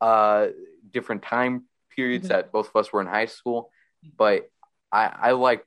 uh, 0.00 0.48
different 0.90 1.22
time 1.22 1.64
periods 1.94 2.26
Mhm. 2.26 2.30
that 2.30 2.52
both 2.52 2.68
of 2.68 2.76
us 2.76 2.92
were 2.92 3.00
in 3.00 3.06
high 3.06 3.26
school. 3.26 3.70
But 4.16 4.48
I, 4.92 5.06
I 5.06 5.30
like 5.32 5.64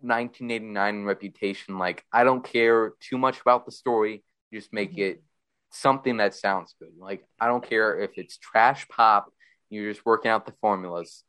1989 0.00 1.04
Reputation. 1.04 1.78
Like 1.78 2.04
I 2.12 2.24
don't 2.24 2.44
care 2.44 2.92
too 3.00 3.18
much 3.18 3.40
about 3.40 3.66
the 3.66 3.72
story. 3.72 4.24
Just 4.52 4.72
make 4.72 4.94
Mhm. 4.94 4.98
it 4.98 5.22
something 5.70 6.16
that 6.18 6.34
sounds 6.34 6.74
good. 6.78 6.92
Like 6.98 7.24
I 7.40 7.46
don't 7.46 7.62
care 7.64 7.98
if 8.00 8.12
it's 8.16 8.38
trash 8.38 8.88
pop. 8.88 9.32
You're 9.70 9.92
just 9.92 10.04
working 10.06 10.30
out 10.30 10.46
the 10.46 10.54
formulas. 10.60 11.24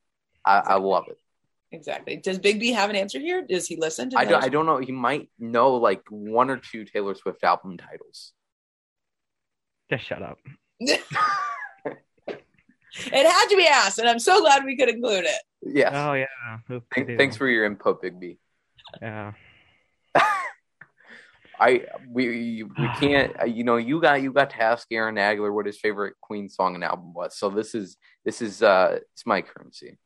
I, 0.46 0.60
I 0.60 0.76
love 0.76 1.06
it. 1.10 1.18
Exactly. 1.72 2.18
Does 2.18 2.40
Big 2.40 2.60
B 2.60 2.72
have 2.72 2.90
an 2.90 2.96
answer 2.96 3.20
here? 3.20 3.46
Does 3.48 3.68
he 3.68 3.78
listen 3.78 4.10
to 4.12 4.18
I 4.18 4.26
don't. 4.26 4.44
I 4.44 4.50
don't 4.50 4.66
know. 4.66 4.78
He 4.78 4.92
might 4.92 5.30
know 5.40 5.76
like 5.76 6.02
one 6.10 6.50
or 6.50 6.58
two 6.58 6.86
Taylor 6.86 7.16
Swift 7.16 7.44
album 7.44 7.78
titles. 7.78 8.34
Just 9.90 10.06
shut 10.06 10.22
up. 10.22 10.38
it 10.80 11.02
had 12.28 13.48
to 13.48 13.58
be 13.58 13.68
asked, 13.68 14.00
and 14.00 14.08
I'm 14.08 14.20
so 14.20 14.40
glad 14.42 14.64
we 14.66 14.78
could 14.78 14.90
include 14.90 15.26
it. 15.26 15.42
Yes. 15.62 15.92
Oh 15.94 16.14
yeah. 16.14 16.26
Oop, 16.72 16.86
thanks 17.18 17.36
for 17.38 17.48
your 17.48 17.66
input, 17.66 18.02
Big 18.02 18.20
B. 18.20 18.38
Yeah. 19.02 19.34
I 21.60 21.84
we 22.10 22.64
we 22.64 22.88
can't. 23.00 23.36
uh, 23.42 23.46
You 23.46 23.64
know, 23.66 23.76
you 23.78 24.00
got 24.00 24.22
you 24.22 24.32
got 24.32 24.52
to 24.52 24.62
ask 24.62 24.88
Aaron 24.92 25.16
Nagler 25.16 25.54
what 25.54 25.66
his 25.66 25.78
favorite 25.80 26.16
Queen 26.22 26.48
song 26.50 26.76
and 26.76 26.84
album 26.84 27.14
was. 27.14 27.38
So 27.38 27.50
this 27.50 27.76
is 27.76 27.98
this 28.24 28.42
is 28.42 28.64
uh 28.64 29.00
it's 29.14 29.26
my 29.26 29.42
currency. 29.42 29.98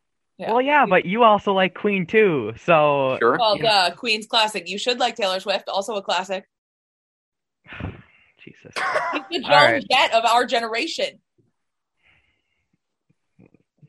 Yeah. 0.43 0.51
Well, 0.51 0.61
yeah, 0.61 0.85
but 0.85 1.05
you 1.05 1.23
also 1.23 1.53
like 1.53 1.73
Queen 1.73 2.05
too, 2.05 2.53
so 2.65 3.17
Sure. 3.19 3.37
Well, 3.39 3.57
the 3.57 3.93
Queen's 3.95 4.27
classic. 4.27 4.67
You 4.67 4.77
should 4.77 4.99
like 4.99 5.15
Taylor 5.15 5.39
Swift, 5.39 5.69
also 5.69 5.95
a 5.95 6.01
classic. 6.01 6.45
Jesus. 8.43 8.73
He's 8.73 8.73
the 8.73 9.39
Joan 9.41 9.51
All 9.51 9.63
right. 9.65 9.85
Jett 9.89 10.13
of 10.13 10.25
our 10.25 10.45
generation. 10.45 11.19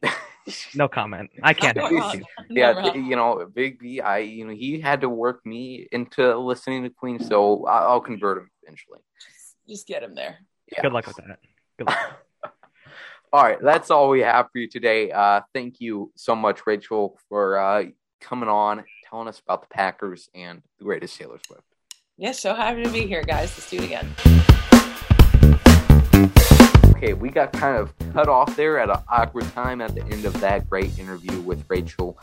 No 0.75 0.89
comment. 0.89 1.31
I 1.43 1.55
can't. 1.55 1.75
Not 1.75 1.91
have 1.91 2.01
wrong. 2.01 2.15
you. 2.19 2.21
Not 2.21 2.47
yeah, 2.51 2.71
wrong. 2.89 3.05
you 3.07 3.17
know, 3.17 3.49
Big 3.55 3.79
B. 3.79 4.03
I 4.03 4.19
you 4.19 4.45
know 4.47 4.53
he 4.53 4.79
had 4.79 5.01
to 5.01 5.09
work 5.09 5.45
me 5.47 5.89
into 5.91 6.37
listening 6.37 6.83
to 6.83 6.91
Queen, 6.91 7.19
so 7.19 7.65
I- 7.65 7.85
I'll 7.85 8.03
convert 8.03 8.37
him 8.39 8.51
eventually. 8.63 8.99
Just 9.67 9.87
get 9.87 10.03
him 10.03 10.15
there. 10.15 10.41
Yeah. 10.71 10.83
Good 10.83 10.93
luck 10.93 11.07
with 11.07 11.17
that. 11.17 11.39
Good 11.79 11.87
luck. 11.87 12.24
All 13.35 13.43
right, 13.43 13.61
that's 13.61 13.91
all 13.91 14.11
we 14.11 14.20
have 14.20 14.47
for 14.53 14.59
you 14.59 14.68
today. 14.68 15.11
Uh, 15.11 15.41
thank 15.53 15.80
you 15.80 16.12
so 16.14 16.37
much, 16.37 16.68
Rachel, 16.68 17.18
for 17.28 17.59
uh, 17.59 17.82
coming 18.20 18.49
on, 18.49 18.85
telling 19.11 19.26
us 19.26 19.41
about 19.41 19.62
the 19.62 19.66
Packers 19.74 20.28
and 20.37 20.62
the 20.78 20.85
greatest 20.85 21.18
Taylor 21.18 21.41
Swift. 21.45 21.64
Yes, 22.16 22.39
so 22.39 22.55
happy 22.55 22.85
to 22.85 22.91
be 22.91 23.09
here, 23.09 23.24
guys. 23.24 23.53
Let's 23.59 23.68
do 23.68 23.78
it 23.78 23.87
again. 23.87 24.09
Okay, 26.95 27.14
we 27.14 27.28
got 27.28 27.53
kind 27.53 27.76
of 27.76 27.93
cut 28.12 28.28
off 28.28 28.55
there 28.55 28.78
at 28.78 28.89
an 28.89 29.03
awkward 29.09 29.53
time 29.53 29.80
at 29.80 29.97
the 29.97 30.05
end 30.05 30.24
of 30.26 30.41
that 30.41 30.70
great 30.70 30.97
interview 30.97 31.41
with 31.41 31.64
Rachel. 31.68 32.16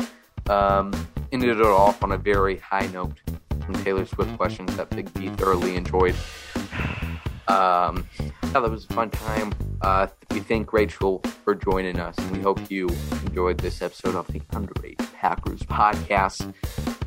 Um, 0.49 0.93
ended 1.33 1.49
it 1.49 1.61
off 1.61 2.01
on 2.05 2.13
a 2.13 2.17
very 2.17 2.59
high 2.59 2.87
note. 2.87 3.19
Some 3.65 3.83
Taylor 3.83 4.05
Swift 4.05 4.37
questions 4.37 4.77
that 4.77 4.89
Big 4.91 5.13
B 5.13 5.27
thoroughly 5.27 5.75
enjoyed. 5.75 6.15
Um, 7.47 8.07
yeah, 8.19 8.59
that 8.59 8.69
was 8.69 8.85
a 8.85 8.93
fun 8.93 9.09
time. 9.09 9.53
Uh, 9.81 10.07
we 10.31 10.39
thank 10.39 10.73
Rachel 10.73 11.21
for 11.43 11.55
joining 11.55 11.99
us, 11.99 12.17
and 12.17 12.31
we 12.31 12.39
hope 12.39 12.59
you 12.69 12.89
enjoyed 13.25 13.57
this 13.57 13.81
episode 13.81 14.15
of 14.15 14.27
the 14.27 14.41
Underrated 14.51 15.07
Packers 15.13 15.61
podcast. 15.61 16.53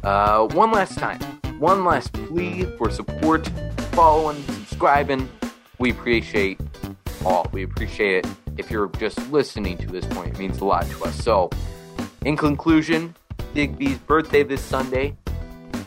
Uh, 0.03 0.47
one 0.55 0.73
last 0.73 0.99
time, 0.99 1.21
one 1.59 1.85
last 1.85 2.13
plea 2.13 2.65
for 2.77 2.91
support, 2.91 3.47
following, 3.93 4.43
subscribing. 4.45 5.29
We 5.79 5.91
appreciate 5.91 6.61
all. 7.25 7.49
We 7.53 7.63
appreciate 7.63 8.25
it. 8.25 8.31
If 8.57 8.71
you're 8.71 8.89
just 8.99 9.19
listening 9.31 9.79
to 9.79 9.87
this 9.87 10.05
point, 10.07 10.35
it 10.35 10.39
means 10.39 10.59
a 10.61 10.65
lot 10.65 10.87
to 10.87 11.05
us. 11.05 11.15
So, 11.23 11.51
in 12.25 12.37
conclusion, 12.37 13.15
Big 13.55 13.79
B's 13.79 13.99
birthday 13.99 14.43
this 14.43 14.61
Sunday. 14.61 15.17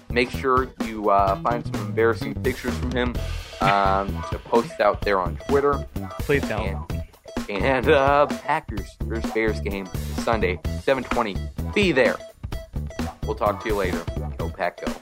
Make 0.09 0.29
sure 0.31 0.69
you 0.85 1.09
uh, 1.09 1.35
find 1.41 1.65
some 1.65 1.87
embarrassing 1.87 2.35
pictures 2.35 2.75
from 2.77 2.91
him 2.91 3.13
um, 3.61 4.23
to 4.31 4.39
post 4.39 4.79
out 4.79 5.01
there 5.01 5.19
on 5.19 5.37
Twitter. 5.47 5.87
Please 6.19 6.47
don't. 6.47 6.91
And, 7.49 7.63
and 7.63 7.89
uh, 7.89 8.25
Packers 8.27 8.97
versus 9.03 9.31
Bears 9.31 9.61
game 9.61 9.87
Sunday, 10.23 10.57
7:20. 10.63 11.73
Be 11.73 11.91
there. 11.91 12.17
We'll 13.23 13.35
talk 13.35 13.61
to 13.63 13.69
you 13.69 13.75
later. 13.75 14.03
Go 14.37 14.49
Pack 14.49 14.85
Go. 14.85 14.93